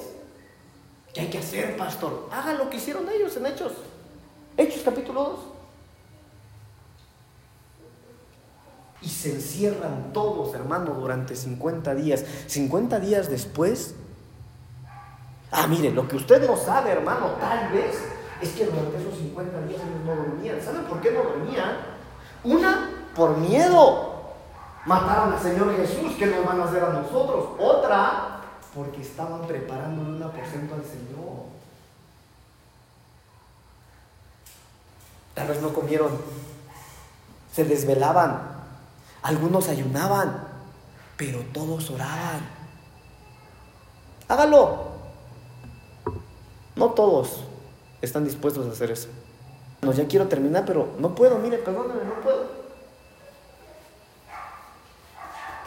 ¿Qué 1.14 1.22
hay 1.22 1.30
que 1.30 1.39
hacer, 1.39 1.76
pastor? 1.76 2.30
Haga 2.32 2.54
lo 2.54 2.70
que 2.70 2.78
hicieron 2.78 3.10
ellos 3.10 3.36
en 3.36 3.47
Hechos. 3.47 3.74
Hechos 4.56 4.82
capítulo 4.84 5.24
2. 5.24 5.39
Y 9.02 9.10
se 9.10 9.34
encierran 9.34 10.14
todos, 10.14 10.56
hermano, 10.56 10.93
durante 10.93 11.36
50 11.36 11.95
días. 11.95 12.24
50 12.47 12.99
días 13.02 13.30
después. 13.30 13.95
Ah, 15.52 15.68
mire, 15.68 15.91
lo 15.91 16.08
que 16.08 16.16
usted 16.16 16.47
no 16.47 16.56
sabe, 16.56 16.91
hermano, 16.91 17.32
tal 17.41 17.74
vez 17.74 18.11
es 18.42 18.50
que 18.54 18.66
durante 18.66 18.98
esos 18.98 19.18
50 19.18 19.62
días 19.68 19.82
ellos 19.82 20.06
no 20.06 20.16
dormían. 20.16 20.62
¿Saben 20.62 20.84
por 20.86 21.00
qué 21.02 21.12
no 21.12 21.24
dormían? 21.24 21.78
Una, 22.44 22.89
por 23.16 23.38
miedo. 23.38 24.12
Mataron 24.86 25.34
al 25.34 25.39
Señor 25.39 25.76
Jesús, 25.76 26.14
¿qué 26.18 26.26
nos 26.26 26.46
van 26.46 26.60
a 26.60 26.64
hacer 26.64 26.84
a 26.84 26.89
nosotros? 26.89 27.50
Otra, 27.60 28.42
porque 28.74 29.02
estaban 29.02 29.42
preparando 29.42 30.02
un 30.02 30.24
aposento 30.24 30.74
al 30.74 30.84
Señor. 30.84 31.52
Tal 35.36 35.48
vez 35.48 35.62
no 35.62 35.72
comieron, 35.72 36.20
se 37.54 37.64
desvelaban, 37.64 38.42
algunos 39.22 39.70
ayunaban, 39.70 40.48
pero 41.16 41.39
todos 41.54 41.89
oraban. 41.92 42.42
Hágalo. 44.28 44.92
No 46.76 46.89
todos, 46.92 47.44
están 48.02 48.24
dispuestos 48.24 48.68
a 48.68 48.72
hacer 48.72 48.91
eso. 48.91 49.10
No, 49.82 49.91
ya 49.91 50.08
quiero 50.08 50.28
terminar, 50.28 50.64
pero 50.66 50.89
no 50.99 51.16
puedo, 51.16 51.38
mire, 51.39 51.58
perdóname, 51.58 52.04
no 52.06 52.22
puedo. 52.22 52.62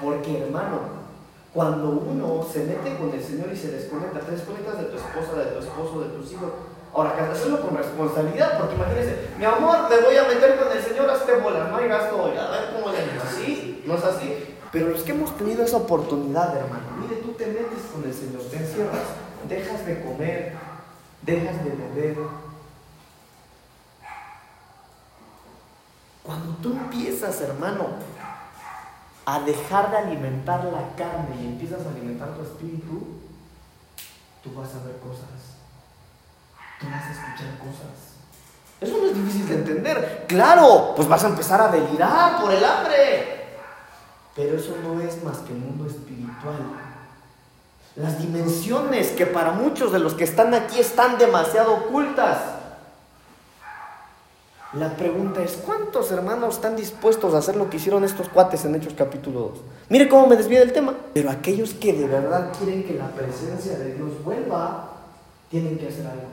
Porque, 0.00 0.38
hermano, 0.42 1.04
cuando 1.52 1.90
uno 1.90 2.46
se 2.52 2.64
mete 2.64 2.96
con 2.96 3.10
el 3.10 3.22
Señor 3.22 3.48
y 3.52 3.56
se 3.56 3.70
desconecta, 3.70 4.20
te 4.20 4.32
desconectas 4.32 4.78
de 4.78 4.84
tu 4.84 4.96
esposa, 4.96 5.38
de 5.38 5.52
tu 5.52 5.58
esposo, 5.60 6.00
de 6.00 6.08
tus 6.10 6.32
hijos. 6.32 6.50
Ahora, 6.92 7.30
hacerlo 7.30 7.60
con 7.60 7.76
responsabilidad, 7.76 8.58
porque 8.58 8.76
imagínense, 8.76 9.18
mi 9.36 9.44
amor, 9.44 9.88
me 9.90 10.00
voy 10.00 10.16
a 10.16 10.28
meter 10.28 10.56
con 10.56 10.70
el 10.70 10.82
Señor, 10.82 11.10
hazte 11.10 11.34
bolas, 11.36 11.68
no 11.68 11.76
hay 11.76 11.88
gasto 11.88 12.22
hoy, 12.22 12.36
a 12.36 12.50
ver 12.50 12.70
cómo 12.72 12.92
le 12.92 12.98
¿Así? 13.20 13.82
¿No 13.84 13.94
es 13.96 14.04
así? 14.04 14.56
Pero 14.70 14.90
los 14.90 15.02
que 15.02 15.12
hemos 15.12 15.36
tenido 15.36 15.64
esa 15.64 15.76
oportunidad, 15.78 16.56
hermano, 16.56 16.84
mire, 17.00 17.20
tú 17.22 17.32
te 17.32 17.46
metes 17.46 17.82
con 17.92 18.04
el 18.04 18.14
Señor, 18.14 18.42
te 18.42 18.56
encierras, 18.56 19.06
dejas 19.48 19.86
de 19.86 20.02
comer, 20.02 20.52
dejas 21.24 21.64
de 21.64 21.70
beber. 21.70 22.16
Cuando 26.22 26.56
tú 26.56 26.72
empiezas, 26.72 27.40
hermano, 27.40 27.86
a 29.26 29.40
dejar 29.40 29.90
de 29.90 29.96
alimentar 29.98 30.64
la 30.64 30.94
carne 30.96 31.36
y 31.42 31.46
empiezas 31.46 31.84
a 31.86 31.90
alimentar 31.90 32.34
tu 32.34 32.42
espíritu, 32.42 33.06
tú 34.42 34.54
vas 34.54 34.74
a 34.74 34.84
ver 34.86 34.98
cosas. 34.98 35.58
Tú 36.80 36.86
vas 36.86 37.04
a 37.04 37.10
escuchar 37.10 37.58
cosas. 37.58 38.14
Eso 38.80 38.98
no 38.98 39.06
es 39.06 39.14
difícil 39.14 39.48
de 39.48 39.54
entender. 39.54 40.24
Claro, 40.28 40.92
pues 40.96 41.08
vas 41.08 41.24
a 41.24 41.28
empezar 41.28 41.60
a 41.60 41.68
delirar 41.68 42.40
por 42.40 42.52
el 42.52 42.64
hambre. 42.64 43.44
Pero 44.34 44.58
eso 44.58 44.76
no 44.82 45.00
es 45.00 45.22
más 45.22 45.38
que 45.38 45.52
mundo 45.52 45.86
espiritual 45.86 46.93
las 47.96 48.18
dimensiones 48.18 49.12
que 49.12 49.26
para 49.26 49.52
muchos 49.52 49.92
de 49.92 50.00
los 50.00 50.14
que 50.14 50.24
están 50.24 50.52
aquí 50.54 50.80
están 50.80 51.18
demasiado 51.18 51.74
ocultas. 51.74 52.38
La 54.72 54.96
pregunta 54.96 55.40
es, 55.40 55.52
¿cuántos 55.64 56.10
hermanos 56.10 56.56
están 56.56 56.74
dispuestos 56.74 57.32
a 57.32 57.38
hacer 57.38 57.54
lo 57.54 57.70
que 57.70 57.76
hicieron 57.76 58.02
estos 58.02 58.28
cuates 58.28 58.64
en 58.64 58.74
Hechos 58.74 58.94
capítulo 58.94 59.40
2? 59.40 59.50
Mire 59.88 60.08
cómo 60.08 60.26
me 60.26 60.36
desvía 60.36 60.58
del 60.58 60.72
tema. 60.72 60.94
Pero 61.12 61.30
aquellos 61.30 61.74
que 61.74 61.92
de 61.92 62.08
verdad 62.08 62.50
quieren 62.58 62.82
que 62.82 62.94
la 62.94 63.06
presencia 63.10 63.78
de 63.78 63.94
Dios 63.94 64.10
vuelva, 64.24 64.90
tienen 65.48 65.78
que 65.78 65.86
hacer 65.86 66.04
algo. 66.08 66.24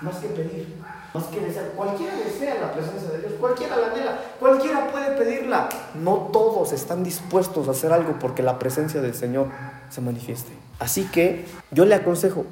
Más 0.00 0.16
que 0.16 0.26
pedir, 0.28 0.74
más 1.14 1.24
que 1.26 1.40
desear. 1.40 1.66
Cualquiera 1.76 2.16
desea 2.16 2.56
la 2.60 2.72
presencia 2.72 3.08
de 3.10 3.18
Dios, 3.20 3.32
cualquiera 3.38 3.76
la 3.76 3.86
anhela, 3.92 4.18
cualquiera 4.40 4.90
puede 4.90 5.12
pedirla. 5.12 5.68
No 5.94 6.30
todos 6.32 6.72
están 6.72 7.04
dispuestos 7.04 7.68
a 7.68 7.70
hacer 7.70 7.92
algo 7.92 8.18
porque 8.18 8.42
la 8.42 8.58
presencia 8.58 9.00
del 9.00 9.14
Señor 9.14 9.46
se 9.90 10.00
manifieste. 10.00 10.52
Así 10.78 11.04
que 11.04 11.44
yo 11.70 11.84
le 11.84 11.94
aconsejo 11.94 12.44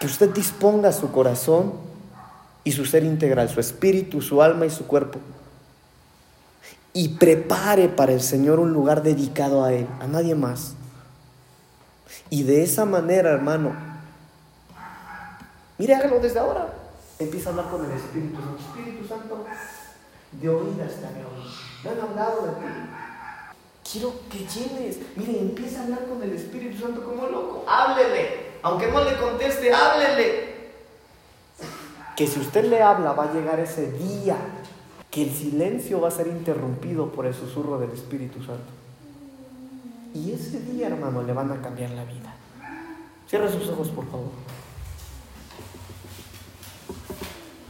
que 0.00 0.06
usted 0.06 0.30
disponga 0.30 0.92
su 0.92 1.10
corazón 1.12 1.74
y 2.64 2.72
su 2.72 2.84
ser 2.84 3.04
integral, 3.04 3.48
su 3.48 3.60
espíritu, 3.60 4.20
su 4.20 4.42
alma 4.42 4.66
y 4.66 4.70
su 4.70 4.86
cuerpo. 4.86 5.18
Y 6.92 7.10
prepare 7.10 7.88
para 7.88 8.12
el 8.12 8.20
Señor 8.20 8.60
un 8.60 8.72
lugar 8.72 9.02
dedicado 9.02 9.64
a 9.64 9.72
Él, 9.72 9.86
a 10.00 10.06
nadie 10.06 10.34
más. 10.34 10.74
Y 12.28 12.42
de 12.42 12.62
esa 12.62 12.84
manera, 12.84 13.30
hermano, 13.30 13.74
mire, 15.78 15.94
hágalo 15.94 16.20
desde 16.20 16.38
ahora. 16.38 16.72
Empieza 17.18 17.50
a 17.50 17.52
hablar 17.52 17.70
con 17.70 17.84
el 17.84 17.92
Espíritu 17.92 18.36
Santo. 18.36 18.58
Espíritu 18.58 19.08
Santo, 19.08 19.44
de 20.32 20.48
oídas 20.48 20.92
te 20.94 21.06
oído. 21.06 21.52
Me 21.84 21.90
han 21.90 22.00
hablado 22.00 22.46
de 22.46 22.52
ti. 22.52 23.11
Quiero 23.92 24.14
que 24.30 24.38
llenes. 24.38 25.00
Mire, 25.16 25.38
empieza 25.38 25.80
a 25.80 25.84
hablar 25.84 26.06
con 26.06 26.22
el 26.22 26.32
Espíritu 26.32 26.80
Santo 26.80 27.04
como 27.04 27.26
loco. 27.26 27.66
Háblele. 27.68 28.52
Aunque 28.62 28.90
no 28.90 29.04
le 29.04 29.18
conteste, 29.18 29.70
háblele. 29.70 30.52
Que 32.16 32.26
si 32.26 32.40
usted 32.40 32.64
le 32.64 32.80
habla, 32.80 33.12
va 33.12 33.24
a 33.24 33.34
llegar 33.34 33.60
ese 33.60 33.92
día 33.92 34.36
que 35.10 35.24
el 35.24 35.30
silencio 35.30 36.00
va 36.00 36.08
a 36.08 36.10
ser 36.10 36.26
interrumpido 36.26 37.12
por 37.12 37.26
el 37.26 37.34
susurro 37.34 37.78
del 37.78 37.90
Espíritu 37.90 38.38
Santo. 38.38 38.72
Y 40.14 40.32
ese 40.32 40.60
día, 40.60 40.86
hermano, 40.86 41.22
le 41.22 41.34
van 41.34 41.52
a 41.52 41.60
cambiar 41.60 41.90
la 41.90 42.04
vida. 42.04 42.34
Cierre 43.28 43.52
sus 43.52 43.68
ojos, 43.68 43.90
por 43.90 44.06
favor. 44.06 44.30